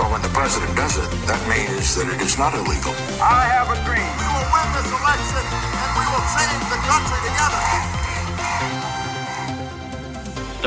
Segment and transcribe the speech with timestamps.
[0.00, 2.94] But when the president does it, that means that it is not illegal.
[3.20, 4.10] I have a dream.
[4.22, 5.42] We will win this election
[5.82, 7.60] and we will change the country together.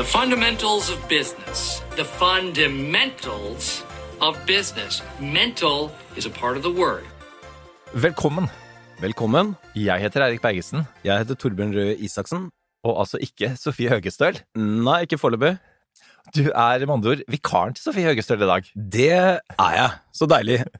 [0.00, 1.58] The fundamentals of business.
[2.00, 3.64] The fundamentals
[4.26, 4.92] of business.
[5.20, 5.78] Mental
[6.18, 7.04] is a part of the word.
[8.06, 8.46] Velkommen.
[9.00, 9.56] Velkommen.
[9.74, 12.50] Jeg heter Eirik Bergesen, Jeg heter Torbjørn Røe Isaksen.
[12.84, 14.38] og altså ikke Sofie Høgestøl.
[14.56, 15.56] Nei, ikke foreløpig.
[16.34, 18.70] Du er med andre ord vikaren til Sofie Høgestøl i dag.
[18.74, 19.90] Det er jeg.
[20.14, 20.64] Så deilig.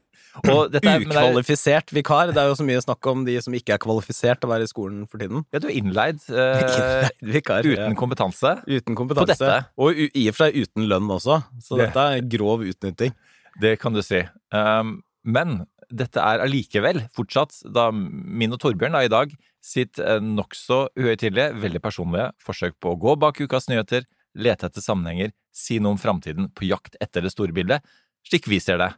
[0.43, 2.27] Er, er, Ukvalifisert vikar.
[2.35, 4.65] Det er jo så mye snakk om de som ikke er kvalifisert til å være
[4.67, 5.45] i skolen for tiden.
[5.55, 7.05] ja, du er innleid eh,
[7.37, 7.63] Vikar.
[7.63, 7.93] uten ja.
[7.95, 8.51] kompetanse.
[8.67, 9.37] Uten kompetanse.
[9.39, 9.69] dette.
[9.79, 11.37] Og i og for seg uten lønn også.
[11.63, 13.15] Så Det- dette er grov utnytting.
[13.63, 14.25] Det kan du si.
[14.51, 19.31] Um, men dette er allikevel fortsatt da min og Torbjørn da, i dag
[19.63, 24.03] sitt eh, nokså uhøytidelige, veldig personlige forsøk på å gå bak ukas nyheter,
[24.35, 27.83] lete etter sammenhenger, si noe om framtiden på jakt etter det store bildet,
[28.27, 28.91] slik vi ser det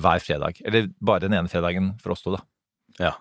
[0.00, 0.60] hver fredag.
[0.66, 2.42] Eller bare den ene fredagen for oss to, da.
[3.00, 3.12] Ja.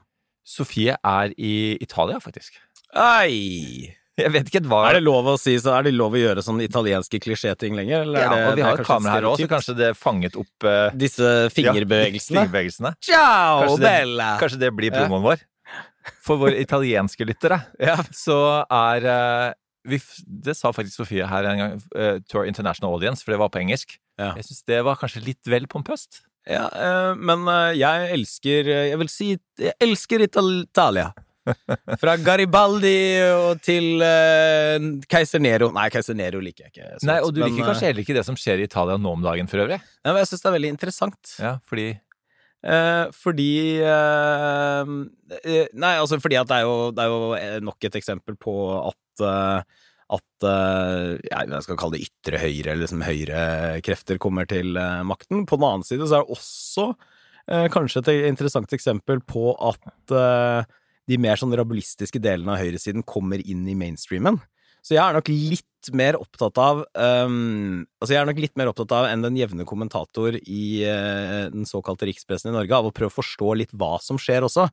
[0.43, 2.57] Sofie er i Italia, faktisk.
[2.99, 3.93] Ei!
[4.13, 6.43] Jeg vet ikke hva Er det lov å si så Er det lov å gjøre
[6.45, 8.03] sånne italienske klisjéting lenger?
[8.05, 10.67] Eller ja, det, og vi har et kamera her òg, så kanskje det fanget opp
[10.69, 12.35] uh, Disse fingerbevegelsene?
[12.37, 12.91] Ja, fingerbevegelsene.
[13.01, 14.27] Ciao, Kanskje det- bella!
[14.43, 15.41] Kanskje det blir promoen vår.
[16.27, 17.95] For våre italienske lyttere Ja.
[18.13, 18.37] så
[18.67, 19.53] er eh,
[19.87, 23.51] vi, Det sa faktisk Sofie her en gang, uh, our international audience, for det var
[23.53, 23.97] på engelsk.
[24.19, 24.33] Ja.
[24.37, 26.23] Jeg syns det var kanskje litt vel pompøst.
[26.49, 31.13] Ja, uh, men uh, jeg elsker Jeg vil si jeg elsker Italia.
[32.01, 34.77] Fra Garibaldi og til uh,
[35.11, 36.89] keiser Nero Nei, keiser Nero liker jeg ikke.
[37.09, 39.25] Nei, Og du men, liker kanskje heller ikke det som skjer i Italia nå om
[39.25, 39.81] dagen for øvrig?
[40.03, 41.35] Ja, men jeg syns det er veldig interessant.
[41.43, 41.89] Ja, fordi
[42.63, 44.91] Eh, fordi eh,
[45.43, 48.37] eh, Nei, altså fordi at det er jo, det er jo eh, nok et eksempel
[48.39, 49.81] på at eh,
[50.13, 55.47] at eh, jeg skal kalle det ytre høyre, eller liksom høyrekrefter kommer til makten.
[55.49, 56.85] På den annen side så er det også
[57.73, 60.03] kanskje et interessant eksempel på at
[61.09, 64.37] de mer sånn rabulistiske delene av høyresiden kommer inn i mainstreamen.
[64.83, 68.69] Så jeg er nok litt mer opptatt av um, Altså jeg er nok litt mer
[68.71, 72.95] opptatt av enn den jevne kommentator i uh, den såkalte rikspressen i Norge, av å
[72.95, 74.67] prøve å forstå litt hva som skjer også.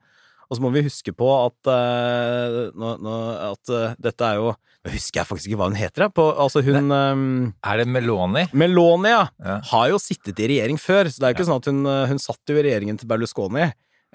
[0.51, 3.17] Og så må vi huske på at, uh, nå, nå,
[3.53, 4.51] at uh, dette er jo
[4.81, 6.13] Nå husker jeg faktisk ikke hva hun heter, jeg.
[6.17, 7.25] På, altså hun ehm,
[7.69, 8.47] Er det Meloni?
[8.57, 9.59] Meloni, Ja.
[9.69, 12.23] har jo sittet i regjering før, så det er jo ikke sånn at hun, hun
[12.23, 13.67] satt jo i regjeringen til Berlusconi.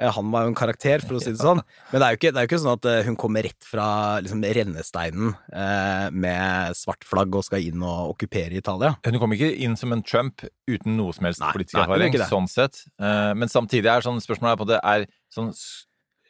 [0.01, 1.61] Eh, Han var jo en karakter, for å si det sånn.
[1.91, 3.67] Men det er jo ikke, det er jo ikke sånn at eh, hun kommer rett
[3.67, 3.87] fra
[4.23, 8.95] liksom, rennesteinen eh, med svart flagg og skal inn og okkupere Italia.
[9.07, 12.19] Hun kom ikke inn som en Trump uten noe som helst Nei, politisk nei, erfaring,
[12.31, 12.83] sånn sett.
[12.99, 15.53] Eh, men samtidig er sånn spørsmålet på det er sånn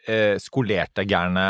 [0.05, 1.47] eh, skolerte, gærne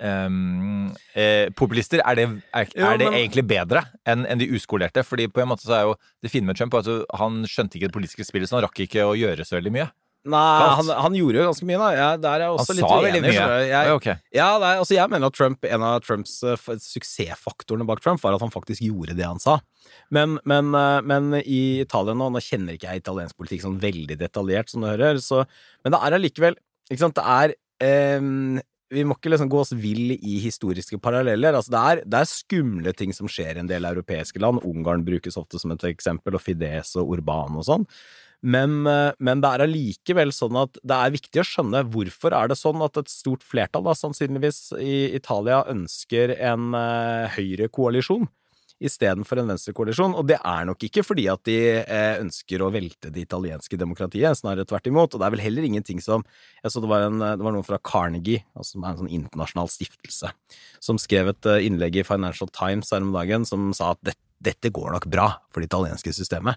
[0.00, 5.04] ehm, eh, populister, er det, er, Jo, er det egentlig bedre enn en de uskolerte?
[5.06, 6.88] Fordi på en måte så er jo det fine med Trump at
[7.20, 9.88] han skjønte ikke det politiske spillet, så han rakk ikke å gjøre så veldig mye.
[10.28, 10.40] Nei,
[10.76, 11.90] han, han gjorde jo ganske mye, da.
[11.96, 13.44] Jeg, der er jeg Han også litt sa veldig mye.
[13.70, 14.08] Jeg, ok.
[14.36, 18.36] ja, nei, altså jeg mener at Trump, en av Trumps uh, suksessfaktorene bak Trump var
[18.36, 19.56] at han faktisk gjorde det han sa.
[20.12, 24.18] Men, men, uh, men i Italia nå, nå kjenner ikke jeg italiensk politikk sånn veldig
[24.20, 25.46] detaljert, som du hører, så,
[25.80, 26.60] men det er allikevel
[26.90, 28.60] ikke sant, det er um,
[28.90, 31.54] vi må ikke liksom gå oss vill i historiske paralleller.
[31.54, 34.64] Altså det, er, det er skumle ting som skjer i en del europeiske land.
[34.66, 37.86] Ungarn brukes ofte som et eksempel, og Fides og Urban og sånn.
[38.40, 42.48] Men, eh, men det er allikevel sånn at det er viktig å skjønne hvorfor er
[42.48, 48.28] det sånn at et stort flertall, da, sannsynligvis i Italia, ønsker en uh, høyrekoalisjon
[48.80, 50.14] istedenfor en venstrekoalisjon.
[50.16, 54.38] Og det er nok ikke fordi at de eh, ønsker å velte det italienske demokratiet,
[54.38, 55.14] snarere tvert imot.
[55.14, 56.24] Og det er vel heller ingenting som
[56.62, 59.14] Jeg så det var, en, det var noen fra Carnegie, altså som er en sånn
[59.20, 60.32] internasjonal stiftelse,
[60.82, 64.20] som skrev et eh, innlegg i Financial Times her om dagen som sa at dette,
[64.40, 66.56] dette går nok bra for det italienske systemet.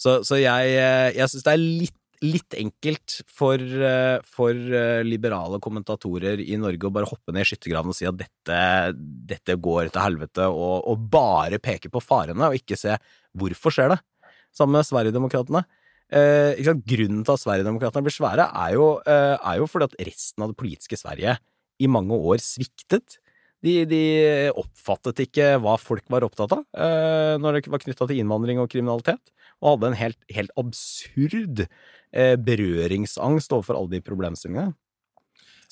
[0.00, 5.02] Så, så jeg, eh, jeg syns det er litt, litt enkelt for, eh, for eh,
[5.06, 8.58] liberale kommentatorer i Norge å bare hoppe ned i skyttergraven og si at dette,
[9.34, 12.96] dette går til helvete, og, og bare peke på farene, og ikke se
[13.38, 14.00] hvorfor skjer det.
[14.54, 15.64] Sammen med Sverigedemokraterna.
[16.14, 16.60] Eh?
[16.62, 20.52] Grunnen til at Sverigedemokraterna blir svære, er jo, eh, er jo fordi at resten av
[20.52, 21.38] det politiske Sverige
[21.80, 23.18] i mange år sviktet.
[23.64, 24.00] De, de
[24.60, 28.68] oppfattet ikke hva folk var opptatt av eh, når det var knytta til innvandring og
[28.72, 29.22] kriminalitet,
[29.62, 34.74] og hadde en helt, helt absurd eh, berøringsangst overfor alle de problemstillingene.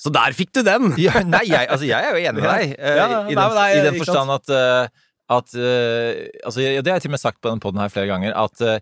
[0.01, 0.89] Så der fikk du den!
[0.99, 2.73] Ja, nei, jeg, altså, jeg er jo enig med deg.
[2.79, 5.05] eh, Ja, i, nei, den, nei, I den forstand at, uh,
[5.37, 6.09] at uh,
[6.49, 8.33] altså, Det har jeg til og med sagt på denne poden her flere ganger.
[8.33, 8.79] At, uh,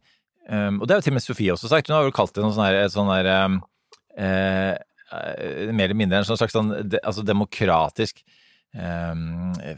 [0.47, 1.91] um, og det har jo til og med Sofie også sagt.
[1.91, 3.59] Hun har vel kalt det noe sånn her, sånn her um,
[5.11, 8.21] Mer eller mindre en slags sånn, de, altså demokratisk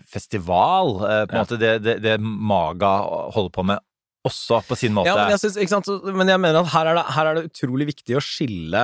[0.07, 0.95] festival.
[1.01, 2.93] eh, på en måte det, det, det Maga
[3.33, 3.81] holder på med,
[4.23, 5.09] også på sin måte.
[5.09, 7.89] Ja, men jeg, synes, men jeg mener at her er, det, her er det utrolig
[7.89, 8.83] viktig å skille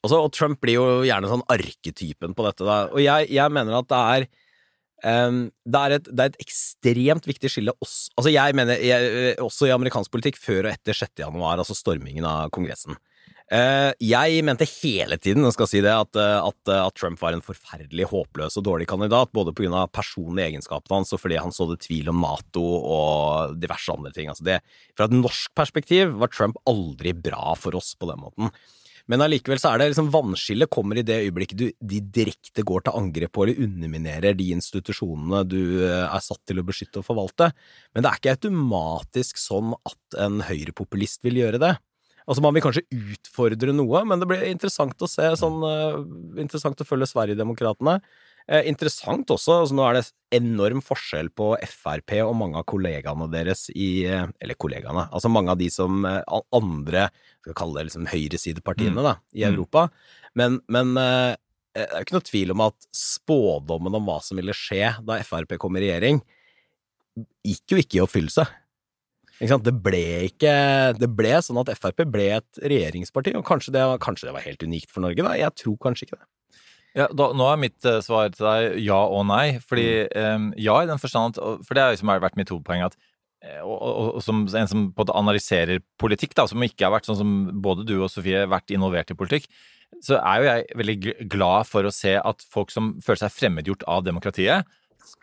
[0.00, 2.64] altså, Og Trump blir jo gjerne sånn arketypen på dette.
[2.66, 2.78] Da.
[2.90, 4.26] Og jeg, jeg mener at det er
[5.28, 9.36] um, det, er et, det er et ekstremt viktig skille også, altså jeg mener, jeg,
[9.44, 11.14] også i amerikansk politikk før og etter 6.
[11.22, 12.98] januar, altså stormingen av Kongressen.
[13.50, 17.18] Eh, jeg mente hele tiden jeg skal si det, at, eh, at, eh, at Trump
[17.18, 19.88] var en forferdelig håpløs og dårlig kandidat, både pga.
[19.90, 24.30] personlige egenskapene hans og fordi han sådde tvil om Nato og diverse andre ting.
[24.30, 24.60] Altså det,
[24.94, 28.54] fra et norsk perspektiv var Trump aldri bra for oss på den måten.
[29.10, 32.84] Men allikevel så er det liksom vannskillet kommer i det øyeblikket du de direkte går
[32.86, 37.50] til angrep på eller underminerer de institusjonene du er satt til å beskytte og forvalte.
[37.90, 41.74] Men det er ikke automatisk sånn at en høyrepopulist vil gjøre det.
[42.30, 45.24] Altså Man vil kanskje utfordre noe, men det blir interessant å se.
[45.40, 45.96] sånn, eh,
[46.44, 47.96] Interessant å følge Sverigedemokraterna.
[48.48, 50.04] Eh, interessant også, altså nå er det
[50.38, 55.52] enorm forskjell på Frp og mange av kollegaene deres i eh, Eller kollegaene, altså mange
[55.52, 56.22] av de som eh,
[56.56, 57.10] andre
[57.42, 59.52] Skal kalle det liksom høyresidepartiene da, i Mm.
[59.52, 59.90] Europa.
[60.34, 61.36] Men, men eh,
[61.74, 65.20] det er jo ikke noe tvil om at spådommen om hva som ville skje da
[65.22, 66.18] Frp kom i regjering,
[67.46, 68.46] gikk jo ikke i oppfyllelse.
[69.40, 73.98] Det ble ikke Det ble sånn at Frp ble et regjeringsparti, og kanskje det, var-
[74.02, 75.32] kanskje det var helt unikt for Norge, da.
[75.38, 76.26] Jeg tror kanskje ikke det.
[76.98, 79.58] Ja, da, nå er mitt eh, svar til deg ja og nei.
[79.62, 80.34] Fordi Mm.
[80.50, 82.96] um, ja, i den forstand at For det har liksom vært mitt hovedpoeng at
[83.44, 86.92] eh, og, og, og som en som på en analyserer politikk, da, som ikke har
[86.98, 89.46] vært sånn som både du og Sofie har vært involvert i politikk,
[90.02, 93.82] så er jo jeg veldig glad for å se at folk som føler seg fremmedgjort
[93.88, 94.66] av demokratiet,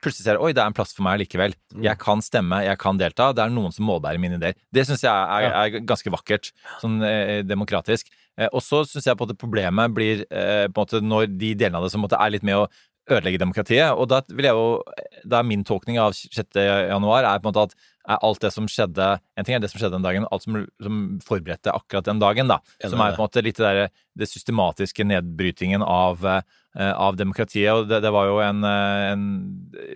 [0.01, 1.55] plutselig ser oi, det er en plass for meg likevel.
[1.83, 3.31] Jeg kan stemme, jeg kan delta.
[3.35, 4.57] Det er noen som målbærer mine ideer.
[4.73, 6.51] Det syns jeg er, er ganske vakkert,
[6.81, 8.11] sånn eh, demokratisk.
[8.37, 11.53] Eh, og så syns jeg på at problemet blir eh, på en måte når de
[11.57, 12.67] delene av det som på en måte er litt med å
[13.09, 13.91] ødelegge demokratiet.
[13.95, 14.83] Og da vil jeg jo
[15.27, 16.55] Da er min tolkning av 6.
[16.55, 17.75] januar er på en måte at
[18.07, 20.45] er alt det som skjedde En ting er det som skjedde den dagen, men alt
[20.45, 22.59] som, som forberedte akkurat den dagen, da.
[22.83, 27.73] Som er på en måte litt det derre det systematiske nedbrytingen av eh, av demokratiet.
[27.73, 29.25] Og det, det var jo en, en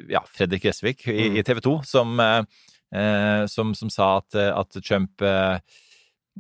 [0.10, 1.38] ja, Fredrik Gressvik i, Mm.
[1.40, 2.44] i TV 2 som, eh,
[2.96, 5.24] eh, som, som sa at, at Trump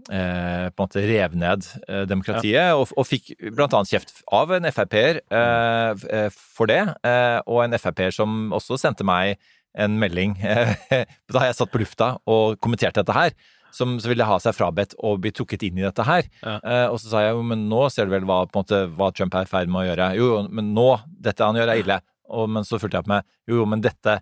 [0.10, 4.70] eh, på en måte rev ned eh, demokratiet, og, og fikk annet kjeft av en
[4.72, 9.38] Frp-er eh, eh, for det, eh, og en Frp-er som også sendte meg
[9.72, 10.36] en melding
[11.32, 13.36] da jeg satt på lufta og kommenterte dette her,
[13.72, 16.28] som så ville ha seg frabedt å bli trukket inn i dette her.
[16.44, 16.58] Ja.
[16.60, 19.36] Eh, og så sa jeg jo, men nå ser du vel hva, måte, hva Trump
[19.38, 20.10] er i ferd med å gjøre.
[20.20, 20.90] Jo, jo, men nå,
[21.24, 22.00] dette han gjør er ille.
[22.32, 24.14] Og, men så fulgte jeg opp med jo, jo, men dette,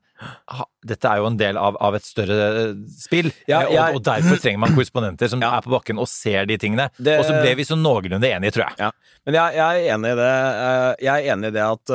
[0.89, 3.29] dette er jo en del av, av et større eh, spill.
[3.47, 5.51] Ja, Eh, jeg- og, og derfor trenger man korrespondenter som Ja.
[5.59, 6.87] er på bakken og ser de tingene.
[6.97, 8.79] Det- Og så ble vi så noenlunde enige, tror jeg.
[8.81, 8.89] Ja,
[9.27, 10.31] men jeg, jeg er enig i det.
[10.65, 11.93] eh, Jeg er enig i det at,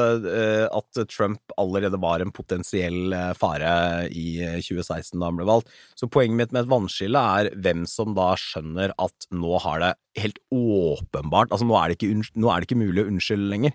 [0.78, 3.72] at Trump allerede var en potensiell fare
[4.12, 5.72] i eh, 2016 da han ble valgt.
[5.98, 9.92] Så poenget mitt med et vannskille er hvem som da skjønner at nå har det
[10.22, 13.74] helt åpenbart Altså nå er det ikke, nå er det ikke mulig å unnskylde lenger.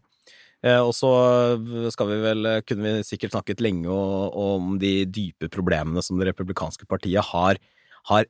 [0.66, 1.12] Eh, og så
[1.94, 6.88] skal vi vel, kunne vi sikkert snakket lenge om de dype problemene som det republikanske
[6.90, 7.60] partiet har,
[8.12, 8.28] har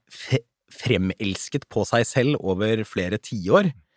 [0.69, 3.71] fremelsket på seg selv over flere tiår.
[3.71, 3.88] Eh,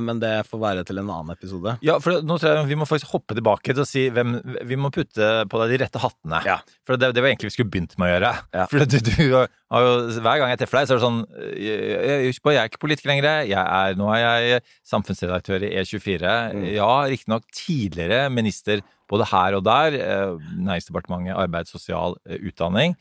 [0.00, 1.74] men det får være til en annen episode.
[1.84, 4.36] Ja, for nå tror jeg vi må faktisk hoppe tilbake til å si hvem
[4.68, 6.40] Vi må putte på deg de rette hattene.
[6.48, 6.58] Ja.
[6.88, 8.32] For det, det var egentlig vi skulle begynt med å gjøre.
[8.56, 8.66] Ja.
[8.70, 11.20] For du, du har jo Hver gang jeg treffer deg, så er det sånn
[11.58, 13.30] jeg, jeg er ikke politiker lenger.
[13.50, 16.34] Jeg er, nå er jeg samfunnsredaktør i E24.
[16.56, 16.66] Mm.
[16.78, 19.94] Ja, riktignok tidligere minister både her og der.
[20.00, 22.96] eh, Næringsdepartementet, arbeid, sosial, eh, utdanning.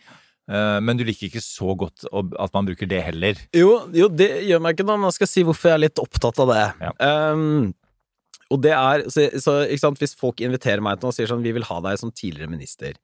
[0.48, 3.42] Eh, Men du liker ikke så godt at man bruker det heller.
[3.56, 6.02] Jo, jo, det gjør meg ikke noe, men jeg skal si hvorfor jeg er litt
[6.04, 6.66] opptatt av det.
[6.88, 6.96] Ja.
[7.34, 7.74] Um,
[8.54, 9.28] og det er så,
[9.76, 12.14] sant, Hvis folk inviterer meg til noe og sier sånn 'Vi vil ha deg som
[12.16, 12.96] tidligere minister',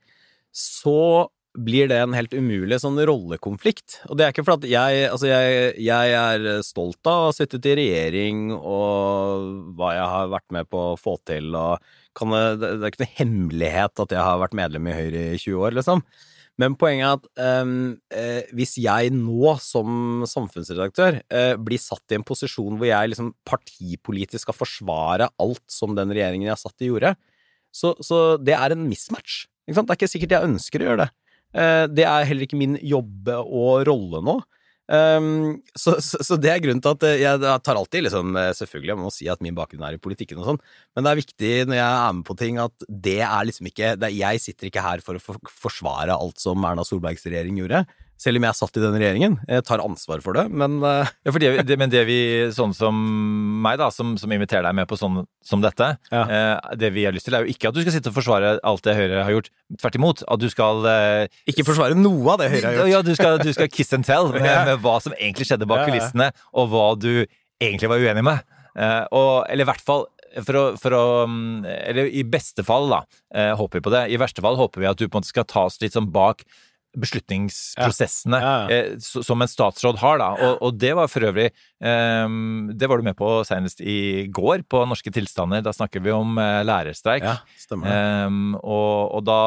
[0.55, 3.99] så blir det en helt umulig sånn rollekonflikt.
[4.09, 7.35] Og det er ikke fordi at jeg Altså, jeg, jeg er stolt av å ha
[7.35, 11.77] sittet i regjering og hva jeg har vært med på å få til, og
[12.17, 15.37] kan det, det er ikke noe hemmelighet at jeg har vært medlem i Høyre i
[15.37, 16.01] 20 år, liksom.
[16.61, 17.77] Men poenget er at um,
[18.13, 23.31] eh, hvis jeg nå som samfunnsredaktør eh, blir satt i en posisjon hvor jeg liksom
[23.47, 27.15] partipolitisk skal forsvare alt som den regjeringen jeg satt i gjorde,
[27.73, 29.47] så, så det er en mismatch.
[29.65, 31.09] Det er ikke sikkert jeg ønsker å gjøre det.
[31.57, 34.37] Eh, det er heller ikke min jobb og rolle nå.
[34.91, 38.89] Um, så, så, så det er grunnen til at jeg tar alltid liksom eh, Selvfølgelig,
[38.91, 40.59] jeg må si at min bakgrunn er i politikken og sånn,
[40.91, 43.93] men det er viktig når jeg er med på ting, at det er liksom ikke
[44.01, 47.85] det Jeg sitter ikke her for å forsvare alt som Erna Solbergs regjering gjorde.
[48.23, 49.33] Selv om jeg satt i den regjeringen.
[49.49, 52.17] Jeg tar ansvar for det, men uh, Ja, det, det, men det vi,
[52.55, 52.95] sånn som
[53.65, 56.21] meg, da, som, som inviterer deg med på sånn som dette, Ja.
[56.23, 58.53] eh, det vi har lyst til, er jo ikke at du skal sitte og forsvare
[58.63, 59.49] alt det Høyre har gjort.
[59.81, 60.23] Tvert imot.
[60.31, 62.91] At du skal eh, ikke forsvare noe av det Høyre har gjort.
[62.93, 65.83] Ja, du skal, du skal kiss and tell med, med hva som egentlig skjedde bak
[65.89, 67.11] kulissene, og hva du
[67.59, 68.43] egentlig var uenig med.
[68.79, 70.07] Eh, og, eller i hvert fall
[70.41, 73.03] for å, for å mm, Eller i beste fall, da,
[73.59, 74.05] håper vi på det.
[74.15, 76.07] I verste fall håper vi at du på en måte skal ta oss litt sånn
[76.15, 76.41] bak
[76.99, 78.75] beslutningsprosessene Ja, ja.
[78.93, 80.27] eh, som en statsråd har, da.
[80.45, 82.35] Og, og det var for øvrig eh,
[82.77, 85.63] Det var du med på senest i går, på Norske tilstander.
[85.65, 87.25] Da snakker vi om eh, lærerstreik.
[87.25, 87.37] Ja.
[87.89, 89.39] Ehm, og og da,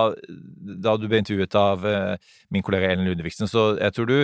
[0.85, 4.19] da du ble intervjuet av eh, min kollega Ellen Ludvigsen, så jeg tror du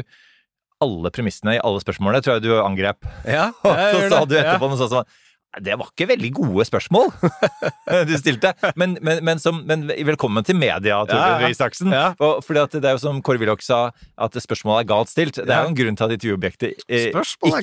[0.83, 3.07] alle premissene i alle spørsmålene tror jeg du angrep.
[3.29, 5.21] Ja, Og jeg så gjør sa du etterpå noe sånt som
[5.61, 7.11] det var ikke veldig gode spørsmål
[8.09, 8.55] du stilte.
[8.79, 11.53] Men, men, men, som, men velkommen til media, Torbjørn Røe ja.
[11.53, 11.93] Isaksen.
[11.93, 12.07] Ja.
[12.17, 13.83] Fordi det er jo som Kåre Willoch sa,
[14.17, 15.43] at spørsmålet er galt stilt.
[15.43, 17.61] Det er jo en grunn til at intervjuobjektet eh, ikke,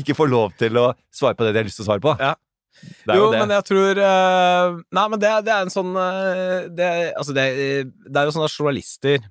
[0.00, 2.16] ikke får lov til å svare på det de har lyst til å svare på.
[2.22, 2.34] Ja.
[2.76, 6.66] Det jo, jo men jeg tror eh, Nei, men det, det er en sånn eh,
[6.76, 7.46] det, Altså, det,
[8.04, 9.22] det er jo sånn at journalister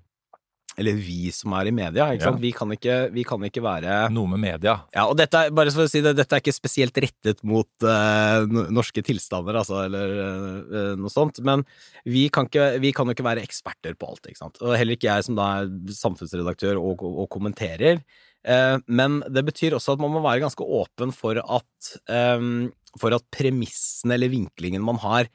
[0.77, 2.31] Eller vi som er i media, ikke Ja.
[2.31, 2.41] sant?
[2.43, 4.73] Vi, kan ikke, vi kan ikke være Noe med media.
[4.93, 8.43] Ja, og dette bare for å si det, dette er ikke spesielt rettet mot uh,
[8.75, 11.63] norske tilstander, altså, eller uh, noe sånt, men
[12.03, 14.59] vi kan, ikke, vi kan jo ikke være eksperter på alt, ikke sant.
[14.61, 18.03] Og heller ikke jeg som da er samfunnsredaktør og, og kommenterer.
[18.45, 21.95] Uh, men det betyr også at man må være ganske åpen for at,
[22.37, 22.67] um,
[22.99, 25.31] for at premissene eller vinklingen man har,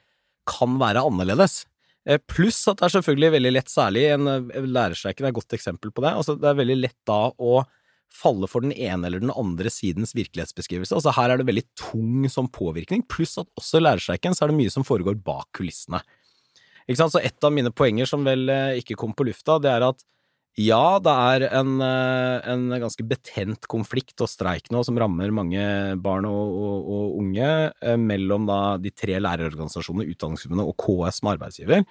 [0.47, 1.65] kan være annerledes.
[2.07, 5.57] Eh, Pluss at det er selvfølgelig veldig lett, særlig en eh, lærerstreiken er et godt
[5.57, 6.15] eksempel på det.
[6.17, 7.61] Altså, det er veldig lett da å
[8.11, 10.97] falle for den ene eller den andre sidens virkelighetsbeskrivelse.
[10.97, 14.51] Altså her er det veldig tung som påvirkning, pluss at også i lærerstreiken så er
[14.51, 16.01] det mye som foregår bak kulissene.
[16.87, 17.13] Ikke sant?
[17.13, 20.01] Så et av mine poenger som vel eh, ikke kom på lufta, det er at
[20.59, 25.61] ja, det er en, eh, en ganske betent konflikt og streik nå som rammer mange
[26.03, 31.31] barn og, og, og unge eh, mellom da de tre lærerorganisasjonene, Utdanningsforbundet og KS som
[31.31, 31.85] arbeidsgiver.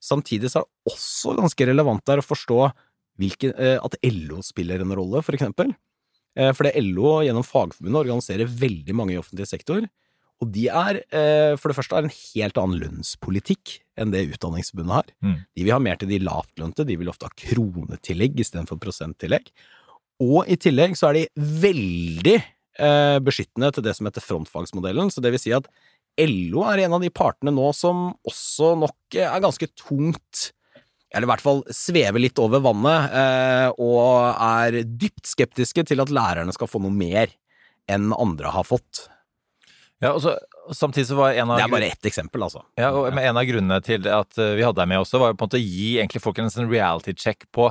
[0.00, 2.60] Samtidig så er det også ganske relevant der å forstå
[3.20, 5.74] hvilken, eh, at LO spiller en rolle, for eksempel.
[6.36, 9.84] Eh, Fordi LO gjennom Fagforbundet organiserer veldig mange i offentlig sektor.
[10.44, 14.96] Og de er, eh, for det første, har en helt annen lønnspolitikk enn det Utdanningsforbundet
[14.98, 15.06] har.
[15.24, 15.38] Mm.
[15.56, 19.48] De vil ha mer til de lavtlønte, de vil ofte ha kronetillegg istedenfor prosenttillegg.
[20.20, 25.24] Og i tillegg så er de veldig eh, beskyttende til det som heter frontfagsmodellen, så
[25.24, 25.68] det vil si at
[26.20, 30.50] LO er en av de partene nå som også nok er ganske tungt
[31.14, 36.12] eller i hvert fall svever litt over vannet, eh, og er dypt skeptiske til at
[36.12, 37.30] lærerne skal få noe mer
[37.88, 39.06] enn andre har fått.
[40.04, 40.34] Ja, og så,
[40.76, 42.62] samtidig så var en av Det er bare ett eksempel, altså.
[42.76, 45.38] Ja, og En av grunnene til at eh, vi hadde deg med også, var jo
[45.38, 47.70] på en måte å gi egentlig folk en sånn reality check på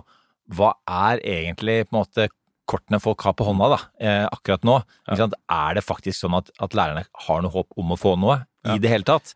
[0.55, 2.27] hva er egentlig på en måte
[2.69, 4.79] kortene folk har på hånda da, eh, akkurat nå.
[5.17, 5.37] Sant?
[5.53, 8.39] Er det faktisk sånn at, at lærerne har noe håp om å få noe
[8.73, 9.35] i det hele tatt?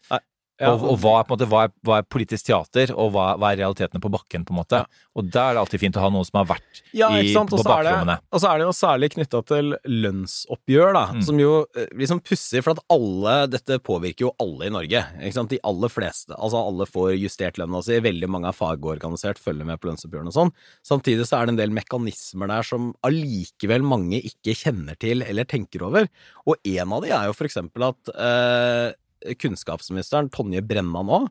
[0.59, 3.53] Ja, og, og hva, er, måte, hva, er, hva er politisk teater, og hva, hva
[3.53, 4.43] er realitetene på bakken?
[4.43, 4.81] på en måte?
[5.15, 7.59] Og da er det alltid fint å ha noen som har vært Ja, i, på
[7.63, 8.17] bakrommene.
[8.33, 11.21] Og så er det jo særlig knytta til lønnsoppgjør, da, Mm.
[11.25, 11.53] som jo
[11.97, 15.03] liksom pussig, for at alle Dette påvirker jo alle i Norge.
[15.49, 16.35] De aller fleste.
[16.35, 20.35] Altså alle får justert lønna si, veldig mange er fagorganisert, følger med på lønnsoppgjørene og
[20.35, 20.51] sånn.
[20.85, 25.47] Samtidig så er det en del mekanismer der som allikevel mange ikke kjenner til eller
[25.49, 26.09] tenker over.
[26.45, 28.93] Og en av de er jo for eksempel at eh,
[29.41, 31.23] kunnskapsministeren Tonje Brenna nå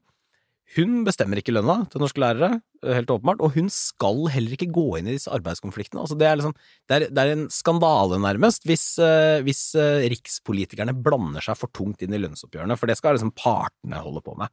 [0.76, 4.68] hun bestemmer ikke lønna til norske lærere, eh, helt åpenbart, og hun skal heller ikke
[4.72, 6.02] gå inn i disse arbeidskonfliktene.
[6.04, 6.54] Altså, det, er liksom,
[6.88, 11.72] det, er, det er en skandale, nærmest, hvis, eh, hvis eh, rikspolitikerne blander seg for
[11.72, 14.52] tungt inn i lønnsoppgjørene, for det skal liksom partene holde på med.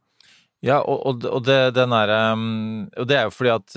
[0.64, 2.32] Ja, og, og, det, er,
[2.96, 3.74] og det er jo fordi at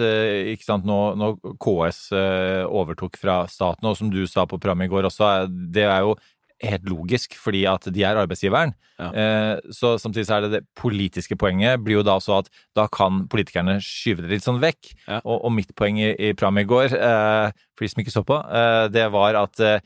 [0.54, 4.94] ikke sant, nå, nå KS overtok fra staten, og som du sa på programmet i
[4.94, 6.16] går også, det er jo
[6.64, 8.74] helt logisk, fordi at de er arbeidsgiveren.
[9.00, 9.10] Ja.
[9.10, 12.88] Eh, så samtidig så er det det politiske poenget blir jo da så at da
[12.92, 14.92] kan politikerne skyve det litt sånn vekk.
[15.06, 15.22] Ja.
[15.24, 18.26] Og, og mitt poeng i, i programmet i går, eh, for de som ikke så
[18.28, 19.80] på, eh, det var at, eh,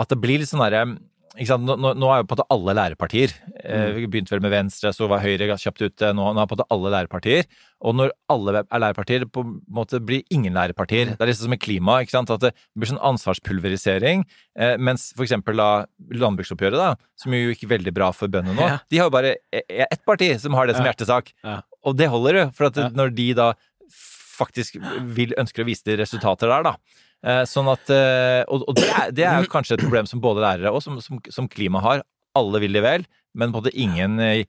[0.00, 0.86] at det blir litt sånn derre?
[1.34, 3.94] Nå, nå, er jo på en måte alle lærepartier mm.
[3.96, 6.12] Vi begynte vel med Venstre, så var Høyre kjapt ute.
[6.14, 7.48] Nå, nå er på en måte alle lærepartier.
[7.82, 11.10] Og når alle er lærepartier, på en måte blir ingen lærepartier.
[11.16, 11.96] Det er liksom som med klima.
[12.04, 12.30] ikke sant?
[12.30, 14.22] At det blir sånn ansvarspulverisering.
[14.54, 15.68] Eh, mens for eksempel da
[16.22, 18.78] landbruksoppgjøret, da, som jo gikk veldig bra for bøndene nå, Ja.
[18.88, 20.92] de har jo bare e- e- ett parti som har det som Ja.
[20.92, 21.32] hjertesak.
[21.42, 21.60] Ja.
[21.84, 22.50] Og det holder jo.
[22.54, 23.54] For at når de da
[24.38, 24.78] faktisk
[25.14, 26.76] vil, ønsker å vise de resultater der, da,
[27.48, 30.72] sånn at, eh, og det, er, det er jo kanskje et problem som både lærere
[30.74, 32.04] og som, som, som klima har.
[32.36, 33.04] Alle vil de vel,
[33.38, 34.44] men på en måte ingen eh,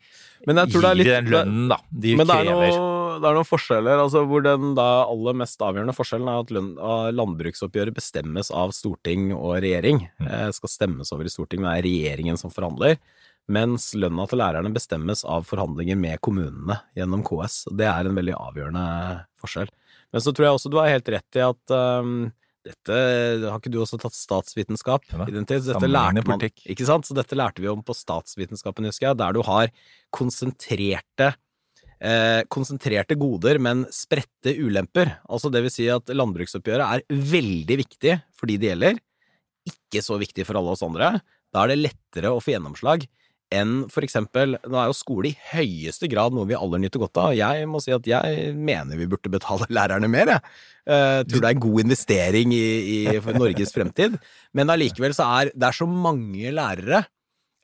[0.46, 1.78] Men jeg tror det gir litt- den lønnen, da.
[1.90, 2.70] De Men det er, noe,
[3.22, 6.72] det er noen forskjeller, altså hvor den da aller mest avgjørende forskjellen er at lønn,
[7.16, 10.04] landbruksoppgjøret bestemmes av storting og regjering.
[10.20, 10.28] Mm.
[10.28, 13.00] Eh, skal stemmes over i Stortinget, det er regjeringen som forhandler.
[13.46, 17.68] Mens lønna til lærerne bestemmes av forhandlinger med kommunene gjennom KS.
[17.78, 18.86] Det er en veldig avgjørende
[19.42, 19.70] forskjell.
[20.14, 22.16] Men så tror jeg også du har helt rett i at øhm,
[22.66, 23.00] dette
[23.46, 25.30] Har ikke du også tatt statsvitenskap Ja da.
[25.30, 25.64] i den tid?
[25.64, 27.08] Så Dette lærte man, ikke sant?
[27.08, 29.70] Så dette lærte vi om på statsvitenskapen, husker jeg, der du har
[30.16, 31.34] konsentrerte
[32.00, 35.18] eh, konsentrerte goder, men spredte ulemper.
[35.30, 39.02] Altså det vil si at landbruksoppgjøret er veldig viktig for de det gjelder,
[39.66, 41.16] ikke så viktig for alle oss andre.
[41.54, 43.06] Da er det lettere å få gjennomslag
[43.54, 47.20] enn for eksempel Nå er jo skole i høyeste grad noe vi alle nyter godt
[47.22, 47.34] av.
[47.38, 50.56] Jeg må si at jeg mener vi burde betale lærerne mer, jeg.
[50.86, 52.66] Eh, tror det er en god investering i,
[53.10, 54.18] i Norges fremtid.
[54.56, 57.06] Men allikevel så er det er så mange lærere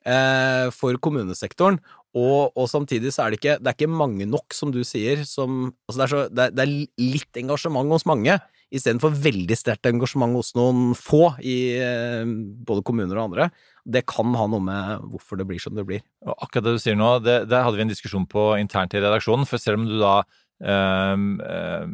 [0.06, 1.78] eh, for kommunesektoren,
[2.12, 5.22] og, og samtidig så er det ikke, det er ikke mange nok, som du sier,
[5.24, 8.36] som Altså det er, så, det det er litt engasjement hos mange,
[8.72, 12.28] istedenfor veldig sterkt engasjement hos noen få i eh,
[12.68, 13.48] både kommuner og andre.
[13.82, 16.04] Det kan ha noe med hvorfor det blir som det blir.
[16.26, 19.02] Og akkurat det du sier nå, det, der hadde vi en diskusjon på internt i
[19.02, 19.48] redaksjonen.
[19.48, 20.20] For selv om du da
[20.62, 21.92] um, um,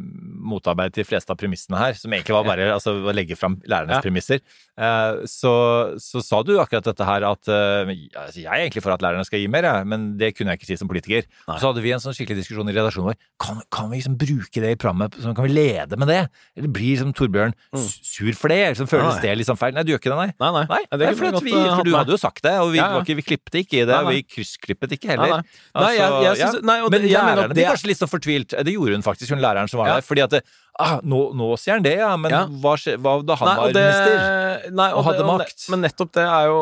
[0.52, 3.98] motarbeidet de fleste av premissene her, som egentlig var bare altså, å legge fram lærernes
[3.98, 4.04] Ja.
[4.04, 4.40] premisser,
[4.78, 5.50] Uh, så,
[5.98, 9.24] så sa du akkurat dette her at uh, altså, jeg er egentlig for at lærerne
[9.26, 11.24] skal gi mer, ja, men det kunne jeg ikke si som politiker.
[11.48, 11.56] Nei.
[11.58, 13.16] Så hadde vi en sånn skikkelig diskusjon i redaksjonen vår.
[13.42, 15.18] Kan, kan vi liksom bruke det i programmet?
[15.18, 16.20] Kan vi lede med det?
[16.54, 17.88] Eller blir liksom Torbjørn Mm.
[17.90, 18.60] sur for det?
[18.76, 19.24] Liksom, føles Nei.
[19.26, 19.74] det liksom feil?
[19.74, 20.30] Nei, du gjør ikke det, nei.
[20.44, 20.62] Nei, nei.
[20.70, 22.78] Nei, det nei kunne for, vi eh, for du hadde jo sagt det, og vi,
[22.78, 23.02] Ja, ja.
[23.02, 25.42] klippet ikke i det, og vi kryssklippet ikke heller.
[25.74, 28.54] Nei, jeg, jeg Altså, synes, og Men det, lærerne blir kanskje litt så fortvilt.
[28.64, 30.04] Det gjorde hun faktisk, hun læreren som var der.
[30.06, 30.42] Fordi at det,
[30.78, 32.44] ah, nå, nå sier han det, ja, men Ja.
[32.46, 34.70] Hva, hva da han Nei, var det- minister?
[34.72, 35.58] Nei, og hadde det- makt.
[35.68, 36.60] ne- Men nettopp det er jo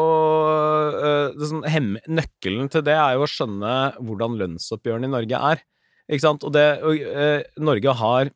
[0.57, 5.37] øh, det sånn, hem, Nøkkelen til det er jo å skjønne hvordan lønnsoppgjørene i Norge
[5.53, 5.63] er.
[6.11, 6.45] Ikke sant?
[6.45, 8.31] Og det og, uh, Norge har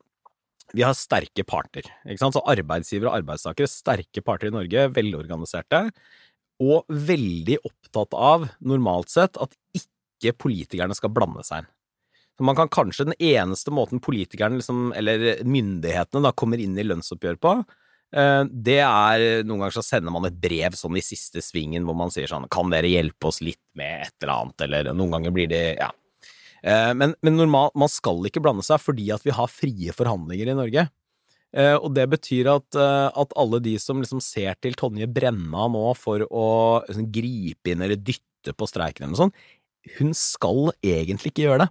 [0.73, 1.83] vi har sterke parter.
[2.07, 2.33] Ikke sant?
[2.35, 5.91] Så arbeidsgivere og arbeidstakere, sterke parter i Norge, velorganiserte,
[6.61, 11.67] og veldig opptatt av, normalt sett, at ikke politikerne skal blande seg inn.
[12.37, 16.85] Så man kan kanskje Den eneste måten politikerne, liksom, eller myndighetene, da, kommer inn i
[16.87, 17.51] lønnsoppgjør på,
[18.15, 21.97] eh, det er Noen ganger så sender man et brev sånn i siste svingen hvor
[21.99, 24.65] man sier sånn Kan dere hjelpe oss litt med et eller annet?
[24.67, 25.91] Eller noen ganger blir det Ja.
[26.63, 30.51] Eh, Men, men normalt, man skal ikke blande seg fordi at vi har frie forhandlinger
[30.53, 30.87] i Norge.
[31.51, 35.91] Eh, og det betyr at, at alle de som liksom ser til Tonje Brenna nå
[35.99, 36.47] for å
[36.87, 39.35] liksom, gripe inn eller dytte på streiken eller noe sånt,
[39.97, 41.69] hun skal egentlig ikke gjøre det.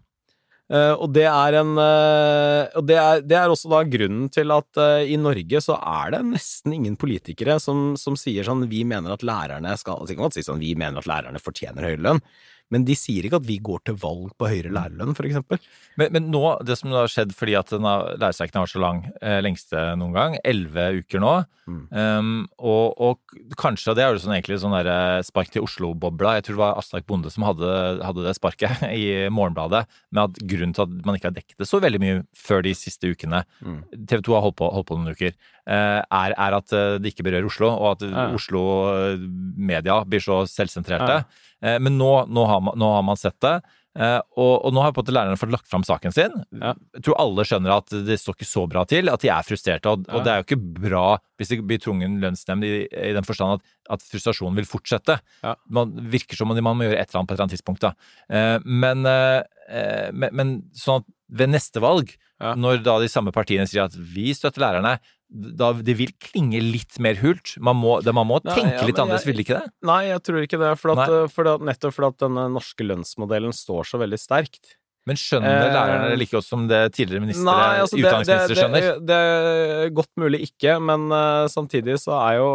[0.70, 4.52] Eh, og det er en eh, Og det er, det er også da grunnen til
[4.54, 8.84] at eh, i Norge så er det nesten ingen politikere som, som sier sånn Vi
[8.86, 12.22] mener at lærerne skal altså, ikke si sånn, Vi mener at lærerne fortjener høyere lønn.
[12.70, 15.58] Men de sier ikke at vi går til valg på høyere lærerlønn, for eksempel.
[15.98, 19.40] Men, men nå, det som har skjedd fordi at lærerstreiken har vært så lang, eh,
[19.42, 21.38] lengste noen gang, elleve uker nå,
[21.70, 21.82] Mm.
[21.94, 22.30] um,
[22.66, 26.46] og, og kanskje, det er jo sånn egentlig sånn der eh, spark til Oslo-bobla, jeg
[26.48, 27.68] tror det var Aslak Bonde som hadde,
[28.02, 31.68] hadde det sparket i Morgenbladet, med at grunnen til at man ikke har dekket det
[31.70, 33.84] så veldig mye før de siste ukene, Mm.
[34.08, 35.36] TV 2 har holdt på, holdt på noen uker,
[35.70, 38.26] eh, er, er at eh, det ikke berører Oslo, og at Ja.
[38.34, 41.20] Oslo-media blir så selvsentrerte.
[41.20, 43.60] Eh, Men nå, nå, har man, nå har man sett det.
[43.98, 46.32] eh, Og, og nå har på en måte lærerne fått lagt fram saken sin.
[46.56, 46.70] Ja.
[46.96, 49.92] Jeg tror alle skjønner at det står ikke så bra til, at de er frustrerte.
[49.92, 50.14] Og, Ja.
[50.16, 51.04] og det er jo ikke bra
[51.36, 55.18] hvis det blir tvungen lønnsnemnd i, i den forstand at, at frustrasjonen vil fortsette.
[55.44, 55.54] Ja.
[55.68, 57.84] Man virker som om man må gjøre et eller annet på et eller annet tidspunkt.
[57.84, 57.92] Da.
[58.32, 63.30] Eh, Men, eh, eh, men, men sånn at ved neste valg, når da de samme
[63.36, 64.94] partiene sier at vi støtter lærerne,
[65.30, 67.54] da det vil klinge litt mer hult.
[67.62, 69.72] Man må, det, man må tenke ja, litt annerledes, vil det ikke det?
[69.86, 70.74] Nei, jeg tror ikke det.
[70.80, 74.74] For at, eh, for at, nettopp fordi denne norske lønnsmodellen står så veldig sterkt.
[75.08, 78.58] Men skjønner Eh, lærerne det like godt som det tidligere ministre, Nei, altså det, det,
[78.58, 78.84] skjønner?
[78.84, 82.50] det, det er godt mulig ikke, men uh, samtidig så er jo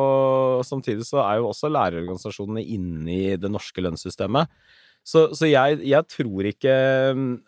[0.67, 4.51] Samtidig så er jo også lærerorganisasjonene inne i det norske lønnssystemet.
[5.05, 6.75] Så, så jeg, jeg tror ikke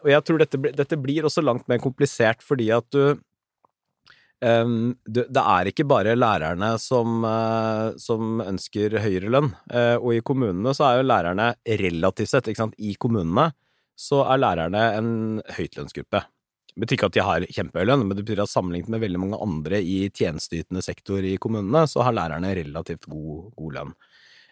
[0.05, 3.17] Og jeg tror dette, dette blir også langt mer komplisert fordi at du
[4.39, 9.51] det, er ikke bare lærerne som, eh, som ønsker høyere lønn.
[9.73, 13.49] Eh, og i kommunene så er jo lærerne relativt sett, ikke sant, i kommunene
[13.97, 15.13] så er lærerne en
[15.57, 16.21] høytlønnsgruppe.
[16.69, 19.21] Det betyr ikke at de har kjempehøy lønn, men det betyr at sammenlignet med veldig
[19.23, 23.95] mange andre i tjenesteytende sektor i kommunene, så har lærerne relativt god, god lønn.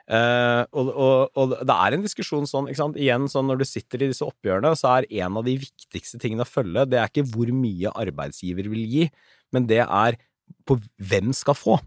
[0.06, 3.65] Uh, og, og, og det er en diskusjon sånn, ikke sant, igjen sånn når du
[3.65, 7.10] sitter i disse oppgjørene, så er en av de viktigste tingene å følge, det er
[7.10, 9.08] ikke hvor mye arbeidsgiver vil gi,
[9.53, 10.17] men det er
[10.65, 11.77] på hvem skal få.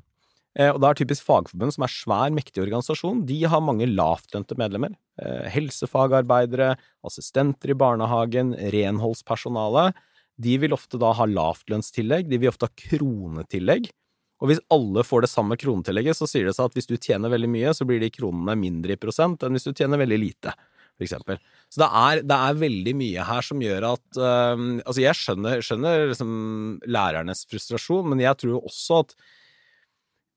[0.58, 4.56] Eh, og da er typisk Fagforbund, som er svær, mektig organisasjon, de har mange lavtlønte
[4.58, 4.96] medlemmer.
[5.22, 6.72] Eh, helsefagarbeidere,
[7.06, 9.92] assistenter i barnehagen, renholdspersonale.
[10.38, 13.90] De vil ofte da ha lavtlønnstillegg, de vil ofte ha kronetillegg.
[14.38, 17.32] Og hvis alle får det samme kronetillegget, så sier det seg at hvis du tjener
[17.32, 20.54] veldig mye, så blir de kronene mindre i prosent enn hvis du tjener veldig lite,
[20.98, 21.40] for eksempel.
[21.70, 25.62] Så det er, det er veldig mye her som gjør at um, Altså, jeg skjønner,
[25.64, 26.32] skjønner liksom
[26.90, 29.14] lærernes frustrasjon, men jeg tror også at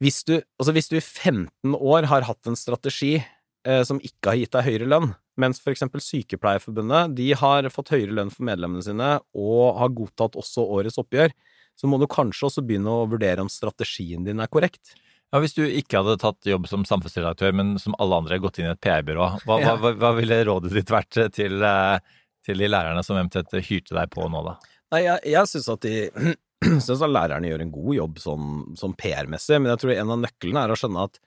[0.02, 4.32] hvis du, altså hvis du i 15 år har hatt en strategi eh, som ikke
[4.32, 8.48] har gitt deg høyere lønn, mens for eksempel Sykepleierforbundet de har fått høyere lønn for
[8.50, 11.36] medlemmene sine og har godtatt også årets oppgjør,
[11.78, 14.96] så må du kanskje også begynne å vurdere om strategien din er korrekt.
[15.32, 18.68] Ja, Hvis du ikke hadde tatt jobb som samfunnsredaktør, men som alle andre gått inn
[18.68, 19.78] i et PR-byrå, hva, Ja.
[19.80, 22.00] hva, hva ville rådet ditt vært til, eh,
[22.44, 24.58] til de lærerne som eventuelt hyrte deg på nå, da?
[24.92, 25.96] Nei, jeg, jeg syns at de
[26.84, 30.66] synes at lærerne gjør en god jobb som, PR-messig, men jeg tror en av nøklene
[30.66, 31.20] er å skjønne at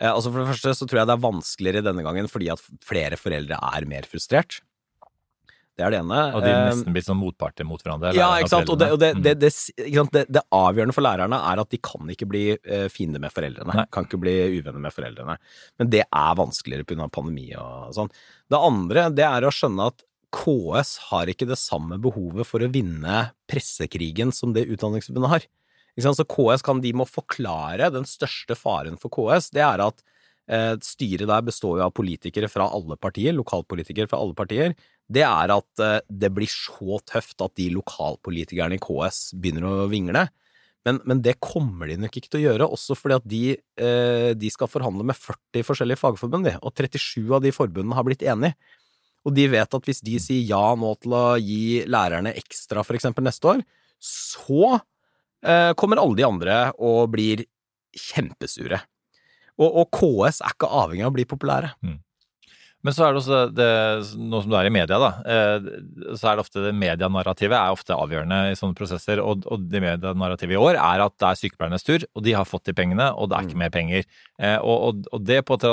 [0.00, 2.64] eh, altså For det første så tror jeg det er vanskeligere denne gangen fordi at
[2.82, 4.58] flere foreldre er mer frustrert.
[5.74, 6.20] Det er det ene.
[6.36, 8.12] Og de er nesten blitt sånn motparter mot hverandre?
[8.14, 8.70] Ja, ikke sant.
[8.70, 9.50] Og det, og det, det, det,
[9.82, 10.14] ikke sant?
[10.14, 13.74] Det, det avgjørende for lærerne er at de kan ikke bli fiende fiender med foreldrene.
[13.80, 13.86] Nei.
[13.92, 15.36] Kan ikke bli uvenner med foreldrene.
[15.82, 17.08] Men det er vanskeligere pga.
[17.12, 18.12] pandemi og sånn.
[18.50, 22.70] Det andre, det er å skjønne at KS har ikke det samme behovet for å
[22.72, 25.46] vinne pressekrigen som det Utdanningsforbundet har.
[25.94, 30.02] Så KS kan, de må forklare den største faren for KS, det er at
[30.50, 34.74] eh, styret der består jo av politikere fra alle partier, lokalpolitikere fra alle partier.
[35.12, 39.90] Det er at eh, det blir så tøft at de lokalpolitikerne i KS begynner å
[39.92, 40.26] vingle.
[40.84, 43.42] Men, men det kommer de nok ikke til å gjøre, også fordi at de,
[43.80, 48.24] eh, de skal forhandle med 40 forskjellige fagforbund, og 37 av de forbundene har blitt
[48.24, 48.56] enige.
[49.24, 52.98] Og de vet at hvis de sier ja nå til å gi lærerne ekstra for
[52.98, 53.62] eksempel neste år,
[54.04, 57.46] så eh, kommer alle de andre og blir
[57.96, 58.82] kjempesure.
[59.56, 61.72] Og, og KS er ikke avhengig av å bli populære.
[62.84, 63.68] Men så er det også det,
[64.20, 65.68] nå som du er i media, da, eh,
[66.20, 69.22] så er det ofte det medianarrativet er ofte avgjørende i sånne prosesser.
[69.24, 72.48] Og, og det medianarrativet i år er at det er sykepleiernes tur, og de har
[72.48, 74.08] fått de pengene, og det er ikke mer penger.
[74.36, 75.68] Eh, og, og, og det på at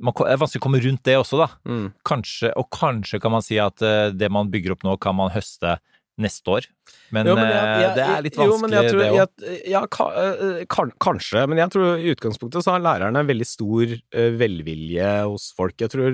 [0.00, 1.48] man, det er vanskelig å komme rundt det også, da.
[1.68, 1.86] Mm.
[2.08, 5.34] Kanskje, og kanskje kan man si at eh, det man bygger opp nå, kan man
[5.34, 5.76] høste
[6.20, 6.66] neste år.
[7.10, 9.68] Men, Jo, men jeg- eh, jeg- det er litt jo, vanskelig, jeg tror, det òg.
[9.68, 13.82] ja, ka, eh, kan, kanskje, men jeg tror i utgangspunktet så har lærerne veldig stor
[14.12, 15.74] eh, velvilje hos folk.
[15.76, 16.12] Jeg tror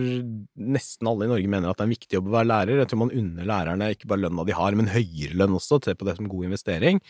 [0.57, 2.79] nesten alle i Norge mener at det er en viktig jobb å være lærer.
[2.81, 5.95] Jeg tror man unner lærerne ikke bare lønna de har, men høyere lønn også, Se
[5.95, 7.01] på det som god investering.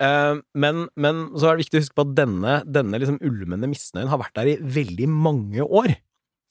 [0.00, 3.68] Eh, Men, men så er det viktig å huske på at denne, denne liksom ulmende
[3.70, 5.96] misnøyen har vært der i veldig mange år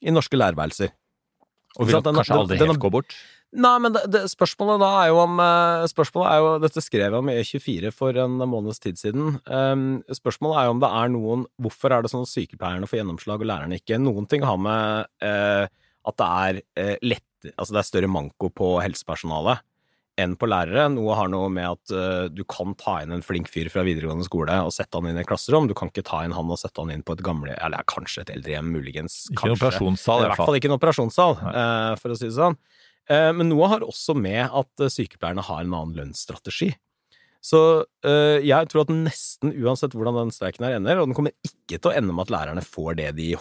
[0.02, 0.92] i norske lærerværelser.
[1.80, 3.16] Og vil kanskje aldri helt gå bort.
[3.54, 7.04] Nei, men det, det, spørsmålet da er jo om eh, Spørsmålet er jo Dette skrev
[7.06, 9.36] jeg om i E24 for en måneds tid siden.
[9.46, 13.04] Um, spørsmålet er jo om det er noen Hvorfor er det sånn at sykepleierne får
[13.04, 14.00] gjennomslag og lærerne ikke?
[14.02, 15.68] Noen ting har med uh,
[16.10, 19.62] at det er uh, lett Altså det er større manko på helsepersonalet
[20.22, 20.86] enn på lærere.
[20.94, 24.26] Noe har noe med at uh, du kan ta inn en flink fyr fra videregående
[24.28, 25.68] skole og sette han inn i et klasserom.
[25.70, 28.22] Du kan ikke ta inn han og sette han inn på et gamle Eller kanskje
[28.24, 29.24] et eldrehjem, muligens.
[29.34, 30.52] Ikke en operasjonssal, i I hvert hvert fall.
[30.52, 31.38] fall ikke en operasjonssal,
[32.02, 32.58] for å si det sånn.
[33.12, 36.72] Eh, Men noe har også med at eh, sykepleierne har en annen lønnsstrategi.
[37.44, 37.60] Så
[38.08, 41.76] eh, jeg tror at nesten uansett hvordan den streiken her ender, og den kommer ikke
[41.76, 43.34] til å ende med at lærerne får det de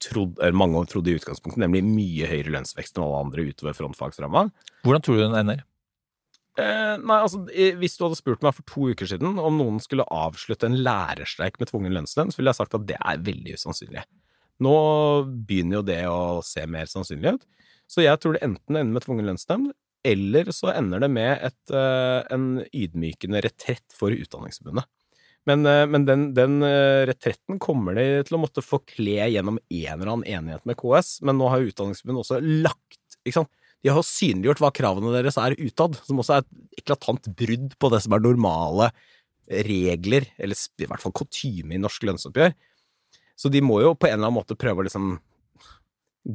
[0.00, 4.46] trodde, eller mange trodde i utgangspunktet, nemlig mye høyere lønnsvekst enn alle andre utover frontfagsramma.
[4.86, 5.64] Hvordan tror du den ender?
[6.60, 7.42] Eh, nei, altså,
[7.80, 11.58] hvis du hadde spurt meg for to uker siden om noen skulle avslutte en lærerstreik
[11.60, 14.06] med tvungen lønnslønn, så ville jeg sagt at det er veldig usannsynlig.
[14.60, 14.74] Nå
[15.48, 17.46] begynner jo det å se mer sannsynlig ut.
[17.90, 19.72] Så jeg tror det enten ender med tvungen lønnsnemnd,
[20.06, 24.86] eller så ender det med et, eh, en ydmykende retrett for Utdanningsforbundet.
[25.48, 29.94] Men, eh, men den, den eh, retretten kommer de til å måtte forkle gjennom en
[29.96, 33.52] eller annen enighet med KS, men nå har Utdanningsforbundet også lagt ikke sant?
[33.80, 37.90] De har synliggjort hva kravene deres er utad, som også er et eklatant brudd på
[37.92, 38.90] det som er normale
[39.66, 42.52] regler, eller i hvert fall kutyme i norsk lønnsoppgjør.
[43.40, 45.14] Så de må jo på en eller annen måte prøve å liksom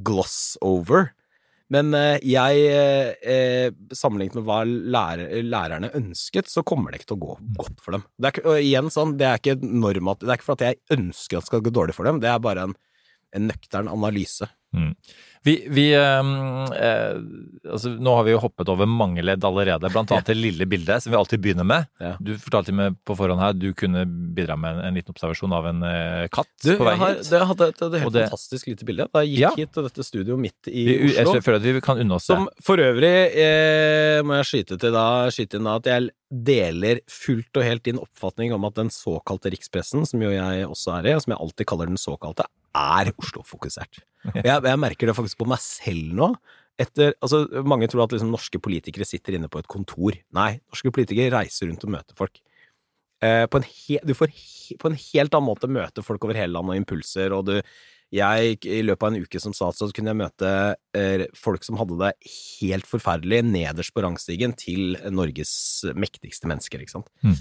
[0.06, 1.12] gloss over.
[1.74, 2.66] Men eh, jeg,
[3.26, 7.82] eh, sammenlignet med hva lærer, lærerne ønsket, så kommer det ikke til å gå godt
[7.82, 8.04] for dem.
[8.22, 11.00] Det er, og igjen sånn, det er ikke normat, det er ikke for at jeg
[11.00, 12.76] ønsker at det skal gå dårlig for dem, det er bare en,
[13.36, 14.48] en nøktern analyse.
[15.46, 17.14] Vi, vi ehm, eh,
[17.72, 21.04] altså, Nå har vi jo hoppet over mange ledd allerede, blant annet det lille bildet
[21.06, 21.86] som vi alltid begynner med.
[22.02, 22.16] Ja.
[22.20, 24.04] Du fortalte meg på forhånd her du kunne
[24.36, 27.30] bidra med en, en liten observasjon av en eh, katt Du, på vei hit.
[27.30, 29.54] det hadde et, helt det- fantastisk lite bilde da jeg gikk Ja.
[29.62, 32.36] hit til dette studioet midt i Vi, jeg føler at vi kan unne oss det.
[32.36, 33.14] Som for øvrig
[33.46, 36.10] eh, må jeg skyte til da, skyte inn da at jeg
[36.52, 40.98] deler fullt og helt din oppfatning om at den såkalte rikspressen, som jo jeg også
[41.00, 44.04] er i, og som jeg alltid kaller den såkalte, er Oslo-fokusert.
[44.34, 46.30] Jeg, jeg merker det faktisk på meg selv nå.
[46.82, 50.18] Etter, altså, mange tror at liksom, norske politikere sitter inne på et kontor.
[50.36, 52.42] Nei, norske politikere reiser rundt og møter folk.
[53.24, 56.38] Eh, på, en he, du får he, på en helt annen måte møte folk over
[56.38, 57.60] hele landet og impulser, og du
[58.14, 60.50] jeg, I løpet av en uke som statsråd kunne jeg møte
[60.96, 62.12] eh, folk som hadde det
[62.62, 65.56] helt forferdelig nederst på rangstigen til Norges
[65.98, 67.10] mektigste mennesker, ikke sant.
[67.26, 67.34] Mm.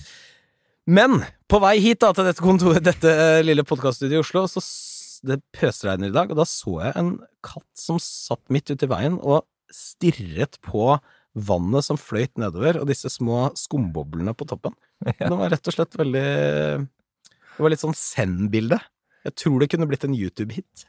[0.98, 1.20] Men
[1.50, 4.62] på vei hit da, til dette kontoret, dette eh, lille podkaststudioet i Oslo, så
[5.24, 7.12] det pøsregner i dag, og da så jeg en
[7.44, 10.94] katt som satt midt ute i veien og stirret på
[11.34, 14.76] vannet som fløyt nedover, og disse små skumboblene på toppen.
[15.18, 16.26] Det var rett og slett veldig
[16.86, 18.78] Det var litt sånn Zen-bilde.
[19.24, 20.84] Jeg tror det kunne blitt en YouTube-hit.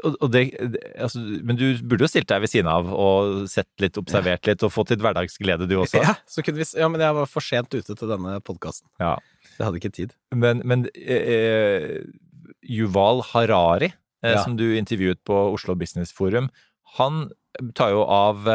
[0.00, 4.64] Altså, men du burde jo stilt deg ved siden av og sett litt, observert litt,
[4.64, 6.00] og fått litt hverdagsglede du også.
[6.06, 8.88] Ja, så kunne vi, ja, men jeg var for sent ute til denne podkasten.
[9.02, 9.16] Ja.
[9.58, 10.14] Jeg hadde ikke tid.
[10.34, 12.00] Men, men eh,
[12.68, 14.42] Yuval Harari, eh, Ja.
[14.44, 16.50] som du intervjuet på Oslo Business Forum,
[16.98, 17.30] han
[17.74, 18.46] tar jo av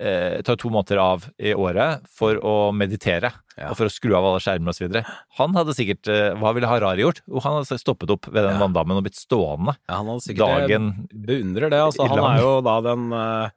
[0.00, 3.68] eh, tar to måneder av i året for å meditere Ja.
[3.70, 5.04] og for å skru av alle skjermer osv.
[5.38, 7.20] Han hadde sikkert eh, Hva ville Harari gjort?
[7.28, 8.66] Jo, han hadde stoppet opp ved den Ja.
[8.66, 11.78] vanndammen og blitt stående Ja, han hadde sikkert dagen beundrer det.
[11.78, 13.50] Altså, han er jo da den eh,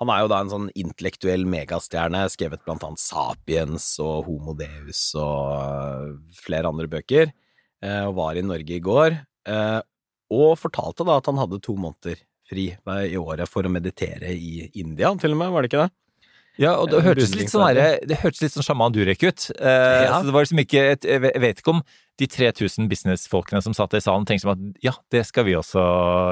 [0.00, 5.14] Han er jo da en sånn intellektuell megastjerne, skrevet blant annet Sapiens og Homo Deus
[5.16, 7.32] og eh, flere andre bøker, eh,
[8.08, 9.80] og var i Norge i går, eh,
[10.34, 14.68] og fortalte da at han hadde to måneder fri i året for å meditere i
[14.80, 15.92] India, til og med, var det ikke det?
[16.58, 19.50] Ja, og det Eh, hørtes litt sånn derre- det hørtes litt sånn sjaman Durek ut.
[19.60, 20.18] Uh, Ja.
[20.20, 21.82] så det var liksom ikke et, Jeg vet- ikke om
[22.18, 25.78] de 3000 businessfolkene som satt i salen, tenkte som at ja, det skal vi også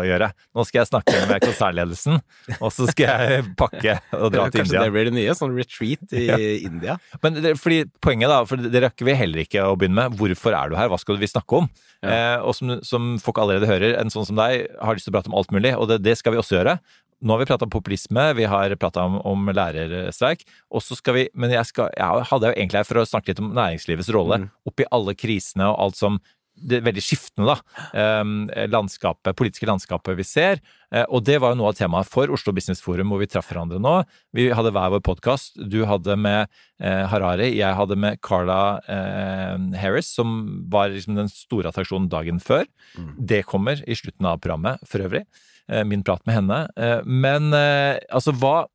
[0.03, 0.33] gjøre.
[0.57, 2.19] Nå skal jeg snakke med konsernledelsen,
[2.61, 4.83] og så skal jeg pakke og dra til Kanskje India.
[4.83, 5.37] det blir det nye?
[5.39, 6.37] Sånn retreat i Ja.
[6.67, 6.99] India?
[7.23, 10.19] Men det, fordi poenget da, for det rakk vi heller ikke å begynne med.
[10.19, 10.89] Hvorfor er du her?
[10.91, 11.71] Hva skal vi snakke om?
[12.03, 12.11] Ja.
[12.11, 15.21] Eh, og som, som folk allerede hører, en sånn som deg har lyst til å
[15.21, 16.81] prate om alt mulig, og det, det skal vi også gjøre.
[17.25, 21.15] Nå har vi prata om populisme, vi har prata om, om lærerstreik, og så skal
[21.17, 24.13] vi Men jeg, skal, jeg hadde jo egentlig her for å snakke litt om næringslivets
[24.13, 24.51] rolle Mm.
[24.69, 26.19] oppi alle krisene og alt som
[26.57, 28.21] det veldig skiftende, da.
[28.21, 30.63] Um, landskapet, politiske landskapet vi ser.
[30.95, 33.49] Eh, og det var jo noe av temaet for Oslo Business Forum, hvor vi traff
[33.51, 33.97] hverandre nå.
[34.37, 35.59] Vi hadde hver vår podkast.
[35.59, 36.47] Du hadde med
[36.81, 40.39] eh, Harari, jeg hadde med Carla eh, Harris, som
[40.73, 42.67] var liksom den store attraksjonen dagen før.
[42.97, 43.13] Mm.
[43.33, 45.27] Det kommer i slutten av programmet, for øvrig.
[45.67, 46.63] Eh, min prat med henne.
[47.05, 48.67] Men altså, hva,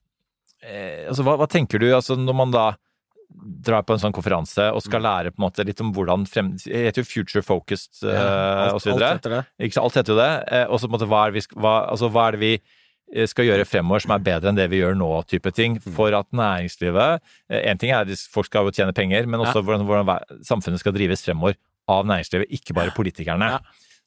[0.61, 2.65] altså hva, hva tenker du altså, når man da
[3.61, 4.85] drar på en sånn konferanse og Mm.
[4.87, 6.51] skal lære på en måte litt om hvordan frem...
[6.57, 9.09] Det heter jo Future Focused ja, alt, og så videre.
[9.11, 9.41] alt etter det.
[9.67, 9.83] Ikke sant?
[9.85, 10.31] Alt heter jo det.
[10.51, 12.51] Eh, og så på en måte, hva er, vi, hva, altså, hva er det vi
[13.15, 15.93] eh, skal gjøre fremover som er bedre enn det vi gjør nå, type ting, Mm.
[15.95, 19.63] for at næringslivet eh, En ting er at folk skal jo tjene penger, men også
[19.63, 21.55] hvordan, hvordan samfunnet skal drives fremover
[21.89, 23.57] av næringslivet, ikke bare politikerne.
[23.57, 23.59] Ja.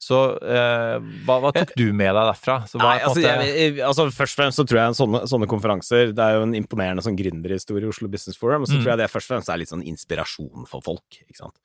[0.05, 2.59] Så eh, hva, hva tok du med deg derfra?
[2.69, 5.21] Så hva Nei, altså, måte- jeg, jeg, altså Først og fremst så tror jeg sånne,
[5.31, 8.77] sånne konferanser Det er jo en imponerende sånn gründerhistorie i Oslo Business Forum, og så
[8.77, 8.83] Mm.
[8.85, 11.21] tror jeg det først og fremst er litt sånn inspirasjon for folk.
[11.25, 11.57] ikke sant?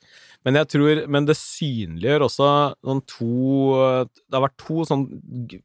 [0.46, 2.50] Men jeg tror, men det synliggjør også
[2.88, 5.04] noen to Det har vært to sånn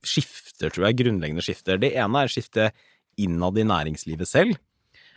[0.02, 1.78] skifter, tror jeg, grunnleggende skifter.
[1.80, 2.72] Det ene er skiftet
[3.20, 4.58] innad i næringslivet selv.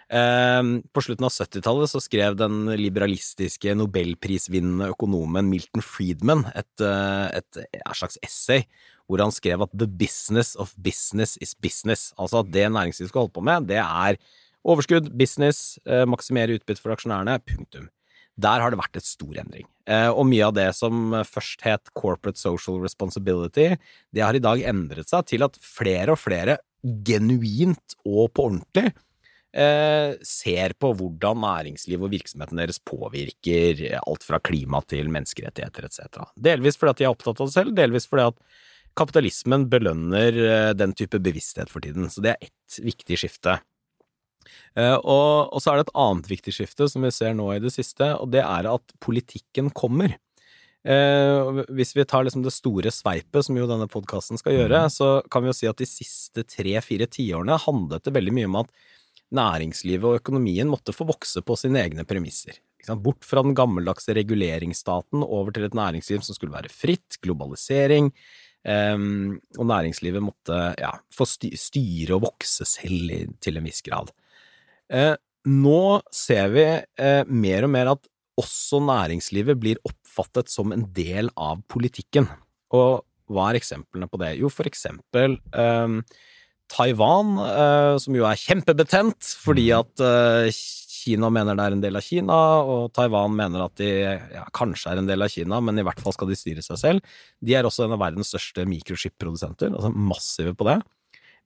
[0.08, 0.62] Eh,
[0.96, 7.60] på slutten av 70-tallet så skrev den liberalistiske nobelprisvinnende økonomen Milton Friedman et, eh, et,
[7.76, 8.64] et slags essay
[9.08, 12.12] hvor han skrev at the business of business is business.
[12.20, 14.20] Altså at det næringslivet skal holde på med, det er
[14.68, 17.88] overskudd, business, eh, maksimere utbytte for aksjonærene, punktum.
[18.38, 19.66] Der har det vært et stor endring.
[19.90, 23.72] Eh, og mye av det som først het corporate social responsibility,
[24.14, 28.92] det har i dag endret seg til at flere og flere genuint og på ordentlig
[29.48, 36.28] ser på hvordan næringslivet og virksomheten deres påvirker alt fra klima til menneskerettigheter etc.
[36.36, 38.38] Delvis fordi at de er opptatt av det selv, delvis fordi at
[38.98, 42.10] kapitalismen belønner eh, den type bevissthet for tiden.
[42.12, 43.58] Så det er ett viktig skifte.
[44.78, 47.62] Eh, og, og så er det et annet viktig skifte som vi ser nå i
[47.64, 50.18] det siste, og det er at politikken kommer.
[50.88, 55.10] Eh, hvis vi tar liksom det store sveipet, som jo denne podkasten skal gjøre, så
[55.32, 58.72] kan vi jo si at de siste tre-fire tiårene handlet det veldig mye om at
[59.36, 62.60] næringslivet og økonomien måtte få vokse på sine egne premisser.
[63.04, 68.14] Bort fra den gammeldagse reguleringsstaten over til et næringsliv som skulle være fritt, globalisering,
[68.68, 73.14] Ehm, og næringslivet måtte ja, få styre og vokse selv
[73.44, 74.12] til en viss grad.
[74.92, 75.14] Eh,
[75.48, 81.32] nå ser vi eh, mer og mer at også næringslivet blir oppfattet som en del
[81.40, 82.28] av politikken.
[82.76, 84.36] Og hva er eksemplene på det?
[84.42, 86.02] Jo, for eksempel ehm,
[86.72, 90.50] Taiwan, eh, som jo er kjempebetent fordi at eh,
[91.08, 93.90] Kina mener det er en del av Kina, og Taiwan mener at de
[94.36, 96.82] ja, kanskje er en del av Kina, men i hvert fall skal de styre seg
[96.82, 97.18] selv.
[97.40, 100.82] De er også en av verdens største mikrochip-produsenter, altså massive på det.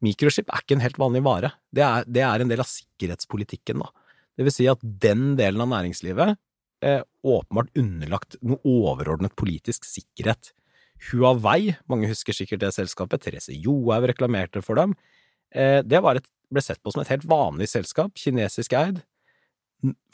[0.02, 1.52] Mikrochip er ikke en helt vanlig vare.
[1.70, 3.92] Det er, det er en del av sikkerhetspolitikken, da.
[4.34, 6.40] Det vil si at den delen av næringslivet
[6.82, 10.56] er åpenbart underlagt noe overordnet politisk sikkerhet.
[11.10, 14.94] Huawei, mange husker sikkert det selskapet, Therese Johaug reklamerte for dem.
[15.54, 19.02] Eh, det et, ble sett på som et helt vanlig selskap, kinesisk eid,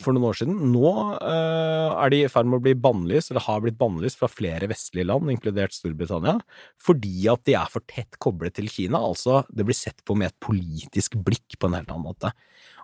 [0.02, 0.58] for noen år siden.
[0.72, 4.30] Nå uh, er de i ferd med å bli bannlyst, eller har blitt bannlyst fra
[4.32, 6.38] flere vestlige land, inkludert Storbritannia,
[6.84, 9.02] fordi at de er for tett koblet til Kina.
[9.04, 12.32] Altså, det blir sett på med et politisk blikk på en helt annen måte.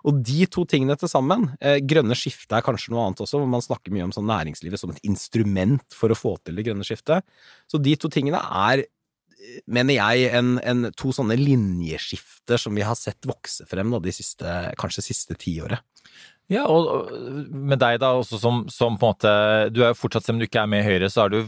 [0.04, 3.50] Og de to tingene til sammen, uh, grønne skiftet er kanskje noe annet også, hvor
[3.56, 6.86] man snakker mye om sånn næringslivet som et instrument for å få til det grønne
[6.86, 7.24] skiftet.
[7.70, 8.84] Så de to tingene er
[9.66, 14.14] mener jeg, en, en, to sånne linjeskifter som vi har sett vokse frem da, de
[14.14, 15.82] siste, kanskje siste tiåret.
[16.52, 17.08] Ja, og
[17.48, 19.30] med deg da også som, som, på en måte
[19.72, 21.38] Du er jo fortsatt, selv om du ikke er med i Høyre, så er du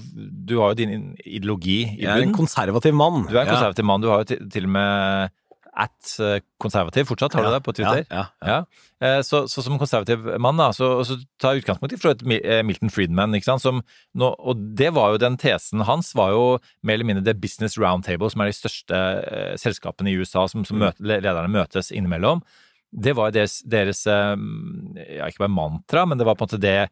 [0.48, 2.06] Du har jo din ideologi i bunnen.
[2.06, 3.26] Jeg er en konservativ mann.
[3.28, 3.88] Du er en konservativ ja.
[3.90, 4.00] mann.
[4.00, 5.34] Du har jo til, til og med
[5.76, 8.04] at eh, konservativ fortsatt, har du det på Twitter?
[8.08, 8.84] Ja, ja, ja.
[9.04, 13.36] Eh, så, så, som konservativ mann, da, så, så ta utgangspunkt i eh, Milton Friedman,
[13.60, 13.82] som
[14.16, 16.44] og det var jo den tesen hans, var jo
[16.80, 19.02] mer eller mindre The Business Roundtable, som er de største
[19.60, 20.86] selskapene i USA som, som mm.
[20.86, 22.44] møte, lederne møtes innimellom
[22.96, 26.86] det var deres, deres ja, ikke bare mantra, men det var på en måte det,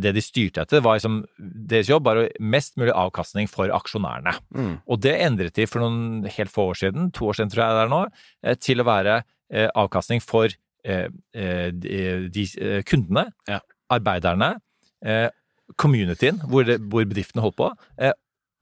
[0.00, 0.82] det de styrte etter.
[0.84, 1.20] Var liksom,
[1.68, 4.32] deres jobb var mest mulig avkastning for aksjonærene.
[4.56, 4.74] Mm.
[4.88, 7.76] Og det endret de for noen helt få år siden, to år siden tror jeg
[7.76, 8.02] det er nå,
[8.44, 9.22] eh, til å være
[9.54, 10.50] avkastning for
[10.84, 12.44] de, de
[12.88, 13.60] kundene, ja.
[13.92, 14.48] arbeiderne,
[15.80, 17.68] communityen hvor, det, hvor bedriftene holdt på,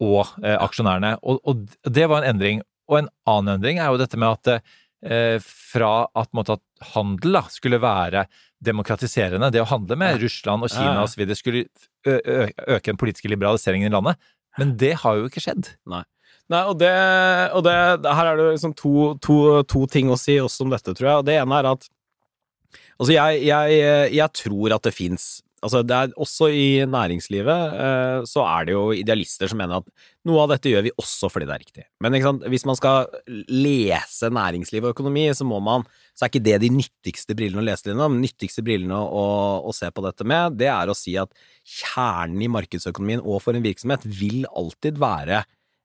[0.05, 1.14] og aksjonærene.
[1.23, 2.61] Og, og, det var en endring.
[2.90, 7.35] Og en annen endring er jo dette med at Eh, fra at, måte, at handel
[7.35, 8.27] da, skulle være
[8.62, 9.49] demokratiserende.
[9.51, 11.25] Det å handle med Russland og Kina ja, osv.
[11.35, 11.65] skulle
[12.07, 14.21] øke den politiske liberaliseringen i landet.
[14.61, 15.73] Men det har jo ikke skjedd.
[15.91, 16.05] Nei.
[16.53, 16.93] Nei, og, det,
[17.57, 17.75] og det,
[18.12, 18.93] her er det liksom to,
[19.25, 19.37] to,
[19.69, 21.23] to, ting å si også om dette, tror jeg.
[21.23, 21.91] Og det ene er at
[23.01, 23.79] Altså, jeg, jeg,
[24.15, 25.25] jeg tror at det fins
[25.62, 30.09] Altså, det er også i næringslivet eh, så er det jo idealister som mener at
[30.27, 31.85] noe av dette gjør vi også fordi det er riktig.
[32.03, 32.16] Men
[32.51, 33.07] hvis man skal
[33.46, 37.87] lese næringsliv og økonomi, så man Så er ikke det de nyttigste brillene å lese
[37.87, 37.94] det.
[37.96, 39.25] De nyttigste brillene å,
[39.64, 41.31] å, se på dette med, det er å si at
[41.62, 45.44] kjernen i markedsøkonomien og for en virksomhet vil alltid være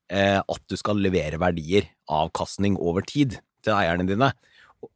[0.10, 4.34] eh, at du skal levere verdier, avkastning over tid, til eierne dine.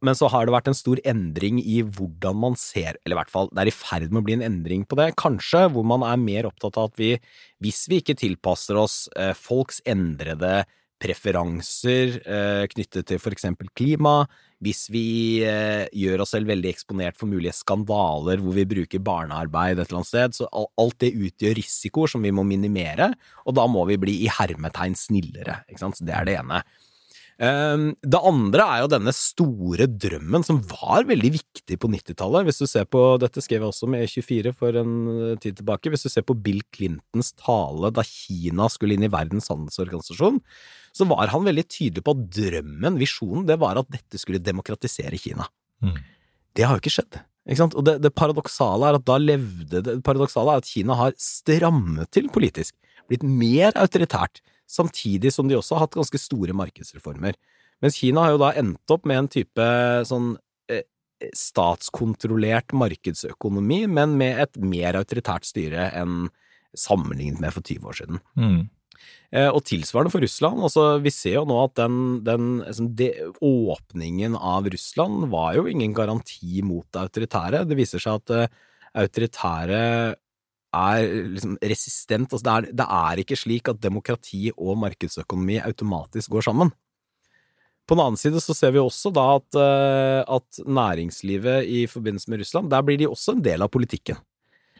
[0.00, 3.32] Men så har det vært en stor endring i hvordan man ser, eller i hvert
[3.32, 6.04] fall det er i ferd med å bli en endring på det, kanskje, hvor man
[6.06, 7.16] er mer opptatt av at vi,
[7.62, 10.62] hvis vi ikke tilpasser oss eh, folks endrede
[11.02, 14.22] preferanser eh, knyttet til for eksempel klima,
[14.62, 19.80] hvis vi eh, gjør oss selv veldig eksponert for mulige skandaler hvor vi bruker barnearbeid
[19.80, 23.10] et eller annet sted, så alt det utgjør risikoer som vi må minimere,
[23.46, 26.62] og da må vi bli i hermetegn snillere, ikke sant, så det er det ene.
[27.40, 32.46] Ehm, det andre er jo denne store drømmen som var veldig viktig på 90-tallet.
[32.48, 35.90] Hvis du ser på, Dette skrev jeg også med E24 for en eh, tid tilbake.
[35.92, 40.40] Hvis du ser på Bill Clintons tale da Kina skulle inn i Verdens handelsorganisasjon,
[40.92, 45.18] så var han veldig tydelig på at drømmen, visjonen, det var at dette skulle demokratisere
[45.20, 45.48] Kina.
[45.82, 45.96] Mm.
[46.52, 47.22] Det har jo ikke skjedd.
[47.48, 47.74] Ikke sant?
[47.74, 52.12] Og det, det paradoksale er at da levde det paradoksale er at Kina har strammet
[52.14, 52.76] til politisk,
[53.10, 57.36] blitt mer autoritært samtidig som de også har hatt ganske store markedsreformer.
[57.82, 59.66] Mens Kina har jo da endt opp med en type
[60.08, 60.34] sånn
[60.70, 60.84] eh,
[61.36, 66.30] statskontrollert markedsøkonomi, men med et mer autoritært styre enn
[66.78, 68.22] sammenlignet med for 20 år siden.
[68.38, 68.62] Mm.
[69.32, 70.62] Eh, og tilsvarende for Russland.
[70.62, 75.66] altså Vi ser jo nå at den, den liksom, de, åpningen av Russland var jo
[75.68, 77.64] ingen garanti mot det autoritære.
[77.68, 78.60] Det viser seg at uh,
[79.02, 79.80] autoritære
[80.72, 82.32] er liksom resistent.
[82.32, 86.72] Altså det, er, det er ikke slik at demokrati og markedsøkonomi automatisk går sammen.
[87.88, 92.30] På den annen side så ser vi også da at, eh, at, næringslivet i forbindelse
[92.30, 94.20] med Russland, der blir de også en del av politikken.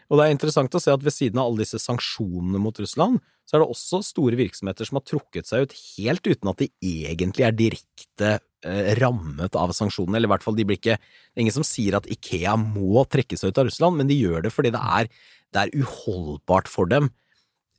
[0.08, 3.18] Og det er interessant å se at ved siden av alle disse sanksjonene mot Russland,
[3.48, 6.68] så er det også store virksomheter som har trukket seg ut helt uten at de
[7.08, 11.40] egentlig er direkte eh, rammet av sanksjonene, eller i hvert fall de blir ikke Det
[11.40, 14.46] er ingen som sier at Ikea må trekke seg ut av Russland, men de gjør
[14.46, 15.10] det fordi det er
[15.52, 17.10] det er uholdbart for dem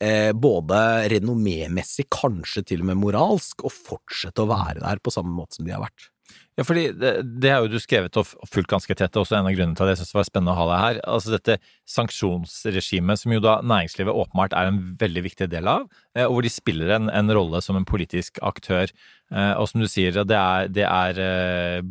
[0.04, 0.80] eh, både
[1.14, 5.68] renommémessig, kanskje til og med moralsk, å fortsette å være der på samme måte som
[5.68, 6.10] de har vært.
[6.54, 9.74] Ja, fordi det, har jo du skrevet og fulgt ganske tett, også en av grunnene
[9.78, 11.00] til at jeg synes det var spennende å ha deg her.
[11.16, 11.56] Altså dette
[11.90, 16.46] sanksjonsregimet, som jo da næringslivet åpenbart er en veldig viktig del av, eh, og hvor
[16.46, 18.94] de spiller en, en rolle som en politisk aktør.
[19.34, 21.82] Eh, Og som du sier, det er, det er eh,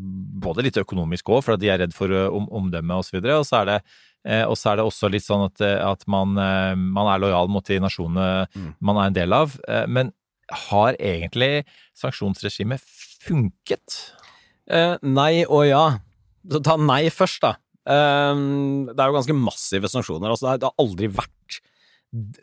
[0.47, 3.19] både litt økonomisk òg, for at de er redd for eh, om, omdømme og så
[3.19, 3.81] og så er det
[4.47, 7.49] og så er det også litt sånn at, eh, at man, eh, man er lojal
[7.51, 8.47] mot de nasjonene
[8.81, 9.57] man er en del av.
[9.69, 10.13] Eh, Men
[10.69, 11.65] har egentlig
[11.99, 12.83] sanksjonsregimet
[13.25, 13.99] funket?
[14.71, 15.85] Eh, nei og ja.
[16.51, 17.57] Så ta nei først, da.
[17.87, 18.35] Eh,
[18.93, 20.31] det er jo ganske massive sanksjoner.
[20.31, 21.61] Altså, det, har, det har aldri vært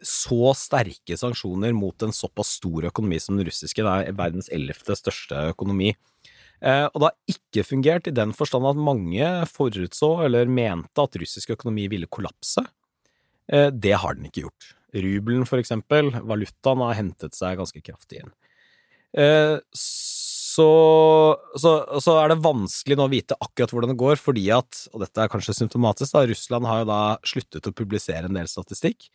[0.02, 3.84] så sterke sanksjoner mot en såpass stor økonomi som den russiske.
[3.86, 5.94] Det er verdens ellevte største økonomi.
[6.60, 11.16] Eh, og det har ikke fungert i den forstand at mange forutså eller mente at
[11.22, 12.66] russisk økonomi ville kollapse.
[13.52, 14.74] Eh, det har den ikke gjort.
[14.94, 18.34] Rubelen, for eksempel, valutaen, har hentet seg ganske kraftig inn.
[19.18, 20.70] Eh, så,
[21.56, 25.06] så, så er det vanskelig nå å vite akkurat hvordan det går, fordi at, og
[25.06, 29.08] dette er kanskje symptomatisk, da, Russland har jo da sluttet å publisere en del statistikk.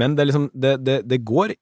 [0.00, 1.54] Men det, liksom, det, det, det går,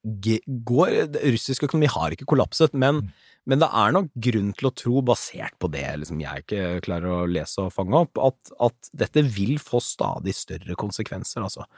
[0.67, 3.01] går Russisk økonomi har ikke kollapset, men,
[3.47, 7.13] men det er nok grunn til å tro, basert på det liksom jeg ikke klarer
[7.15, 11.69] å lese og fange opp, at, at dette vil få stadig større konsekvenser, altså.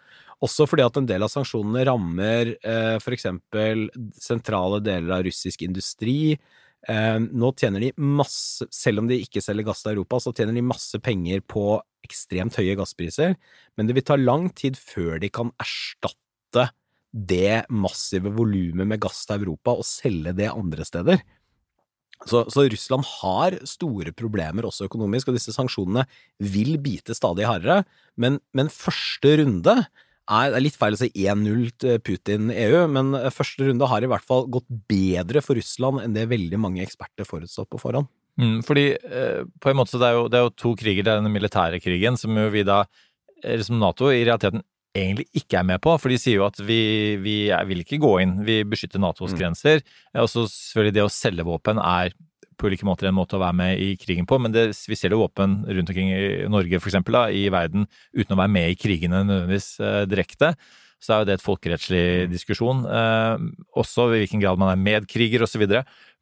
[0.45, 3.87] Også fordi at en del av sanksjonene rammer eh, for eksempel
[4.21, 6.35] sentrale deler av russisk industri.
[6.89, 10.57] Eh, nå tjener de masse, selv om de ikke selger gass til Europa, så tjener
[10.57, 13.35] de masse penger på ekstremt høye gasspriser,
[13.77, 16.26] men det vil ta lang tid før de kan erstatte
[17.17, 21.23] det massive volumet med gass til Europa og selge det andre steder.
[22.25, 26.07] Så, så Russland har store problemer også økonomisk, og disse sanksjonene
[26.41, 27.83] vil bite stadig hardere.
[28.17, 33.13] Men, men første runde er, det er litt feil å si 1-0 til Putin-EU, men
[33.35, 37.29] første runde har i hvert fall gått bedre for Russland enn det veldig mange eksperter
[37.29, 38.09] forutså på forhånd.
[38.41, 41.05] Mm, fordi eh, på en måte så det er jo, det er jo to kriger.
[41.07, 42.83] Det er den militære krigen, som jo vi da,
[43.65, 44.65] som Nato i realiteten
[45.03, 45.95] egentlig ikke er med på.
[46.01, 47.37] For de sier jo at vi, vi
[47.69, 49.83] vil ikke gå inn, vi beskytter Natos grenser.
[50.15, 52.15] Eh, Og så selvfølgelig det å selge våpen er
[52.57, 55.21] på ulike måter en måte å være med i krigen på, men det, vi selger
[55.21, 57.85] våpen rundt omkring i Norge, for eksempel, da, i verden,
[58.17, 60.55] uten å være med i krigene nødvendigvis eh, direkte.
[61.03, 63.37] Så er jo det et folkerettslig diskusjon, eh,
[63.77, 65.67] også i hvilken grad man er medkriger osv.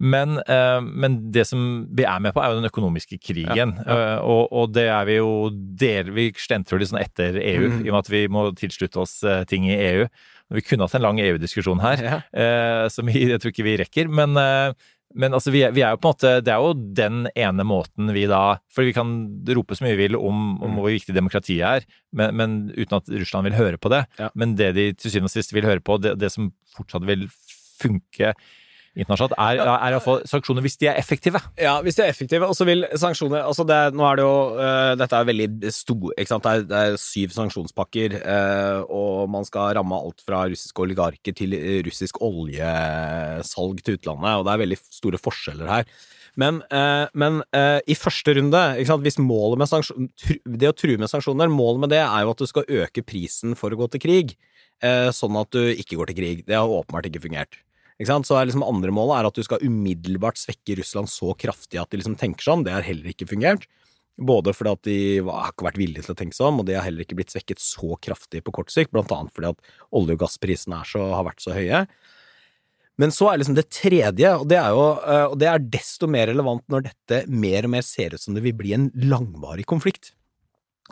[0.03, 3.77] Men, eh, men det som vi er med på, er jo den økonomiske krigen.
[3.87, 7.89] Eh, og, og det er vi jo del, Vi slentrer litt sånn etter EU, i
[7.89, 10.09] og med at vi må tilslutte oss eh, ting i EU.
[10.55, 12.19] Vi kunne hatt en lang EU-diskusjon her, Ja.
[12.37, 14.11] eh, som jeg tror ikke vi rekker.
[14.13, 14.75] Men, eh,
[15.15, 17.63] men altså, vi, er- vi er jo på en måte Det er jo den ene
[17.67, 19.13] måten vi da For vi kan
[19.55, 23.09] rope så mye vi vil om, om hvor viktig demokratiet er, men, men uten at
[23.15, 24.03] Russland vil høre på det.
[24.19, 24.31] Ja.
[24.35, 27.29] Men det de til syvende og sist vil høre på, det, det som fortsatt vil
[27.81, 28.35] funke
[28.95, 31.41] internasjonalt, er, er iallfall sanksjoner hvis de er effektive.
[31.59, 32.47] Ja, hvis de er effektive.
[32.47, 36.15] Og så vil sanksjoner altså det, Nå er det jo uh, Dette er veldig stor
[36.15, 36.47] ikke sant?
[36.47, 41.35] Det er, det er syv sanksjonspakker, uh, og man skal ramme alt fra russiske oligarker
[41.37, 45.89] til øh, russisk oljesalg til utlandet, og det er veldig store forskjeller her.
[46.41, 49.07] Men, øh, men øh, i første runde, sant?
[49.07, 50.09] hvis målet med sanksjon,
[50.45, 53.55] det å true med sanksjoner, målet med det er jo at du skal øke prisen
[53.59, 54.35] for å gå til krig,
[55.15, 56.43] sånn at du ikke går til krig.
[56.45, 57.64] Det har åpenbart ikke fungert.
[58.03, 62.01] Så liksom andre målet er at du skal umiddelbart svekke Russland så kraftig at de
[62.01, 62.65] liksom tenker sånn.
[62.67, 63.69] Det har heller ikke fungert.
[64.15, 66.77] Både fordi at de har ikke vært villige til å tenke seg om, og de
[66.79, 70.15] har heller ikke blitt svekket så kraftig på kort sikt, blant annet fordi at olje-
[70.15, 71.85] og gassprisene har vært så høye.
[73.03, 76.07] Men så er liksom det tredje, og det er jo eh, og det er desto
[76.11, 79.67] mer relevant når dette mer og mer ser ut som det vil bli en langvarig
[79.67, 80.13] konflikt.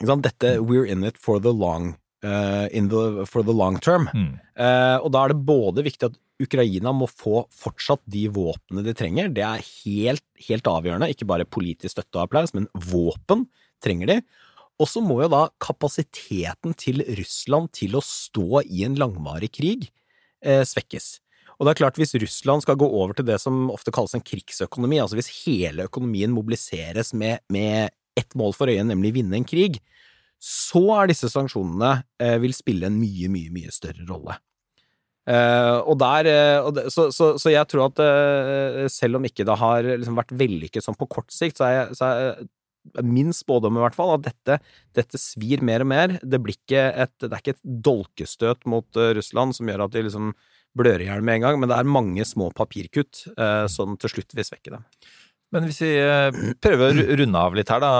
[0.00, 4.08] Dette we're in it for the long, in the, for the long term.
[4.14, 4.36] Mm.
[4.54, 8.94] Uh, og da er det både viktig at Ukraina må få fortsatt de våpnene de
[8.98, 9.30] trenger.
[9.34, 11.10] Det er helt, helt avgjørende.
[11.12, 13.46] Ikke bare politisk støtte og applaus, men våpen
[13.84, 14.18] trenger de.
[14.82, 19.86] Og så må jo da kapasiteten til Russland til å stå i en langvarig krig
[20.42, 21.18] eh, svekkes.
[21.58, 24.24] Og det er klart, hvis Russland skal gå over til det som ofte kalles en
[24.24, 29.46] krigsøkonomi, altså hvis hele økonomien mobiliseres med, med ett mål for øye, nemlig vinne en
[29.46, 29.78] krig,
[30.42, 34.38] så er disse sanksjonene eh, vil spille en mye, mye, mye større rolle.
[35.30, 39.28] Eh, og der, eh, og det, så, så, så jeg tror at eh, selv om
[39.28, 43.04] ikke det har liksom vært vellykket sånn på kort sikt, så er, jeg, så er
[43.06, 44.58] min spådom i hvert fall at dette,
[44.96, 46.16] dette svir mer og mer.
[46.22, 49.94] Det, blir ikke et, det er ikke et dolkestøt mot eh, Russland som gjør at
[49.94, 50.32] de liksom
[50.78, 54.14] blør i hjel med en gang, men det er mange små papirkutt eh, som til
[54.14, 54.86] slutt vil svekke dem.
[55.52, 57.92] Men hvis vi eh, prøver å runde av litt her, da,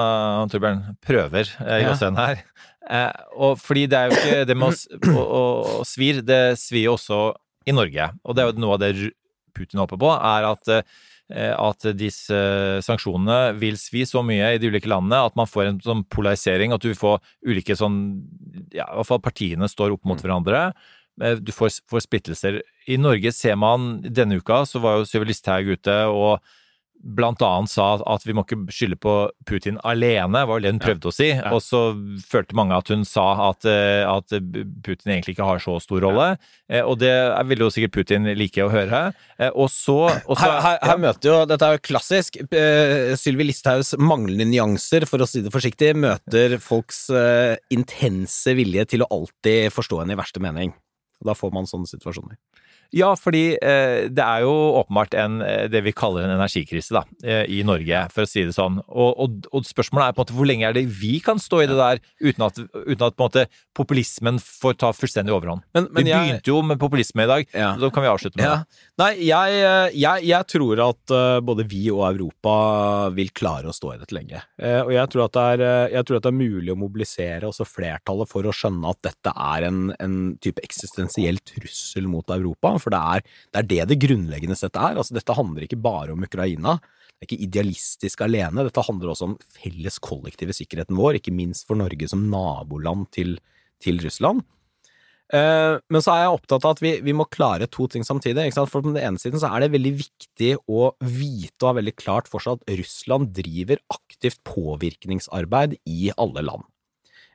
[0.53, 0.83] Torbjørn.
[1.05, 1.95] Prøver eh, i Ja.
[2.17, 2.43] her.
[2.91, 5.43] Eh, og fordi det er jo ikke det med å, å, å,
[5.83, 7.21] å svir, det svir jo også
[7.69, 8.09] i Norge.
[8.25, 8.93] Og det er jo noe av det
[9.55, 10.77] Putin håper på, er at
[11.33, 12.37] at disse
[12.85, 16.75] sanksjonene vil svi så mye i de ulike landene at man får en sånn polarisering,
[16.75, 17.95] at du får ulike sånn
[18.75, 20.73] Ja, i hvert fall partiene står opp mot hverandre.
[21.23, 22.59] Eh, Du får, får splittelser.
[22.91, 26.43] I Norge ser man Denne uka så var jo Listhaug ute og
[27.03, 29.15] blant annet sa at vi må ikke skylde på
[29.49, 31.31] Putin alene, var vel det hun prøvde å si.
[31.53, 31.81] Og så
[32.29, 34.29] følte mange at hun sa at, eh, at
[34.85, 36.29] Putin egentlig ikke har så stor rolle.
[36.69, 36.85] Ja.
[36.87, 37.13] Og det
[37.47, 39.03] ville vil jo sikkert Putin like å høre.
[39.39, 42.39] Eh, Og så og så- Her, her, her møter jo, Dette er jo klassisk.
[43.19, 49.05] Sylvi Listhaugs manglende nyanser, for å si det forsiktig, møter folks eh, intense vilje til
[49.05, 50.73] å alltid forstå henne i verste mening.
[51.23, 52.37] Da får man sånne situasjoner.
[52.93, 54.51] Ja, fordi eh, det er jo
[54.83, 58.43] åpenbart en, eh, det vi kaller en energikrise da, eh, i Norge, for å si
[58.45, 58.77] det sånn.
[58.89, 61.63] Og, og, og spørsmålet er på en måte hvor lenge er det vi kan stå
[61.63, 65.63] i det der uten at, uten at på en måte populismen får ta fullstendig overhånd.
[65.75, 67.71] Men- men vi jeg- begynte jo med populisme i dag, Ja.
[67.77, 68.57] så da kan vi avslutte med Ja.
[68.57, 68.67] det.
[68.99, 71.07] Nei, jeg, jeg, jeg tror at
[71.49, 74.43] både vi og Europa vil klare å stå i dette lenge.
[74.85, 77.65] Og jeg tror, at det er, jeg tror at det er mulig å mobilisere også
[77.65, 82.77] flertallet for å skjønne at dette er en, en type eksistensiell trussel mot Europa.
[82.83, 84.99] For det er, det er det det grunnleggende sett er.
[84.99, 86.79] Altså, dette handler ikke bare om Ukraina.
[86.83, 88.67] Det er ikke idealistisk alene.
[88.67, 93.37] Dette handler også om felles kollektive sikkerheten vår, ikke minst for Norge som naboland til,
[93.83, 94.43] til Russland.
[95.33, 98.51] Eh, Men så er jeg opptatt av at vi, vi må klare to ting samtidig.
[98.57, 101.97] For på den ene siden så er det veldig viktig å vite og ha veldig
[101.97, 106.67] klart for seg at Russland driver aktivt påvirkningsarbeid i alle land.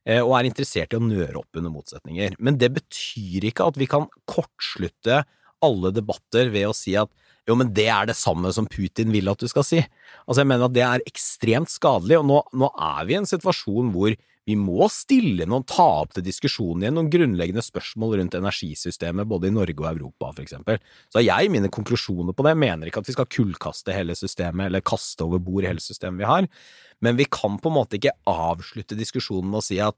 [0.07, 2.37] Eh, Og er interessert i å nøre opp under motsetninger.
[2.39, 5.23] Men det betyr ikke at vi kan kortslutte
[5.65, 7.11] alle debatter ved å si at
[7.47, 9.79] jo, men det er det samme som Putin vil at du skal si.
[10.25, 13.29] Altså, jeg mener at det er ekstremt skadelig, og nå, nå er vi i en
[13.29, 14.11] situasjon hvor
[14.47, 19.49] vi må stille noen, ta opp til diskusjon igjen noen grunnleggende spørsmål rundt energisystemet både
[19.49, 20.79] i Norge og Europa, for eksempel.
[21.11, 22.53] Så jeg mine konklusjoner på det.
[22.53, 26.23] Jeg mener ikke at vi skal kullkaste hele systemet, eller kaste over bord hele systemet
[26.23, 26.47] vi har,
[27.03, 29.97] men vi kan på en måte ikke avslutte diskusjonen med å si at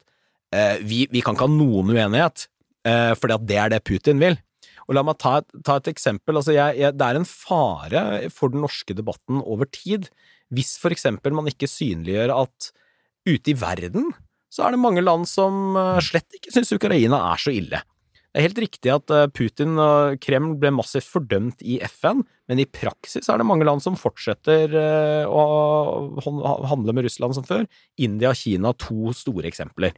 [0.56, 2.47] eh, vi, vi kan ikke ha noen uenighet,
[2.89, 4.39] eh, at det er det Putin vil.
[4.89, 6.39] Og la meg ta et, ta et eksempel.
[6.41, 8.02] Altså jeg, jeg, det er en fare
[8.34, 10.10] for den norske debatten over tid
[10.50, 12.72] hvis for eksempel man ikke synliggjør at
[13.30, 14.10] ute i verden
[14.50, 17.82] så er det mange land som eh, slett ikke syns Ukraina er så ille.
[18.30, 22.62] Det er helt riktig at eh, Putin og Kreml ble massivt fordømt i FN, men
[22.62, 25.43] i praksis er det mange land som fortsetter eh, å
[26.70, 27.68] handle med Russland som før.
[28.02, 29.93] India og Kina, to store eksempler.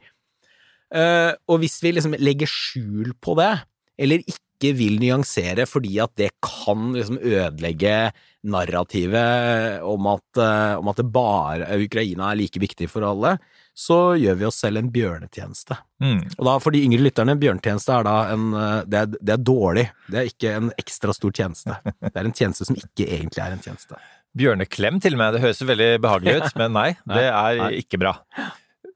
[0.92, 3.54] Og hvis vi liksom legger skjul på det,
[3.96, 7.96] eller ikke vil nyansere fordi at det kan liksom ødelegge
[8.42, 13.36] narrativet om at, eh, om at det bare Ukraina er like viktig for alle,
[13.74, 15.76] så gjør vi oss selv en bjørnetjeneste.
[16.02, 16.24] Mm.
[16.36, 19.44] Og da, for de yngre lytterne, bjørnetjeneste er da en eh, det er, det er
[19.52, 19.86] dårlig.
[20.08, 21.78] Det er ikke en ekstra stor tjeneste.
[22.02, 24.00] Det er en tjeneste som ikke egentlig er en tjeneste.
[24.38, 28.16] Bjørneklem til og med, det høres veldig behagelig ut, men nei, det er ikke bra.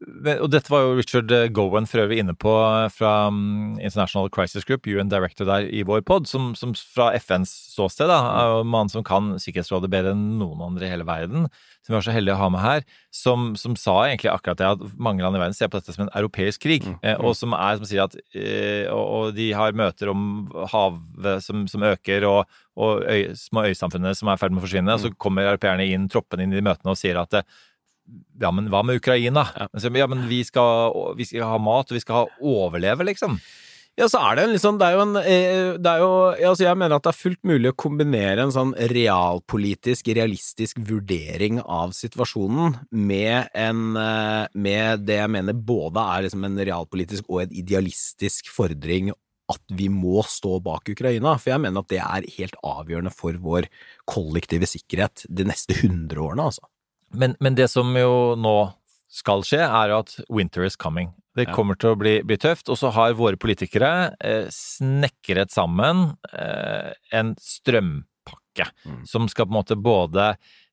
[0.07, 2.53] Og dette var jo Richard Gowan for øvrig inne på
[2.95, 7.51] fra mm, International Crisis Group, UN Director der i vår pod, som, som fra FNs
[7.73, 11.07] ståsted da, er jo en mann som kan Sikkerhetsrådet bedre enn noen andre i hele
[11.09, 11.49] verden,
[11.83, 14.71] som vi var så heldige å ha med her, som, som sa egentlig akkurat det
[14.77, 17.03] at mange land i verden ser på dette som en europeisk krig, mm.
[17.19, 21.67] og som er som sier at eh, og, og de har møter om havet som,
[21.71, 25.03] som øker, og, og øy, små øysamfunnene som er i ferd med å forsvinne, og
[25.03, 27.57] så kommer europeerne inn, troppene inn i de møtene og sier at eh,
[28.41, 29.47] ja, men hva med Ukraina?
[29.57, 33.39] Ja, Ja, men vi skal, vi skal ha mat, og vi skal ha overleve, liksom.
[33.97, 36.11] Ja, så er det en liksom Det er jo en eh, Det er jo
[36.51, 41.63] altså Jeg mener at det er fullt mulig å kombinere en sånn realpolitisk, realistisk vurdering
[41.63, 47.47] av situasjonen med en eh, Med det jeg mener både er liksom en realpolitisk og
[47.47, 49.15] en idealistisk fordring
[49.53, 51.37] at vi må stå bak Ukraina.
[51.39, 53.69] For jeg mener at det er helt avgjørende for vår
[54.11, 56.67] kollektive sikkerhet de neste hundre årene, altså.
[57.13, 58.57] Men, men det som jo nå
[59.09, 61.13] skal skje, er at winter is coming.
[61.37, 62.69] Det kommer til å bli, bli tøft.
[62.73, 68.13] Og så har våre politikere eh, snekret sammen eh, en strømpakke
[68.87, 69.03] Mm.
[69.05, 70.31] som skal på en måte både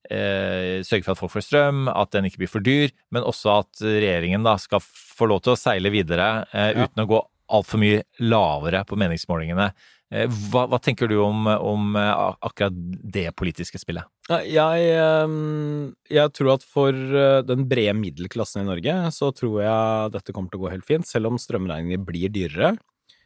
[0.09, 3.57] eh, sørge for at folk får strøm, at den ikke blir for dyr, men også
[3.59, 6.86] at regjeringen da skal få lov til å seile videre eh, Ja.
[6.88, 7.19] uten å gå
[7.53, 9.73] altfor mye lavere på meningsmålingene.
[10.14, 12.76] Eh, hva, hva tenker du om, om eh, akkurat
[13.16, 14.05] det politiske spillet?
[14.45, 20.14] Jeg, ehm, jeg tror at for eh, den brede middelklassen i Norge, så tror jeg
[20.14, 21.09] dette kommer til å gå helt fint.
[21.09, 22.76] Selv om strømregninger blir dyrere,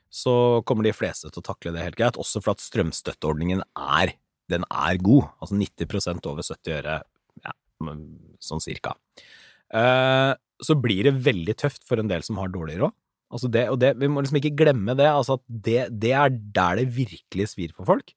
[0.08, 2.20] så kommer de fleste til å takle det helt greit.
[2.22, 3.66] Også for at strømstøtteordningen
[4.00, 4.16] er,
[4.48, 5.28] den er god.
[5.44, 7.02] Altså 90% over 70 øre
[7.44, 8.06] sånn,
[8.40, 8.96] sånn cirka.
[10.64, 12.96] Så blir det veldig tøft for en del som har dårlig råd.
[13.28, 16.32] Altså det, og det, vi må liksom ikke glemme det, altså at det, det er
[16.32, 18.14] der det virkelig svir for folk.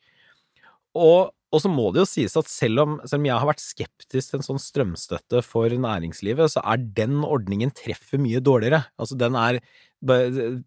[0.94, 3.62] Og, og så må det jo sies at selv om, selv om jeg har vært
[3.62, 8.84] skeptisk til en sånn strømstøtte for næringslivet, så er den ordningen treffer mye dårligere.
[9.02, 9.60] Altså den er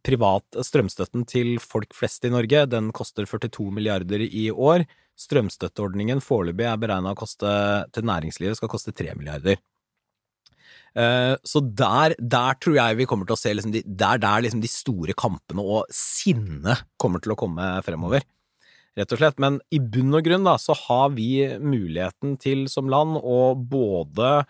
[0.05, 4.85] privat strømstøtten til folk flest i Norge, den koster 42 milliarder i år.
[5.19, 9.61] Strømstøtteordningen foreløpig er beregna til næringslivet skal koste 3 milliarder.
[10.95, 14.43] Eh, Så der, der tror jeg vi kommer til å se liksom de, Der der
[14.45, 18.25] liksom de store kampene og sinnet kommer til å komme fremover.
[18.93, 19.39] Rett og slett.
[19.41, 24.43] Men i bunn og grunn da, så har vi muligheten til som land å både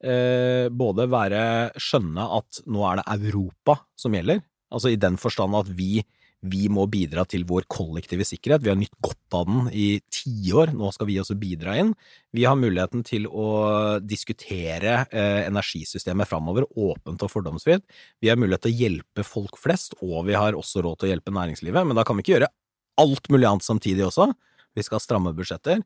[0.00, 1.42] eh, både være
[1.76, 4.40] skjønne at nå er det Europa som gjelder,
[4.72, 6.00] altså i den forstand at vi,
[6.40, 8.62] vi må bidra til vår kollektive sikkerhet.
[8.64, 11.92] Vi har nytt godt av den i tiår, nå skal vi også bidra inn.
[12.32, 17.84] Vi har muligheten til å diskutere eh, energisystemet framover åpent og fordomsfritt.
[18.24, 21.14] Vi har mulighet til å hjelpe folk flest, og vi har også råd til å
[21.14, 22.52] hjelpe næringslivet, men da kan vi ikke gjøre
[23.00, 24.30] alt mulig annet samtidig også.
[24.76, 25.84] Vi skal ha stramme budsjetter.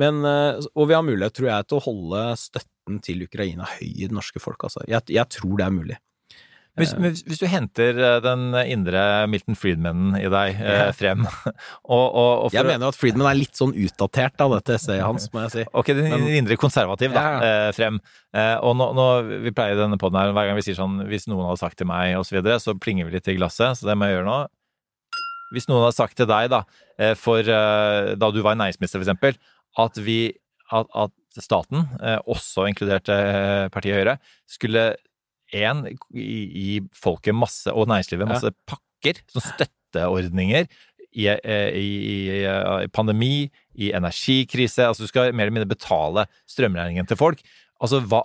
[0.00, 3.88] Men, eh, og vi har mulighet, tror jeg, til å holde støtten til Ukraina høy
[3.90, 4.62] i det norske folk.
[4.64, 4.84] Altså.
[4.88, 5.98] Jeg, jeg tror det er mulig.
[6.78, 11.24] Hvis, hvis hvis du henter eh, den indre Milton Friedmanen i deg eh, frem
[11.94, 15.26] og, og, og Jeg mener at Friedman er litt sånn utdatert av dette essayet hans,
[15.34, 15.64] må jeg si.
[15.76, 17.98] Ok, den Men- indre konservativ, da, Ja, eh, frem.
[18.32, 19.08] Eh, og nå, nå,
[19.48, 21.90] vi pleier denne poden her, hver gang vi sier sånn Hvis noen hadde sagt til
[21.90, 24.28] meg, og så videre, så plinger vi litt i glasset, så det må jeg gjøre
[24.30, 24.38] nå.
[25.50, 26.62] Hvis noen hadde sagt til deg, da,
[27.02, 29.34] eh, for eh, da du var næringsminister, for eksempel,
[29.82, 30.20] at vi
[30.70, 34.18] at, at staten, eh, også inkludert eh, partiet Høyre,
[34.50, 34.92] skulle
[35.56, 35.84] en,
[36.14, 40.68] gi, folket masse, og næringslivet masse pakker, sånn støtteordninger,
[41.10, 44.86] i, eh, i, i, i pandemi, i energikrise.
[44.86, 47.42] Altså du skal mer eller mindre betale strømregningen til folk.
[47.80, 48.20] Altså, hva,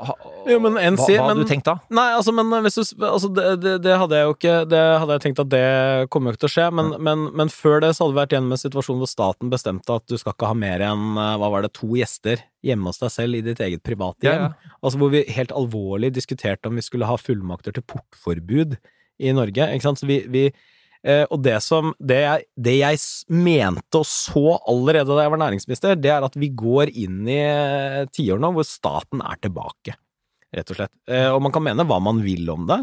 [0.50, 1.78] Jo, men en hva, hva hadde du tenkt da?
[1.96, 5.16] Nei, altså, men hvis du altså, det, det, det hadde jeg jo ikke Det hadde
[5.16, 5.70] jeg tenkt at det
[6.12, 8.36] kommer jo ikke til å skje, men, men, men før det så hadde vi vært
[8.36, 11.52] gjennom en situasjon hvor staten bestemte at du skal ikke ha mer enn, eh, hva
[11.54, 14.48] var det, to gjester hjemme hos deg selv i ditt eget private hjem.
[14.50, 14.76] ja.
[14.82, 18.76] Altså hvor vi helt alvorlig diskuterte om vi skulle ha fullmakter til portforbud
[19.24, 20.04] i Norge, ikke sant.
[20.04, 20.64] Så vi, vi eh,
[21.06, 26.00] og det som det jeg, det jeg mente og så allerede da jeg var næringsminister,
[26.02, 29.94] det er at vi går inn i eh, tiår nå hvor staten er tilbake
[30.56, 30.94] rett og slett.
[31.10, 32.80] Eh, og man kan mene hva man vil om det,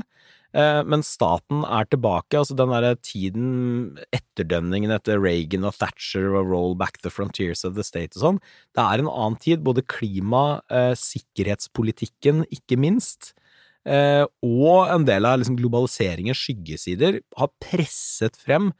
[0.56, 2.38] eh, men staten er tilbake.
[2.38, 7.76] Altså den derre tiden, etterdønningen etter Reagan og Thatcher og Roll Back the Frontiers of
[7.78, 8.42] the State og sånn,
[8.76, 9.64] det er en annen tid.
[9.64, 13.40] Både klima, eh, sikkerhetspolitikken, ikke minst, eh,
[13.82, 18.70] og en del av liksom, globaliseringens skyggesider har presset frem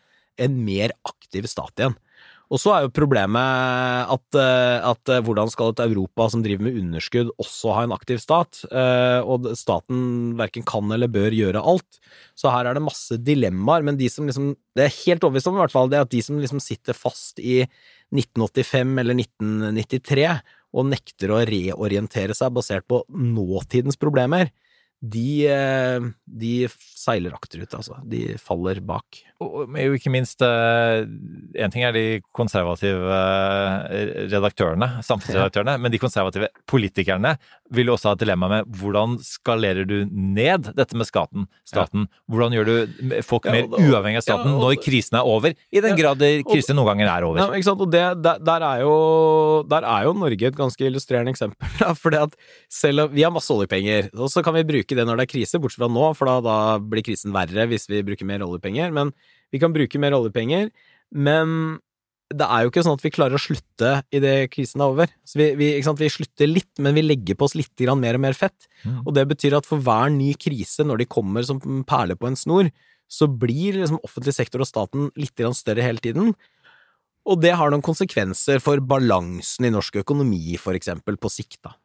[0.41, 1.97] en mer aktiv stat igjen.
[2.53, 6.67] Og så er jo problemet at, eh, at eh, hvordan skal et Europa som driver
[6.67, 8.61] med underskudd, også ha en aktiv stat?
[8.69, 12.01] Eh, Og staten verken kan eller bør gjøre alt.
[12.37, 15.57] Så her er det masse dilemmaer, men de som liksom Det er helt overbevist om,
[15.57, 17.67] i hvert fall, det at de som liksom sitter fast i
[18.13, 20.29] 1985 eller 1993
[20.73, 24.49] og nekter å reorientere seg basert på nåtidens problemer,
[25.03, 26.71] de, eh, de
[27.03, 27.99] seiler akterut, altså.
[28.09, 29.23] De faller bak.
[29.43, 37.35] Og ikke minst Én ting er de konservative eh, redaktørene, samfunnsredaktørene, men de konservative politikerne
[37.73, 42.07] vil jo også ha et dilemma med hvordan skalerer du ned dette med skaten, staten?
[42.31, 45.57] Hvordan gjør du folk mer uavhengig av staten når krisen er over?
[45.73, 47.43] I den grad krisen noen ganger er over.
[47.43, 47.85] Ja, ikke sant?
[47.85, 48.95] Og det, der, der, er jo,
[49.71, 51.73] der er jo Norge et ganske illustrerende eksempel.
[52.03, 52.37] Fordi at
[52.73, 55.33] selv om vi har masse oljepenger, og så kan vi bruke det når det er
[55.33, 56.57] krise, bortsett fra nå, for da, da
[56.93, 58.93] blir krisen verre hvis vi bruker mer oljepenger.
[58.95, 59.15] Men
[59.53, 60.71] vi kan bruke mer oljepenger,
[61.13, 61.81] men
[62.33, 65.11] det er jo ikke sånn at vi klarer å slutte idet krisen er over.
[65.29, 68.37] Så vi, vi, vi slutter litt, men vi legger på oss litt mer og mer
[68.37, 68.69] fett.
[68.87, 69.03] Mm.
[69.05, 72.39] Og det betyr at for hver ny krise, når de kommer som perler på en
[72.39, 72.71] snor,
[73.13, 76.33] så blir liksom offentlig sektor og staten litt større hele tiden.
[77.29, 81.77] Og det har noen konsekvenser for balansen i norsk økonomi, for eksempel, på sikt, da.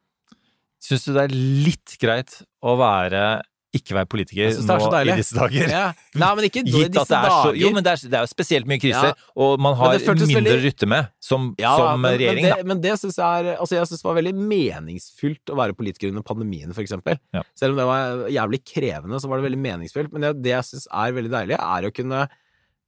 [0.82, 1.36] Syns du det er
[1.68, 3.42] litt greit å være
[3.76, 5.68] ikke være politiker er nå i disse dager?
[5.70, 5.82] Ja.
[6.16, 7.58] Nei, men ikke Gitt disse at det er så dager.
[7.60, 9.28] Jo, men det er, det er jo spesielt mye kriser, Ja.
[9.36, 12.56] og man har mindre veldig- å rutte med som, Ja, som men, regjering, men da.
[12.62, 15.76] det, men det syns jeg er Altså, jeg syns det var veldig meningsfylt å være
[15.78, 17.20] politiker under pandemien, for eksempel.
[17.60, 20.12] Selv om det var jævlig krevende, så var det veldig meningsfylt.
[20.14, 22.24] Men det, det jeg syns er veldig deilig, er å kunne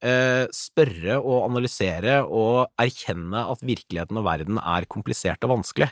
[0.02, 5.90] eh, spørre og analysere og erkjenne at virkeligheten og verden er komplisert og vanskelig.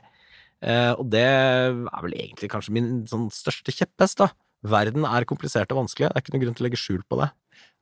[0.63, 4.31] Eh, og det er vel egentlig kanskje min sånn største kjepphest, da.
[4.65, 6.09] Verden er komplisert og vanskelig.
[6.09, 7.29] Det er ikke noen grunn til å legge skjul på det.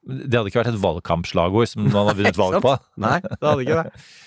[0.05, 2.75] Det hadde ikke vært et valgkampslagord som man hadde vunnet valg på.
[3.01, 4.05] Nei, det hadde ikke det.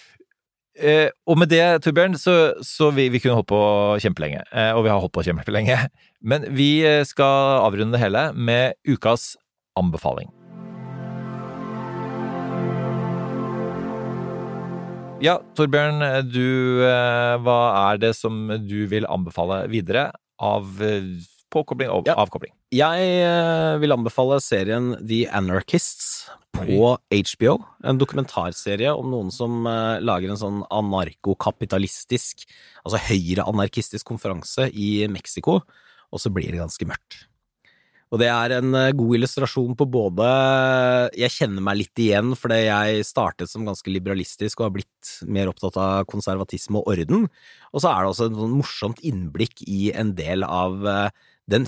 [0.79, 2.33] Eh, og med det, Torbjørn, så,
[2.63, 3.63] så vi, vi kunne holdt på
[3.99, 4.45] kjempelenge.
[4.55, 5.75] Eh, og vi har holdt på kjempelenge.
[6.23, 9.33] Men vi eh, skal avrunde det hele med ukas
[9.75, 10.31] anbefaling.
[15.19, 15.99] Ja, Torbjørn,
[16.31, 16.47] du,
[16.87, 17.59] eh, hva
[17.91, 21.11] er det som du vil anbefale videre av eh,
[21.53, 22.15] påkobling og Ja.
[22.21, 22.53] avkobling?
[22.73, 27.59] Jeg eh, vil anbefale serien The Anarchists på HBO.
[27.85, 32.45] En dokumentarserie om noen som eh, lager en sånn anarkokapitalistisk,
[32.85, 35.63] altså høyreanarkistisk konferanse i Mexico,
[36.13, 37.25] og så blir det ganske mørkt.
[38.09, 40.29] Og det er en eh, god illustrasjon på både
[41.21, 45.51] Jeg kjenner meg litt igjen fordi jeg startet som ganske liberalistisk og har blitt mer
[45.51, 47.29] opptatt av konservatisme og orden.
[47.73, 50.89] Og så er det også et sånn morsomt innblikk i en del av
[51.51, 51.67] den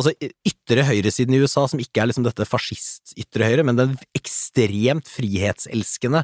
[0.00, 0.14] altså
[0.48, 6.22] ytre høyresiden i USA, som ikke er liksom dette fascist-ytre høyre, men den ekstremt frihetselskende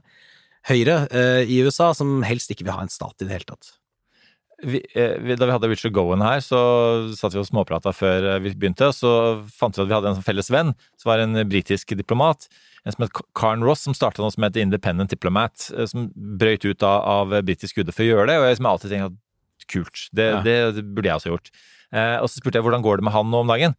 [0.70, 3.74] høyre eh, i USA, som helst ikke vil ha en stat i det hele tatt.
[4.64, 6.58] Vi, eh, vi, da vi hadde Richard Gowan her, så
[7.18, 9.12] satt vi og småprata før eh, vi begynte, så
[9.52, 12.48] fant vi at vi hadde en felles venn, som var en britisk diplomat.
[12.86, 16.64] En som het Karen Ross, som starta noe som het Independent Diplomat, eh, som brøyt
[16.64, 19.70] ut av, av britisk UD for å gjøre det, og jeg har alltid tenkt at
[19.72, 20.42] kult, det, Ja.
[20.46, 21.50] det, det burde jeg også gjort.
[21.92, 23.76] Eh, og så spurte jeg hvordan går det med han nå om dagen.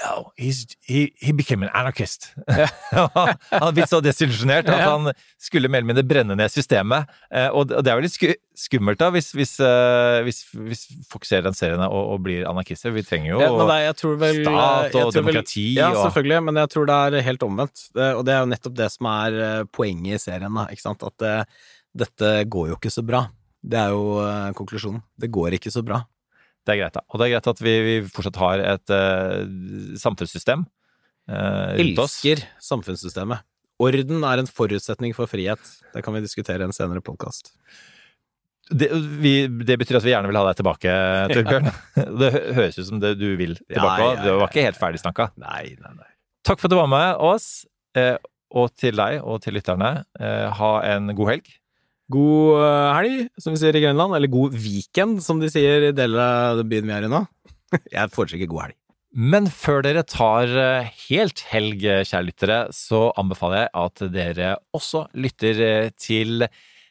[0.00, 2.30] No, he, he became an anarchist.
[2.48, 7.10] han hadde blitt så desillusjonert at han skulle mer eller mindre brenne ned systemet.
[7.28, 11.26] Eh, og, det- er jo litt sku, skummelt, da, hvis, hvis, eh, hvis, hvis folk
[11.28, 12.94] ser den serien og, og blir anarkister.
[12.96, 13.80] Vi trenger jo Ja, nei,
[14.22, 15.66] vel, stat og demokrati.
[15.74, 17.84] vel- Ja, selvfølgelig, men jeg tror det er helt omvendt.
[18.14, 21.04] Og det er jo nettopp det som er eh, poenget i serien, da, ikke sant.
[21.04, 21.34] At det,
[22.06, 23.26] dette går jo ikke så bra.
[23.60, 24.16] Det er jo
[24.56, 25.02] konklusjonen.
[25.20, 26.00] Det går ikke så bra.
[26.70, 27.02] Det er greit, da.
[27.10, 29.40] Og det er greit at vi, vi fortsatt har et uh,
[29.98, 32.20] samfunnssystem uh, rundt oss.
[32.20, 33.42] Elsker samfunnssystemet.
[33.80, 35.72] Orden er en forutsetning for frihet.
[35.90, 37.50] Det kan vi diskutere i en senere podkast.
[38.70, 38.86] Det,
[39.18, 39.34] vi,
[39.66, 40.96] det betyr at vi gjerne vil ha deg tilbake,
[41.34, 41.70] Torbjørn.
[42.22, 45.02] Det høres ut som det du vil tilbake Ja, ja, ja, var ikke helt ferdig
[45.02, 45.32] snakka.
[45.42, 46.10] Nei, nei, nei.
[46.46, 47.48] Takk for at du var med oss,
[47.98, 48.14] eh,
[48.54, 49.90] og til deg og til lytterne.
[50.60, 51.50] Ha en god helg.
[52.10, 54.16] God eh, helg, som vi sier i Grenland.
[54.16, 57.24] Eller god weekend, som de sier i deler av byen vi er i nå.
[57.94, 58.76] Jeg foretrekker god helg.
[59.10, 65.08] Men før dere tar eh, helt helg, kjære lyttere, så anbefaler jeg at dere også
[65.18, 66.46] lytter eh, til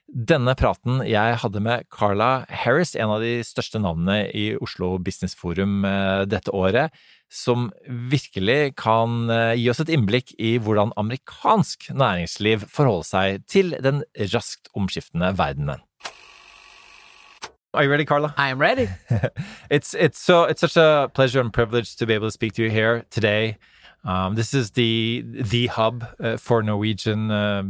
[0.09, 5.37] denne praten jeg hadde med Carla Harris, en av de største navnene i Oslo Business
[5.37, 5.83] Forum
[6.25, 6.89] dette året,
[7.29, 13.75] som virkelig kan eh, gi oss et innblikk i hvordan amerikansk næringsliv forholder seg til
[13.85, 14.03] den
[14.33, 15.85] raskt omskiftende verdenen.
[17.71, 18.33] Are you ready, Carla?
[18.35, 18.89] I am ready.
[19.69, 22.63] it's it's so it's such a pleasure and privilege to be able to speak to
[22.63, 23.57] you here today.
[24.05, 27.63] Um, this is the the hub uh, for Norwegian uh,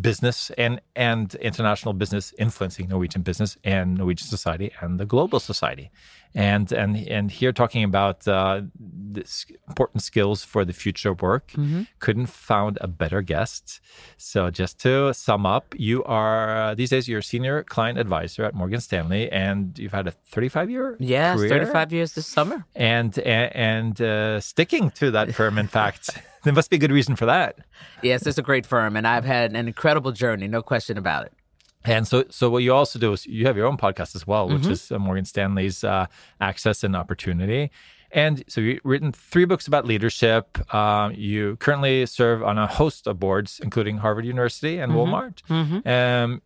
[0.00, 5.90] business and and international business, influencing Norwegian business and Norwegian society and the global society,
[6.36, 11.52] and and and here talking about uh, this important skills for the future work.
[11.98, 13.80] Couldn't found a better guest.
[14.18, 18.44] So just to sum up, you are uh, these days you're a senior client advisor
[18.44, 22.64] at Morgan Stanley, and you've had a 35 year Yes, career 35 years this summer.
[22.74, 25.56] and and, and uh, sticking to that firm.
[25.58, 27.56] In fact, there must be a good reason for that.
[28.02, 31.32] Yes, it's a great firm, and I've had an incredible journey, no question about it.
[31.86, 34.48] And so, so what you also do is you have your own podcast as well,
[34.48, 36.06] which is uh, Morgan Stanley's uh,
[36.40, 37.70] Access and Opportunity.
[38.12, 40.72] And so you've written three books about leadership.
[40.74, 45.42] Um, you currently serve on a host of boards, including Harvard University and Walmart.
[45.86, 46.42] Um,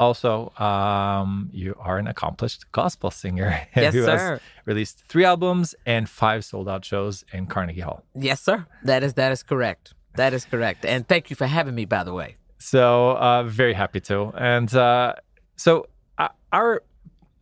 [0.00, 4.16] also, um, you are an accomplished gospel singer Yes, who sir.
[4.16, 8.02] has released three albums and five sold out shows in Carnegie Hall.
[8.14, 8.66] Yes, sir.
[8.82, 9.94] That is that is correct.
[10.16, 10.84] That is correct.
[10.84, 12.36] And thank you for having me, by the way.
[12.64, 14.32] So uh, very happy to.
[14.36, 15.14] And uh,
[15.56, 15.86] so
[16.16, 16.82] uh, our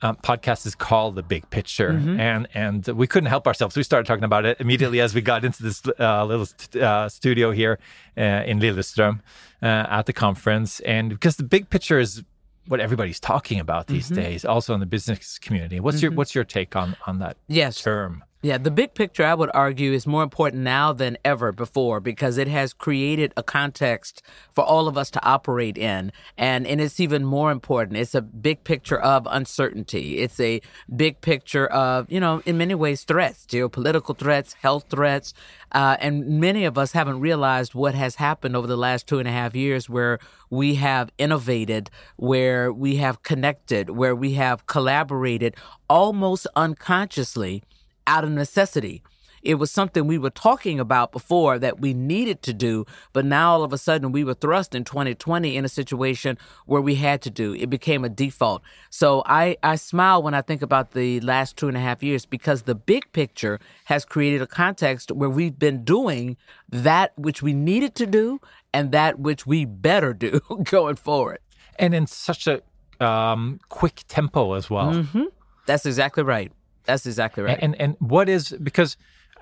[0.02, 3.76] um, podcast is called The Big Picture, and and we couldn't help ourselves.
[3.76, 7.08] We started talking about it immediately as we got into this uh, little st- uh,
[7.08, 7.78] studio here
[8.18, 9.20] uh, in Lillestrøm
[9.62, 9.66] uh,
[9.98, 12.24] at the conference, and because the big picture is
[12.66, 15.78] what everybody's talking about these days, also in the business community.
[15.78, 17.80] What's your what's your take on on that Yes.
[17.82, 18.24] term?
[18.44, 22.38] Yeah, the big picture, I would argue, is more important now than ever before because
[22.38, 24.20] it has created a context
[24.52, 26.10] for all of us to operate in.
[26.36, 27.98] And, and it's even more important.
[27.98, 30.18] It's a big picture of uncertainty.
[30.18, 30.60] It's a
[30.96, 35.34] big picture of, you know, in many ways, threats, geopolitical threats, health threats.
[35.70, 39.28] Uh, and many of us haven't realized what has happened over the last two and
[39.28, 40.18] a half years where
[40.50, 45.54] we have innovated, where we have connected, where we have collaborated
[45.88, 47.62] almost unconsciously
[48.06, 49.02] out of necessity.
[49.42, 53.52] It was something we were talking about before that we needed to do, but now
[53.52, 57.22] all of a sudden we were thrust in 2020 in a situation where we had
[57.22, 57.52] to do.
[57.54, 58.62] It became a default.
[58.90, 62.24] So I, I smile when I think about the last two and a half years
[62.24, 66.36] because the big picture has created a context where we've been doing
[66.70, 68.40] that which we needed to do
[68.72, 71.38] and that which we better do going forward.
[71.80, 72.62] And in such a
[73.04, 75.02] um, quick tempo as well.
[75.02, 75.24] hmm
[75.66, 76.52] That's exactly right.
[76.84, 77.58] That's exactly right.
[77.60, 78.96] And and what is because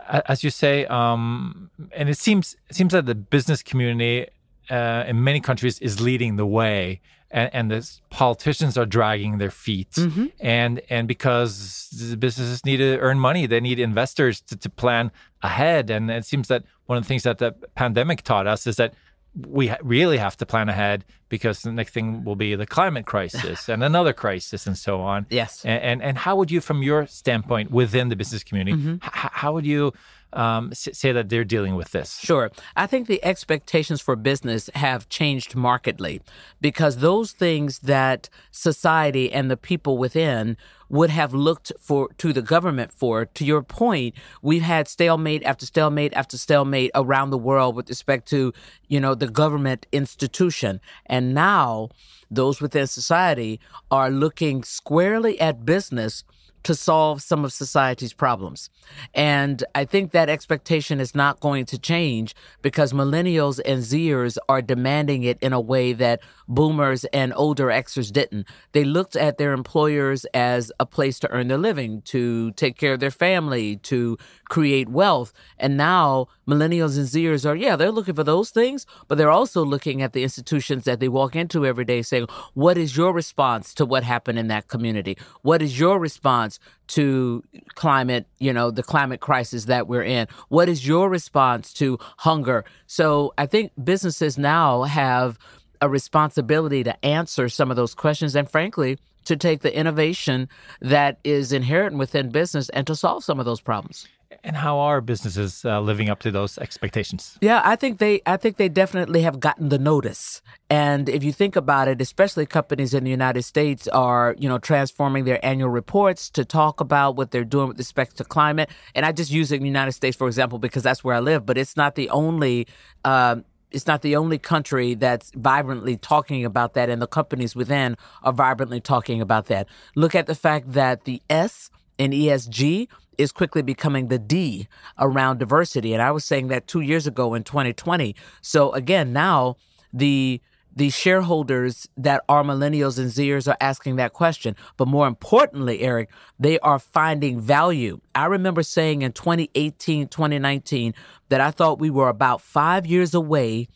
[0.09, 4.29] as you say, um, and it seems it seems that the business community
[4.71, 9.51] uh, in many countries is leading the way, and, and the politicians are dragging their
[9.51, 9.97] feet,
[10.41, 15.11] and and because the businesses need to earn money, they need investors to, to plan
[15.43, 18.77] ahead, and it seems that one of the things that the pandemic taught us is
[18.77, 18.95] that
[19.35, 23.07] we ha- really have to plan ahead because the next thing will be the climate
[23.07, 25.27] crisis and another crisis and so on.
[25.31, 25.65] Yes.
[25.65, 28.95] And and, and how would you, from your standpoint within the business community, Mm-hmm.
[28.95, 29.93] h- how would you
[30.33, 32.19] um, say that they're dealing with this?
[32.19, 32.51] Sure.
[32.77, 36.21] I think the expectations for business have changed markedly
[36.61, 40.57] because those things that society and the people within
[40.91, 45.65] would have looked for to the government for to your point we've had stalemate after
[45.65, 48.53] stalemate after stalemate around the world with respect to
[48.89, 51.89] you know the government institution and now
[52.31, 53.61] those within society
[53.91, 56.25] are looking squarely at business
[56.63, 58.71] to solve some of society's problems.
[59.15, 64.63] And I think that expectation is not going to change because millennials and Zers are
[64.63, 68.47] demanding it in a way that boomers and older Xers didn't.
[68.73, 72.95] They looked at their employers as a place to earn their living, to take care
[72.95, 75.33] of their family, to create wealth.
[75.59, 79.65] And now millennials and Zers are, yeah, they're looking for those things, but they're also
[79.65, 83.73] looking at the institutions that they walk into every day saying, what is your response
[83.75, 85.17] to what happened in that community?
[85.43, 86.50] What is your response
[86.89, 87.43] to
[87.75, 90.27] climate, you know, the climate crisis that we're in?
[90.49, 92.65] What is your response to hunger?
[92.87, 95.39] So I think businesses now have
[95.81, 100.49] a responsibility to answer some of those questions and frankly, to take the innovation
[100.81, 104.09] that is inherent within business and to solve some of those problems.
[104.45, 107.37] And how are businesses uh, living up to those expectations?
[107.41, 110.41] Yeah, I think they I think they definitely have gotten the notice.
[110.71, 114.59] And if you think about it, especially companies in the United States are, you know,
[114.59, 118.71] transforming their annual reports to talk about what they're doing with respect to climate.
[118.95, 121.59] And I just use the United States for example because that's where I live, but
[121.59, 122.69] it's not the only
[123.05, 127.97] um it's not the only country that's vibrantly talking about that, and the companies within
[128.23, 129.69] are vibrantly talking about that.
[129.95, 132.89] Look at the fact that the S in ESG
[133.21, 134.67] is quickly becoming the D
[134.99, 135.93] around diversity.
[135.93, 138.17] And I was saying that two years ago in 2020.
[138.41, 139.57] So again, now
[139.93, 140.41] the
[140.75, 144.55] the shareholders that are millennials and Zers are asking that question.
[144.77, 148.01] But more importantly, Eric, they are finding value.
[148.15, 150.95] I remember saying in 2018, 2019
[151.29, 153.69] that I thought we were about five years away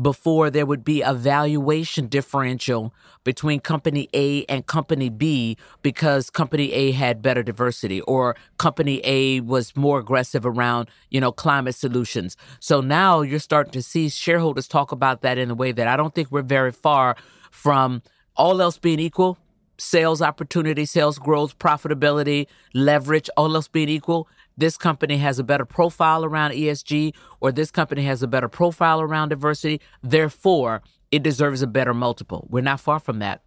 [0.00, 2.94] before there would be a valuation differential
[3.24, 9.40] between company A and company B because company A had better diversity or company A
[9.40, 12.36] was more aggressive around, you know, climate solutions.
[12.60, 15.96] So now you're starting to see shareholders talk about that in a way that I
[15.96, 17.16] don't think we're very far
[17.50, 18.02] from
[18.36, 19.36] all else being equal,
[19.76, 24.28] sales opportunity, sales growth, profitability, leverage, all else being equal,
[24.60, 29.00] this company has a better profile around ESG or this company has a better profile
[29.00, 29.80] around diversity.
[30.02, 32.46] Therefore, it deserves a better multiple.
[32.50, 33.42] We're not far from that.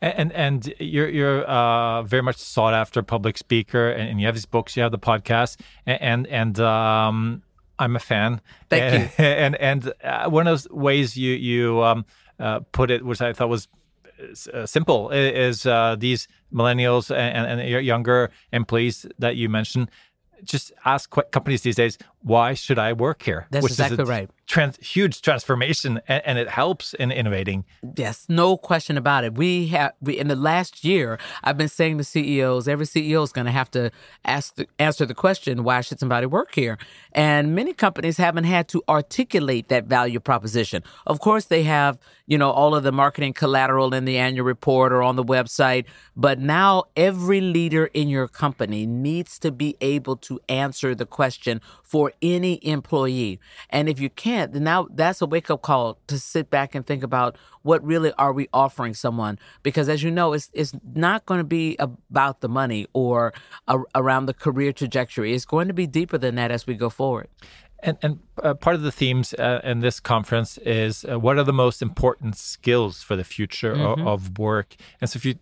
[0.00, 4.46] And and you're you're uh, very much sought after public speaker, and, you have these
[4.46, 7.42] books, you have the podcast, and and, and um,
[7.78, 8.40] I'm a fan.
[8.70, 9.24] Thank and, you.
[9.24, 12.06] And and uh, one of those ways you you um,
[12.38, 13.68] uh, put it, which I thought was
[14.52, 19.90] uh, simple, is uh, these millennials and, and your younger employees that you mentioned.
[20.42, 23.46] Just ask qu- companies these days, why should I work here?
[23.50, 24.30] That's Which is a exactly right.
[24.46, 27.64] Trans- huge transformation, and, and it helps in innovating.
[27.96, 29.34] Yes, no question about it.
[29.34, 33.32] We have we, in the last year, I've been saying to CEOs, every CEO is
[33.32, 33.90] going to have to
[34.24, 36.78] ask the, answer the question, why should somebody work here?
[37.12, 40.82] And many companies haven't had to articulate that value proposition.
[41.06, 44.92] Of course, they have, you know, all of the marketing collateral in the annual report
[44.92, 45.84] or on the website,
[46.16, 51.60] but now every leader in your company needs to be able to answer the question
[51.82, 53.38] for any employee.
[53.70, 56.86] And if you can't, then now that's a wake up call to sit back and
[56.86, 59.38] think about what really are we offering someone?
[59.62, 63.32] Because as you know, it's it's not going to be about the money or
[63.68, 65.34] a, around the career trajectory.
[65.34, 67.28] It's going to be deeper than that as we go forward.
[67.86, 71.44] And, and uh, part of the themes uh, in this conference is uh, what are
[71.44, 74.06] the most important skills for the future o- Mhm.
[74.06, 74.74] of work.
[75.00, 75.34] And so if you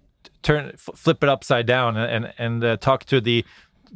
[0.42, 3.44] turn flip it upside down and and uh, talk to the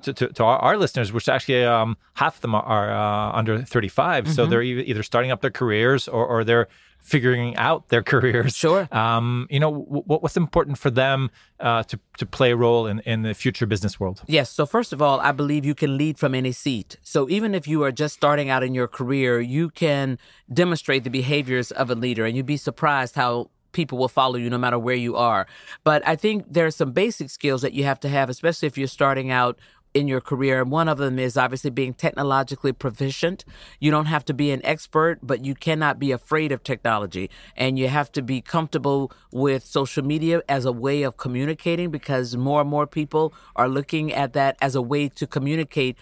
[0.02, 3.36] to, to, to our, our listeners, which actually um, half of them are, are uh,
[3.36, 4.32] under 35.
[4.32, 6.68] So they're either starting up their careers or, or they're
[7.06, 8.56] figuring out their careers.
[8.56, 8.88] Sure.
[8.90, 11.30] Um, you know, w- what's important for them
[11.60, 14.22] uh, to, to play a role in, in the future business world?
[14.26, 14.50] Yes.
[14.50, 16.96] So, first of all, I believe you can lead from any seat.
[17.02, 20.18] So, even if you are just starting out in your career, you can
[20.52, 24.48] demonstrate the behaviors of a leader, and you'd be surprised how people will follow you
[24.50, 25.46] no matter where you are.
[25.84, 28.78] But I think there are some basic skills that you have to have, especially if
[28.78, 29.58] you're starting out
[29.96, 30.60] in your career.
[30.60, 33.44] And one of them is obviously being technologically proficient.
[33.80, 37.30] You don't have to be an expert, but you cannot be afraid of technology.
[37.56, 42.36] And you have to be comfortable with social media as a way of communicating because
[42.36, 45.96] more and more people are looking at that as a way to communicate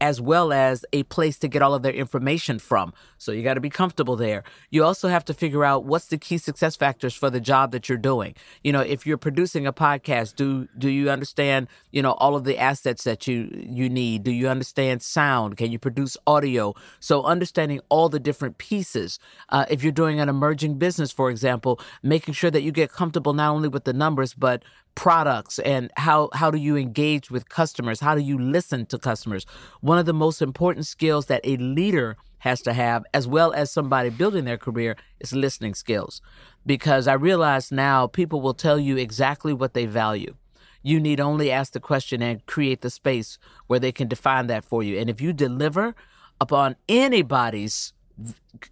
[0.00, 2.92] as well as a place to get all of their information from.
[3.18, 4.44] So you got to be comfortable there.
[4.70, 7.88] You also have to figure out what's the key success factors for the job that
[7.88, 8.34] you're doing.
[8.62, 12.44] You know, if you're producing a podcast, do do you understand, you know, all of
[12.44, 14.24] the assets that you you need?
[14.24, 15.56] Do you understand sound?
[15.56, 16.74] Can you produce audio?
[17.00, 19.18] So understanding all the different pieces.
[19.48, 23.32] Uh, if you're doing an emerging business, for example, making sure that you get comfortable
[23.32, 24.62] not only with the numbers but
[24.94, 28.00] products and how how do you engage with customers?
[28.00, 29.46] How do you listen to customers?
[29.80, 33.70] One of the most important skills that a leader has to have as well as
[33.70, 36.20] somebody building their career is listening skills.
[36.66, 40.34] Because i realize now people will tell you exactly what they value.
[40.82, 44.64] You need only ask the question and create the space where they can define that
[44.64, 44.98] for you.
[44.98, 45.94] And if you deliver
[46.40, 47.92] upon anybody's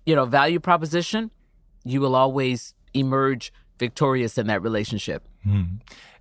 [0.07, 1.31] you know value proposition
[1.85, 5.27] you will always emerge victorious in that relationship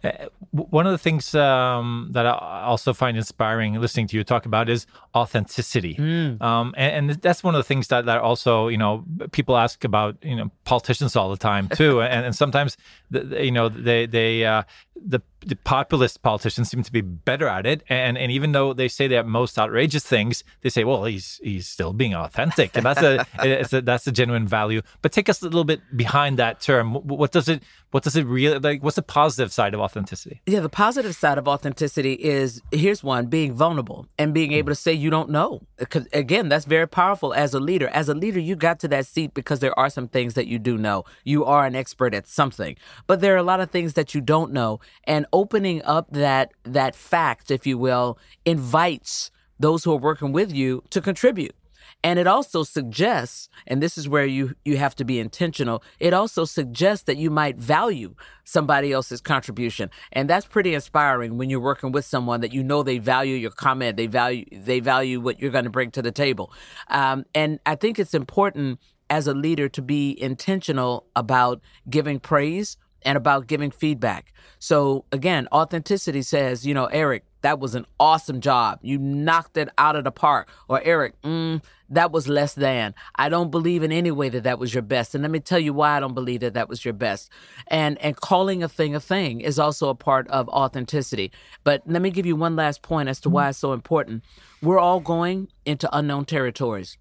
[0.03, 0.11] Uh,
[0.49, 4.67] one of the things um, that I also find inspiring listening to you talk about
[4.67, 5.95] is authenticity,
[6.41, 9.84] um, and, and that's one of the things that, that also you know people ask
[9.84, 12.78] about you know politicians all the time too, and, and sometimes
[13.11, 14.63] the, the- you know they they uh,
[14.95, 18.88] the the populist politicians seem to be better at it, and and even though they
[18.88, 23.01] say the most outrageous things, they say, well, he's he's still being authentic, and that's
[23.03, 24.82] a, it's a that's a genuine value.
[25.03, 26.95] But take us a little bit behind that term.
[26.95, 27.61] What does it
[27.91, 28.82] what does it really like?
[28.84, 30.41] What's the positive side of authenticity?
[30.45, 34.76] Yeah, the positive side of authenticity is here's one being vulnerable and being able to
[34.76, 35.62] say you don't know.
[35.89, 37.89] 'Cause, again, that's very powerful as a leader.
[37.89, 40.59] As a leader, you got to that seat because there are some things that you
[40.59, 41.03] do know.
[41.26, 44.22] You are an expert at something, but there are a lot of things that you
[44.22, 44.80] don't know.
[45.03, 50.51] And opening up that that fact, if you will, invites those who are working with
[50.51, 51.55] you to contribute.
[52.04, 55.84] And it also suggests, and this is where you you have to be intentional.
[55.99, 61.49] It also suggests that you might value somebody else's contribution, and that's pretty inspiring when
[61.49, 65.22] you're working with someone that you know they value your comment, they value they value
[65.22, 66.52] what you're going to bring to the table.
[66.88, 68.80] Um, and I think it's important
[69.12, 74.34] as a leader to be intentional about giving praise and about giving feedback.
[74.60, 78.80] So again, authenticity says, you know, Eric, that was an awesome job.
[78.82, 80.49] You knocked it out of the park.
[80.68, 82.95] Or Eric, mm, that was less than.
[83.15, 85.13] I don't believe in any way that that was your best.
[85.13, 87.29] And let me tell you why I don't believe that that was your best.
[87.67, 91.31] And and calling a thing a thing is also a part of authenticity.
[91.63, 93.35] But let me give you one last point as to mm-hmm.
[93.35, 94.23] why it's so important.
[94.61, 96.97] We're all going into unknown territories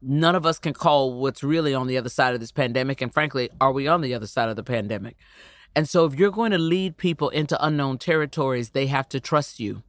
[0.00, 3.00] none of us can call what's really on the other side of this pandemic.
[3.00, 5.16] And frankly, are we on the other side of the pandemic?
[5.74, 9.60] And so, if you're going to lead people into unknown territories, they have to trust
[9.60, 9.82] you.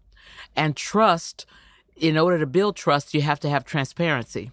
[0.56, 1.46] And trust,
[2.00, 4.52] in order to build trust, you have to have transparency.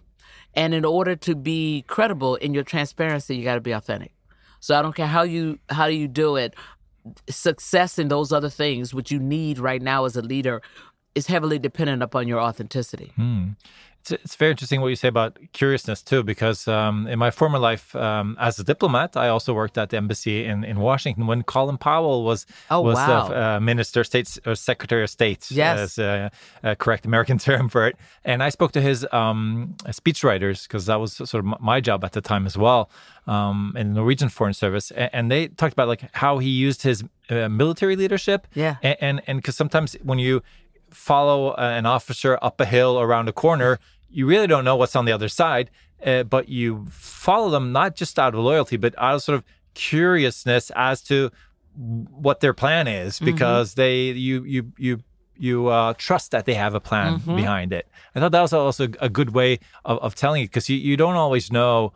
[0.55, 4.13] And in order to be credible in your transparency, you got to be authentic.
[4.61, 6.55] So I don't care how you how do you do it.
[7.29, 10.61] Success in those other things, which you need right now as a leader,
[11.15, 13.13] is heavily dependent upon your authenticity.
[13.17, 13.55] It's,
[14.11, 17.95] it's very interesting what you say about curiousness too, because um, in my former life
[17.97, 21.79] um, as a diplomat, I also worked at the embassy in, in Washington when Colin
[21.79, 23.29] Powell was Oh, was wow.
[23.29, 25.79] the uh, minister, state or secretary of state, Yes.
[25.79, 26.31] as a,
[26.63, 27.97] a correct American term for it.
[28.25, 32.13] And I spoke to his um, speechwriters because that was sort of my job at
[32.13, 32.91] the time as well
[33.27, 36.83] um, in the Norwegian Foreign Service, and, and they talked about like how he used
[36.83, 38.77] his uh, military leadership, Yeah.
[38.83, 40.43] and and because sometimes when you
[40.91, 43.79] follow an officer up a hill around a corner,
[44.17, 45.67] you really don't know what's on the other side,
[46.11, 49.45] uh, but you follow them not just out of loyalty, but out of sort of
[49.91, 51.31] curiousness as to
[52.27, 53.97] what their plan is, because they
[54.29, 54.93] you you you
[55.39, 57.87] you uh, trust that they have a plan behind it.
[58.15, 60.97] I thought that was also a good way of, of telling it because you, you
[60.97, 61.93] don't always know.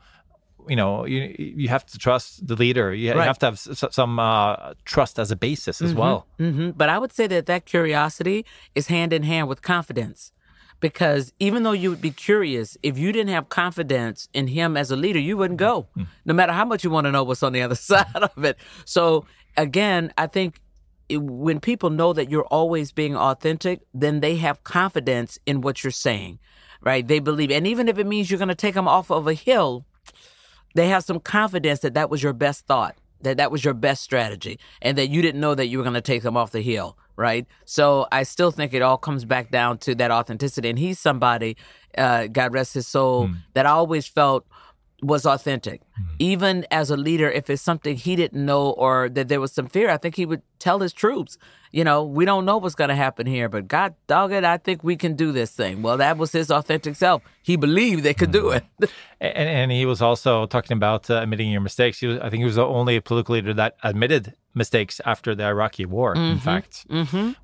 [0.69, 1.21] You know, you
[1.63, 2.93] you have to trust the leader.
[2.95, 3.27] You, Right.
[3.27, 6.27] have to have some uh, trust as a basis as well.
[6.39, 8.45] hmm But I would say that that curiosity
[8.75, 10.33] is hand in hand with confidence.
[10.81, 14.91] Because even though you would be curious, if you didn't have confidence in him as
[14.91, 16.05] a leader, you wouldn't go, mm-hmm.
[16.25, 18.57] no matter how much you want to know what's on the other side of it.
[18.87, 19.27] So,
[19.57, 20.61] again, I think
[21.11, 25.85] it, when people know that you're always being authentic, then they have confidence in what
[25.85, 26.39] you're saying,
[26.81, 27.07] right?
[27.07, 29.35] They believe, and even if it means you're going to take them off of a
[29.35, 29.85] hill,
[30.75, 34.03] they have some confidence that that was your best thought, that that was your best
[34.03, 36.63] strategy, and that you didn't know that you were going to take them off the
[36.63, 37.47] hill, right?
[37.67, 40.71] So I still think it all comes back down to that authenticity.
[40.71, 41.57] And he's somebody,
[41.99, 44.47] uh, God rest his soul, that I always felt
[45.03, 45.83] was authentic.
[46.19, 49.67] Even as a leader, if it's something he didn't know or that there was some
[49.67, 51.39] fear, I think he would tell his troops,
[51.73, 54.59] you know, we don't know what's going to happen here, but God dog it, I
[54.59, 55.83] think we can do this thing.
[55.83, 57.23] Well, that was his authentic self.
[57.43, 58.65] He believed they could do it.
[59.23, 62.01] And, and he was also talking about uh, admitting your mistakes.
[62.01, 65.45] He was, I think he was the only political leader that admitted mistakes after the
[65.45, 66.87] Iraqi war, in fact,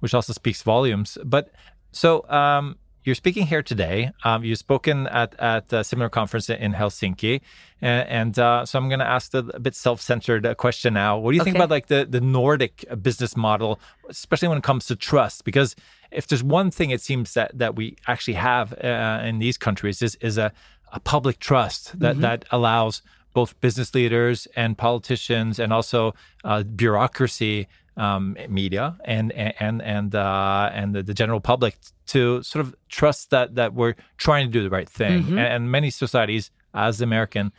[0.01, 1.19] which also speaks volumes.
[1.23, 1.51] But
[1.93, 4.11] so um, you're speaking here today.
[4.25, 7.41] Um, you've spoken at, at a similar conference in Helsinki.
[7.81, 11.17] And, and uh, so I'm going to ask the a bit self-centered uh, question now.
[11.17, 13.79] What do you think about like the, the Nordic business model,
[14.09, 15.45] especially when it comes to trust?
[15.45, 15.77] Because
[16.11, 20.03] if there's one thing it seems that, that we actually have uh, in these countries
[20.03, 20.53] is, is a,
[20.93, 23.03] a public trust that, that allows
[23.35, 30.71] both business leaders and politicians and also uh, bureaucracy, um, media and and and uh,
[30.73, 31.77] and the, the general public
[32.07, 35.23] to sort of trust that that we're trying to do the right thing.
[35.23, 35.39] Mm-hmm.
[35.39, 37.53] And, and many societies, as American,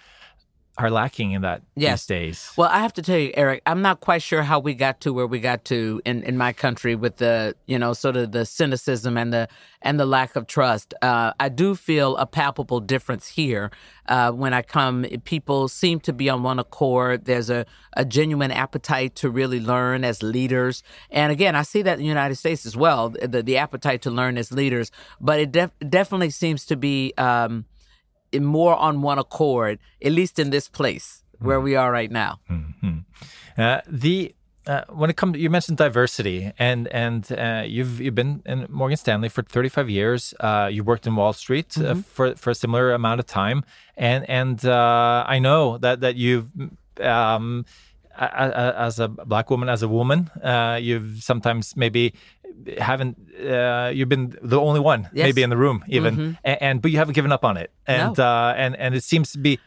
[0.77, 2.01] are lacking in that Yes.
[2.01, 2.51] these days.
[2.55, 5.13] Well, I have to tell you, Eric, I'm not quite sure how we got to
[5.13, 8.45] where we got to in, in my country with the, you know, sort of the
[8.45, 9.47] cynicism and the
[9.81, 10.93] and the lack of trust.
[11.01, 13.71] Uh, I do feel a palpable difference here
[14.07, 15.05] uh, when I come.
[15.23, 17.25] People seem to be on one accord.
[17.25, 21.93] There's a, a genuine appetite to really learn as leaders, and again, I see that
[21.93, 23.09] in the United States as well.
[23.09, 27.13] The the appetite to learn as leaders, but it def- definitely seems to be.
[27.17, 27.65] Um,
[28.33, 32.39] more on one accord, at least in this place where we are right now.
[33.57, 34.33] Uh, the
[34.67, 38.97] uh, when it comes, you mentioned diversity, and and uh, you've you've been in Morgan
[38.97, 40.33] Stanley for 35 years.
[40.39, 43.63] Uh, you worked in Wall Street uh, for for a similar amount of time,
[43.95, 46.47] and and uh, I know that that you've.
[46.99, 47.65] Um,
[48.19, 52.15] as a black woman, as a woman, uh, you've sometimes maybe
[52.77, 55.25] haven't uh, you've been the only one Yes.
[55.25, 58.17] maybe in the room even, and, and but you haven't given up on it, and
[58.17, 58.23] No.
[58.23, 59.59] uh, and and it seems to be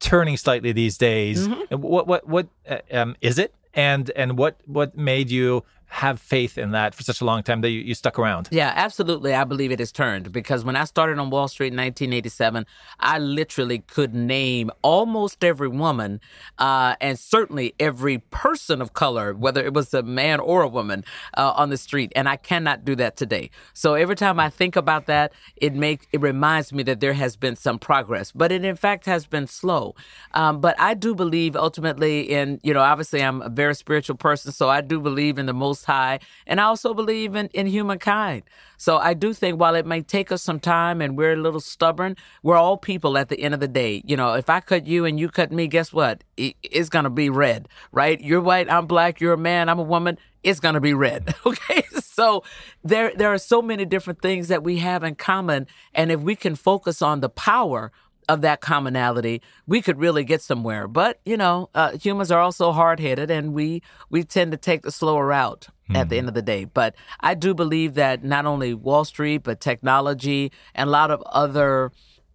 [0.00, 1.46] turning slightly these days.
[1.70, 3.54] And What what what uh, um, is it?
[3.74, 7.60] And and what what made you have faith in that for such a long time
[7.60, 8.48] that you, you stuck around?
[8.50, 9.34] Yeah, absolutely.
[9.34, 12.64] I believe it has turned because when I started on Wall Street in 1987,
[12.98, 16.18] I literally could name almost every woman
[16.58, 21.04] uh, and certainly every person of color, whether it was a man or a woman,
[21.36, 22.10] uh, on the street.
[22.16, 23.50] And I cannot do that today.
[23.74, 27.36] So every time I think about that, it make it reminds me that there has
[27.36, 29.94] been some progress, but it in fact has been slow.
[30.32, 34.52] Um, but I do believe ultimately in you know obviously I'm a very spiritual person,
[34.52, 38.42] so I do believe in the Most High, and I also believe in in humankind.
[38.76, 41.60] So I do think while it may take us some time and we're a little
[41.60, 44.02] stubborn, we're all people at the end of the day.
[44.04, 46.24] You know, if I cut you and you cut me, guess what?
[46.36, 48.20] It, it's gonna be red, right?
[48.20, 49.20] You're white, I'm black.
[49.20, 50.18] You're a man, I'm a woman.
[50.42, 51.34] It's gonna be red.
[51.46, 52.44] Okay, so
[52.82, 56.34] there there are so many different things that we have in common, and if we
[56.34, 57.92] can focus on the power
[58.28, 60.88] of that commonality, we could really get somewhere.
[60.88, 64.82] But you know, uh, humans are also hard headed, and we we tend to take
[64.82, 66.64] the slower route at the end of the day.
[66.64, 71.22] But I do believe that not only Wall Street, but technology and a lot of
[71.26, 71.92] other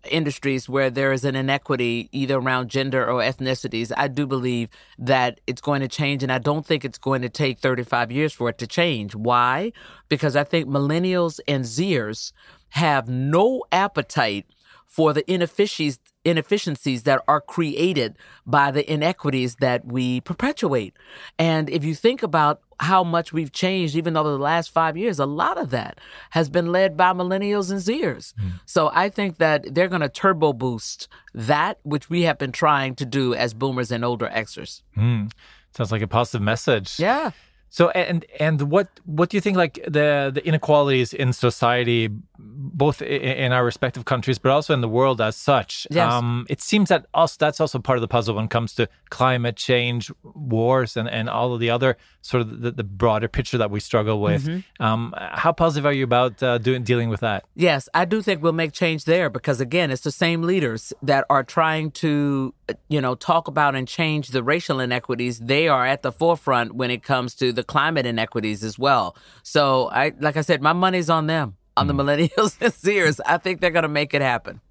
[0.10, 5.42] industries where there is an inequity either around gender or ethnicities, I do believe that
[5.48, 6.24] it's going to change.
[6.24, 9.16] And I don't think it's going to take 35 years for it to change.
[9.16, 9.74] Why?
[10.10, 12.32] Because I think millennials and Zers
[12.70, 14.46] have no appetite
[14.88, 20.94] for the inefficiencies inefficiencies that are created by the inequities that we perpetuate.
[21.40, 25.20] And if you think about how much we've changed, even over the last five years,
[25.20, 26.00] a lot of that
[26.32, 28.34] has been led by millennials and Zers.
[28.40, 28.50] Hmm.
[28.66, 32.96] So I think that they're going to turbo boost that, which we have been trying
[32.96, 34.84] to do as boomers and older Xers.
[34.96, 35.28] Hmm.
[35.76, 37.00] Sounds like a positive message.
[37.00, 37.32] Yeah.
[37.70, 42.10] So and and what what do you think like the the inequalities in society,
[42.40, 45.88] both in our respective countries, but also in the world as such?
[45.90, 46.12] Yes.
[46.12, 48.88] Um, it seems that also that's also part of the puzzle when it comes to
[49.10, 53.58] climate change, wars, and and all of the other sort of the, the broader picture
[53.58, 54.48] that we struggle with.
[54.80, 57.46] Um, how positive are you about uh, doing dealing with that?
[57.56, 61.26] Yes, I do think we'll make change there because again, it's the same leaders that
[61.30, 62.54] are trying to,
[62.90, 65.40] you know, talk about and change the racial inequities.
[65.40, 69.16] They are at the forefront when it comes to the climate inequities as well.
[69.44, 73.20] So I, like I said, my money's on them, on the millennials and Sears.
[73.26, 74.62] I think they're going to make it happen.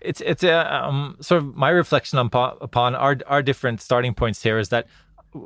[0.00, 4.42] it's it's a um, sort of my reflection upon, upon our our different starting points
[4.42, 4.86] here is that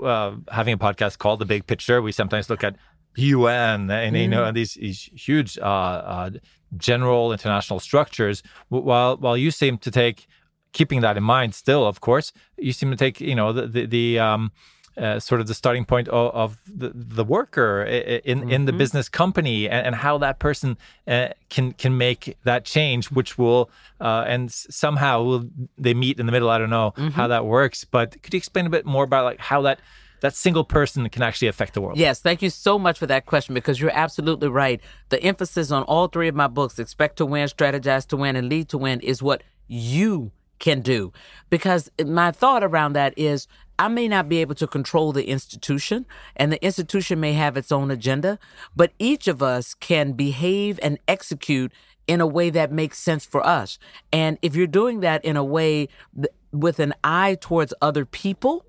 [0.02, 2.76] uh, having a podcast called The Big Picture, we sometimes look at
[3.16, 6.30] UN and you know these, these huge uh, uh,
[6.76, 8.42] general international structures.
[8.68, 10.26] While while you seem to take,
[10.72, 13.86] keeping that in mind, still of course, you seem to take you know the the,
[13.86, 14.52] the um,
[15.00, 18.66] uh, sort of the starting point of, of the, the worker i- i- in in
[18.66, 20.76] the business company and, and how that person
[21.08, 23.70] uh, can can make that change, which will
[24.00, 25.44] uh, and somehow will
[25.78, 26.50] they meet in the middle.
[26.50, 29.40] I don't know how that works, but could you explain a bit more about like
[29.40, 29.78] how that
[30.20, 31.96] that single person can actually affect the world?
[31.98, 34.78] Yes, thank you so much for that question because you're absolutely right.
[35.08, 38.46] The emphasis on all three of my books, Expect to Win, Strategize to Win, and
[38.50, 41.10] Lead to Win, is what you can do.
[41.48, 43.48] Because my thought around that is
[43.80, 46.04] I may not be able to control the institution,
[46.36, 48.38] and the institution may have its own agenda,
[48.76, 51.72] but each of us can behave and execute
[52.06, 53.78] in a way that makes sense for us.
[54.12, 58.66] And if you're doing that in a way th- with an eye towards other people,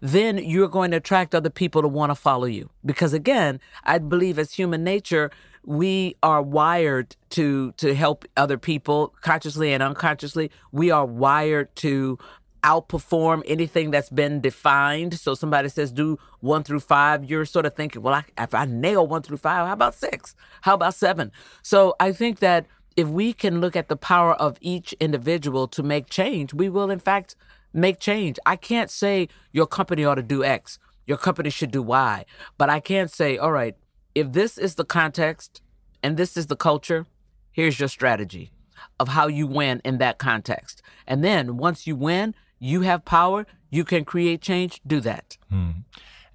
[0.00, 2.70] then you're going to attract other people to want to follow you.
[2.86, 5.30] Because again, I believe as human nature,
[5.66, 10.50] we are wired to to help other people consciously and unconsciously.
[10.72, 12.18] We are wired to
[12.64, 15.18] outperform anything that's been defined.
[15.20, 18.64] So somebody says do one through five, you're sort of thinking, well, I, if I
[18.64, 20.34] nail one through five, how about six?
[20.62, 21.30] How about seven?
[21.62, 22.66] So I think that
[22.96, 26.90] if we can look at the power of each individual to make change, we will
[26.90, 27.36] in fact
[27.72, 28.38] make change.
[28.46, 32.24] I can't say your company ought to do X, your company should do Y,
[32.56, 33.76] but I can say, all right,
[34.14, 35.60] if this is the context
[36.02, 37.04] and this is the culture,
[37.50, 38.52] here's your strategy
[39.00, 40.82] of how you win in that context.
[41.06, 45.36] And then once you win, you have power, you can create change, do that.
[45.50, 45.70] Hmm.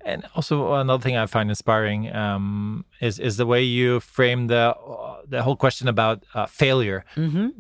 [0.09, 4.75] And also another thing I find inspiring um, is is the way you frame the
[4.75, 7.03] uh, the whole question about uh, failure.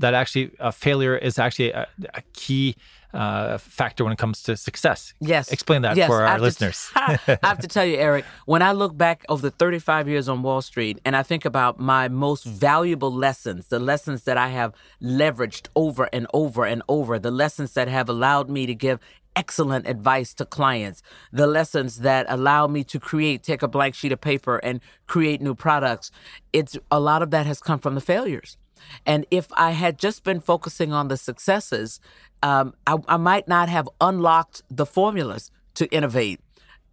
[0.03, 2.75] That actually uh, failure is actually a, a key
[3.13, 5.13] uh, factor when it comes to success.
[5.19, 5.51] Yes.
[5.51, 6.89] Explain that Yes, for our listeners.
[6.95, 10.43] I have to tell you, Eric, when I look back over the 35 years on
[10.43, 14.73] Wall Street and I think about my most valuable lessons, the lessons that I have
[15.01, 18.99] leveraged over and over and over, the lessons that have allowed me to give
[19.39, 21.01] excellent advice to clients,
[21.31, 25.39] the lessons that allow me to create, take a blank sheet of paper and create
[25.41, 26.11] new products,
[26.51, 28.57] it's a lot of that has come from the failures.
[29.05, 32.01] And if I had just been focusing on the successes,
[32.43, 36.41] um, I, I might not have unlocked the formulas to innovate,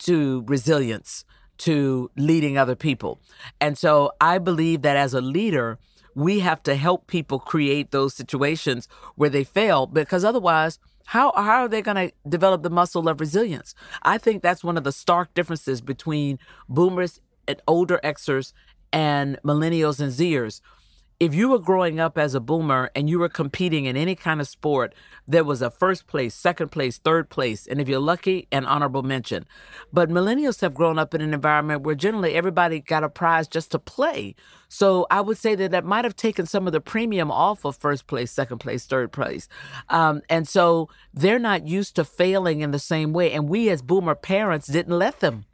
[0.01, 1.25] to resilience,
[1.59, 3.21] to leading other people.
[3.61, 5.79] And so I believe that as a leader,
[6.15, 11.63] we have to help people create those situations where they fail because otherwise, how, how
[11.63, 13.75] are they going to develop the muscle of resilience?
[14.03, 16.39] I think that's one of the stark differences between
[16.69, 18.53] boomers and older Xers
[18.93, 20.61] and millennials and Zers
[21.19, 24.39] if you were growing up as a boomer and you were competing in any kind
[24.39, 24.95] of sport,
[25.27, 29.03] there was a first place, second place, third place, and if you're lucky, an honorable
[29.03, 29.47] mention.
[29.91, 33.71] But millennials have grown up in an environment where generally everybody got a prize just
[33.71, 34.35] to play.
[34.69, 37.77] So I would say that that might have taken some of the premium off of
[37.77, 39.49] first place, second place, third place.
[39.89, 43.33] Um, and so they're not used to failing in the same way.
[43.33, 45.47] And we as boomer parents didn't let them.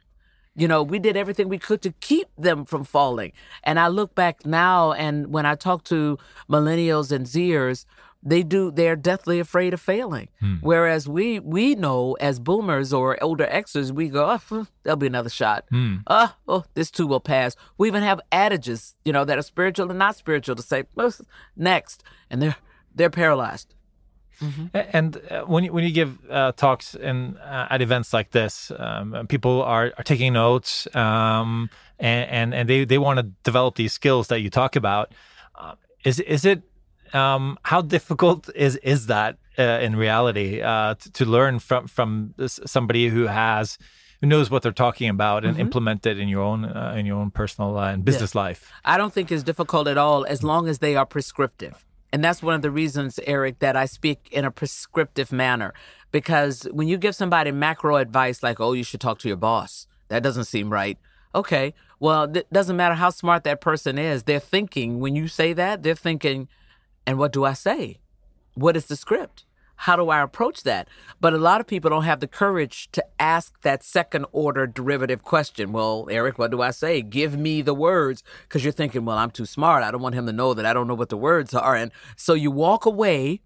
[0.55, 3.31] You know, we did everything we could to keep them from falling.
[3.63, 7.85] And I look back now, and when I talk to millennials and Zers,
[8.25, 10.29] they do they're deathly afraid of failing.
[10.39, 10.55] Hmm.
[10.61, 15.07] Whereas we we know as boomers or older Xers, we go, oh, hmm, there'll be
[15.07, 15.65] another shot.
[15.69, 15.97] Hmm.
[16.07, 17.55] Oh, oh, this too will pass.
[17.77, 21.11] We even have adages, you know, that are spiritual and not spiritual to say, "Oh,
[21.57, 22.55] next, and they're
[22.95, 23.73] they're paralyzed.
[24.73, 28.29] A- And uh, when you, when you give uh, talks in uh, at events like
[28.31, 33.25] this, um, people are, are taking notes, um, and, and and they they want to
[33.43, 35.13] develop these skills that you talk about.
[35.55, 35.73] Uh,
[36.05, 36.61] is is it
[37.13, 42.33] um, how difficult is is that uh, in reality uh, to, to learn from from
[42.37, 43.77] this, somebody who has
[44.21, 47.17] who knows what they're talking about and implement it in your own uh, in your
[47.21, 48.71] own personal uh, and business life?
[48.85, 51.85] I don't think it's difficult at all as long as they are prescriptive.
[52.13, 55.73] And that's one of the reasons, Eric, that I speak in a prescriptive manner.
[56.11, 59.87] Because when you give somebody macro advice like, oh, you should talk to your boss,
[60.09, 60.99] that doesn't seem right.
[61.33, 64.23] Okay, well, it doesn't matter how smart that person is.
[64.23, 66.47] They're thinking, when you say that, they're thinking,
[67.07, 67.97] and what do I say?
[68.53, 69.45] What is the script?
[69.83, 70.87] How do I approach that?
[71.19, 75.23] But a lot of people don't have the courage to ask that second order derivative
[75.23, 75.73] question.
[75.73, 77.01] Well, Eric, what do I say?
[77.01, 78.23] Give me the words.
[78.43, 79.83] Because you're thinking, well, I'm too smart.
[79.83, 81.75] I don't want him to know that I don't know what the words are.
[81.75, 83.41] And so you walk away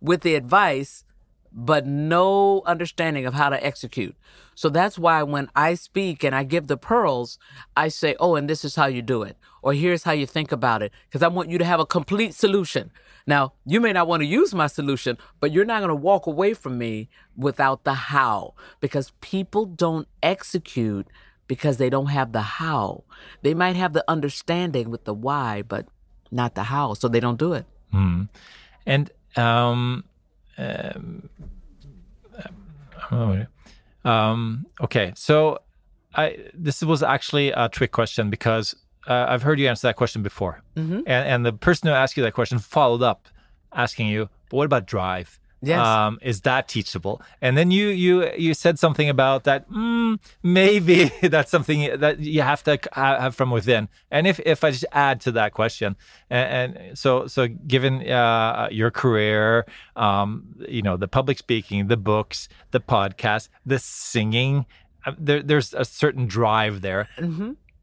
[0.00, 1.04] with the advice,
[1.52, 4.16] but no understanding of how to execute.
[4.54, 7.38] So that's why when I speak and I give the pearls,
[7.76, 9.36] I say, oh, and this is how you do it.
[9.62, 12.34] or here's how you think about it because I want you to have a complete
[12.34, 12.90] solution.
[13.26, 16.26] Now, you may not want to use my solution, but you're not going to walk
[16.26, 21.06] away from me without the how because people don't execute
[21.46, 23.04] because they don't have the how.
[23.42, 25.86] They might have the understanding with the why, but
[26.30, 27.66] not the how, so they don't do it.
[28.86, 30.04] And um,
[30.58, 31.28] um,
[33.10, 33.46] oh,
[34.04, 35.60] um, okay, so
[36.14, 38.74] I this was actually a trick question because
[39.06, 40.62] uh, I've heard you answer that question before,
[41.06, 43.28] and and the person who asked you that question followed up,
[43.72, 45.38] asking you, "But what about drive?
[45.64, 45.78] Yes.
[45.86, 49.68] Um, is that teachable?" And then you you you said something about that.
[49.70, 53.88] Mm, maybe that's something that you have to have from within.
[54.10, 55.96] And if if I just add to that question,
[56.30, 59.66] and, and so so given uh, your career,
[59.96, 64.66] um, you know, the public speaking, the books, the podcast, the singing,
[65.06, 67.08] uh, there, there's a certain drive there.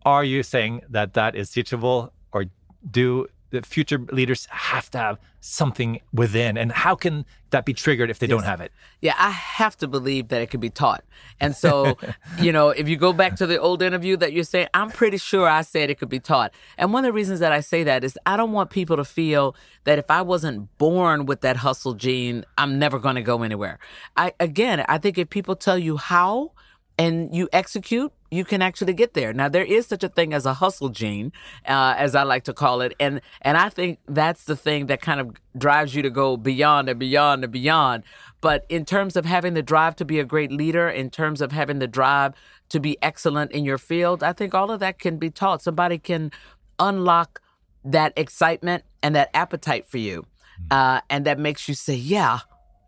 [0.06, 2.46] Are you saying that that is teachable, or
[2.90, 6.58] do the future leaders have to have something within?
[6.58, 8.72] And how can that be triggered if they don't have it?
[9.02, 11.04] Yeah, I have to believe that it can be taught.
[11.40, 11.98] And so,
[12.40, 15.18] you know, if you go back to the old interview that you're saying, I'm pretty
[15.18, 16.54] sure I said it could be taught.
[16.78, 19.06] And one of the reasons that I say that is I don't want people to
[19.06, 19.56] feel
[19.86, 23.80] that if I wasn't born with that hustle gene, I'm never going to go anywhere.
[24.16, 26.52] I again, I think if people tell you how
[27.00, 29.32] and you execute, you can actually get there.
[29.32, 31.32] Now there is such a thing as a hustle gene,
[31.66, 35.02] uh, as I like to call it, and and I think that's the thing that
[35.02, 38.04] kind of drives you to go beyond and beyond and beyond.
[38.42, 41.54] But in terms of having the drive to be a great leader, in terms of
[41.54, 42.34] having the drive
[42.68, 45.62] to be excellent in your field, I think all of that can be taught.
[45.62, 46.32] Somebody can
[46.78, 47.42] unlock
[47.86, 50.26] that excitement and that appetite for you,
[50.70, 52.40] uh, and that makes you say, "Yeah,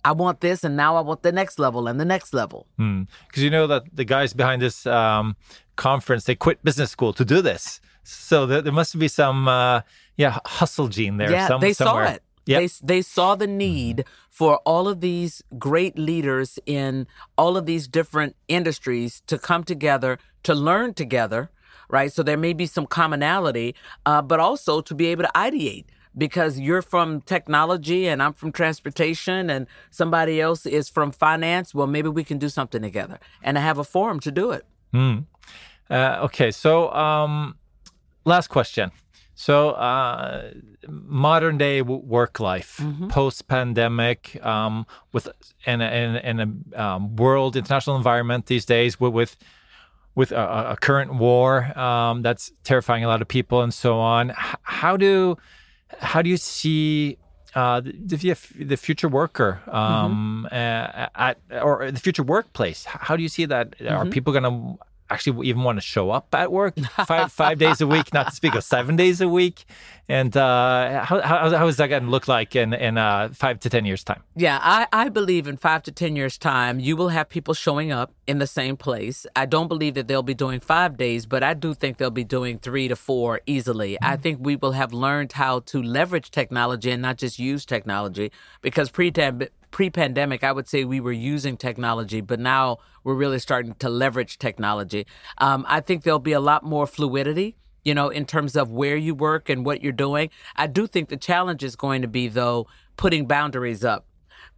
[0.04, 3.44] I want this, and now I want the next level and the next level." Because
[3.44, 5.36] you know that the guys behind this um,
[5.76, 9.82] conference they quit business school to do this, so there, there must be some uh,
[10.18, 11.32] yeah hustle gene there.
[11.32, 12.08] Yeah, some, they somewhere.
[12.08, 12.24] saw it.
[12.46, 12.60] Yep.
[12.62, 17.06] They they saw the need for all of these great leaders in
[17.38, 21.52] all of these different industries to come together to learn together,
[21.90, 22.12] right?
[22.12, 23.76] So there may be some commonality,
[24.06, 25.86] uh, but also to be able to ideate.
[26.18, 31.88] Because you're from technology and I'm from transportation and somebody else is from finance, well,
[31.88, 34.66] maybe we can do something together and I have a forum to do it.
[35.90, 37.56] Uh, okay, so um,
[38.26, 38.92] last question.
[39.36, 40.52] So, uh,
[40.88, 43.08] modern day w- work life, Mm-hmm.
[43.08, 45.28] post pandemic, um, with
[45.66, 46.40] in a, in, a- in
[46.76, 49.36] a um, world international environment these days, with with,
[50.16, 54.30] with a, a current war um, that's terrifying a lot of people and so on.
[54.32, 55.38] H- how do
[56.00, 57.18] how do you see
[57.56, 62.86] uh, the, the the future worker um, uh, at or the future workplace?
[62.86, 63.76] How do you see that?
[63.98, 64.78] Are people going to
[65.12, 68.14] actually even want to show up at work five five days a week?
[68.14, 69.66] Not to speak of seven days a week.
[70.10, 73.60] And uh, how, how how is that going to look like in in uh, five
[73.62, 74.24] to ten years time?
[74.36, 77.92] Yeah, I, I believe in five to 10 years' time, you will have people showing
[77.92, 79.26] up in the same place.
[79.36, 82.24] I don't believe that they'll be doing five days, but I do think they'll be
[82.24, 83.98] doing three to four easily.
[84.02, 88.32] I think we will have learned how to leverage technology and not just use technology
[88.62, 89.12] because pre
[89.72, 93.90] pre pandemic, I would say we were using technology, but now we're really starting to
[93.90, 95.06] leverage technology.
[95.38, 98.96] Um, I think there'll be a lot more fluidity you know, in terms of where
[98.96, 100.30] you work and what you're doing.
[100.56, 102.68] I do think the challenge is going to be, though,
[102.98, 104.06] putting boundaries up.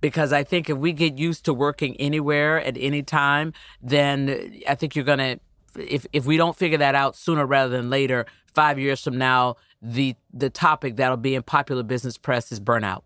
[0.01, 4.75] Because I think if we get used to working anywhere at any time, then I
[4.75, 5.39] think you're going to,
[5.79, 9.55] if, if we don't figure that out sooner rather than later, five years from now,
[9.81, 13.03] the, the topic that'll be in popular business press is burnout.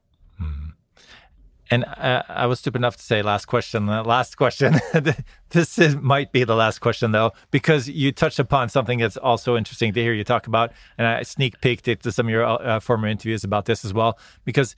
[1.70, 3.90] And uh, I was stupid enough to say last question.
[3.90, 4.76] Uh, last question.
[5.50, 9.58] this is, might be the last question though, because you touched upon something that's also
[9.58, 12.80] interesting to hear you talk about, and I sneak peeked into some of your uh,
[12.80, 14.18] former interviews about this as well.
[14.46, 14.76] Because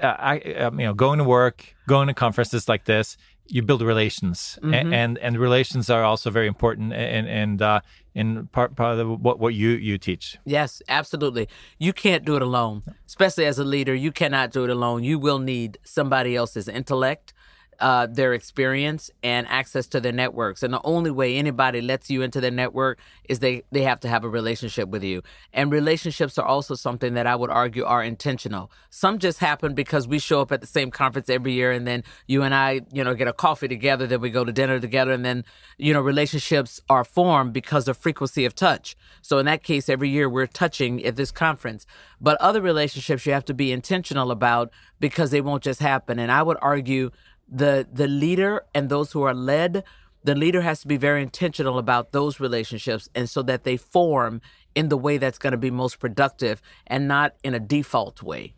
[0.00, 3.16] uh, I, um, you know, going to work, going to conferences like this,
[3.48, 7.80] you build relations, A- and and relations are also very important, and and uh,
[8.16, 10.38] in part part of what what you you teach.
[10.44, 11.48] Yes, absolutely.
[11.78, 13.94] You can't do it alone, especially as a leader.
[13.94, 15.04] You cannot do it alone.
[15.04, 17.34] You will need somebody else's intellect,
[17.80, 20.62] uh, their experience, and access to their networks.
[20.62, 22.98] And the only way anybody lets you into their network
[23.28, 25.22] is they they have to have a relationship with you.
[25.52, 28.70] And relationships are also something that I would argue are intentional.
[28.90, 32.04] Some just happen because we show up at the same conference every year, and then
[32.26, 35.12] you and I, you know, get a coffee together, then we go to dinner together,
[35.12, 35.44] and then
[35.78, 38.96] you know, relationships are formed because of frequency of touch.
[39.22, 41.86] So in that case, every year we're touching at this conference.
[42.20, 44.70] But other relationships you have to be intentional about
[45.00, 46.18] because they won't just happen.
[46.18, 47.10] And I would argue
[47.48, 49.84] the the leader and those who are led,
[50.24, 54.40] the leader has to be very intentional about those relationships and so that they form
[54.74, 58.54] in the way that's going to be most productive and not in a default way.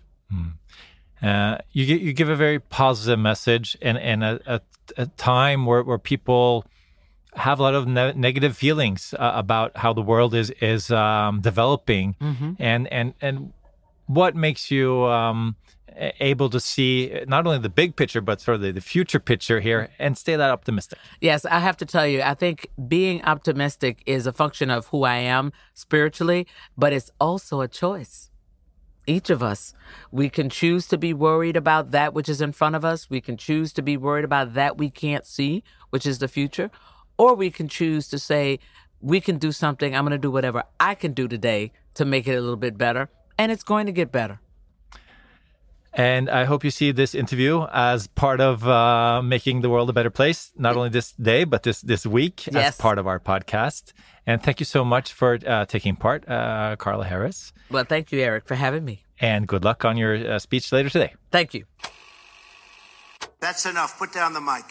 [1.23, 4.61] Uh, you you give a very positive message and, and a, a,
[4.97, 6.65] a time where, where people
[7.35, 11.41] have a lot of ne- negative feelings uh, about how the world is is um,
[11.41, 12.15] developing,
[12.59, 13.53] and and and
[14.07, 15.57] what makes you um,
[16.21, 19.61] able to see not only the big picture but sort of the, the future picture
[19.61, 20.99] here and stay that optimistic.
[21.21, 25.05] Yes, I have to tell you, I think being optimistic is a function of who
[25.05, 26.47] I am spiritually,
[26.77, 28.31] but it's also a choice.
[29.07, 29.73] Each of us,
[30.13, 33.09] we can choose to be worried about that which is in front of us.
[33.09, 36.71] We can choose to be worried about that we can't see, which is the future.
[37.17, 38.59] Or we can choose to say,
[39.01, 39.97] we can do something.
[39.97, 42.77] I'm going to do whatever I can do today to make it a little bit
[42.77, 43.09] better.
[43.39, 44.41] And it's going to get better.
[45.95, 49.93] And I hope you see this interview as part of uh, making the world a
[49.93, 53.93] better place, not only this day, but this, this week as part of our podcast.
[54.27, 57.53] And thank you so much for uh, taking part, uh, Carla Harris.
[57.71, 59.05] Well, thank you, Eric, for having me.
[59.21, 61.15] And good luck on your uh, speech later today.
[61.33, 61.65] Thank you.
[63.41, 63.99] That's enough.
[63.99, 64.65] Put down the mic.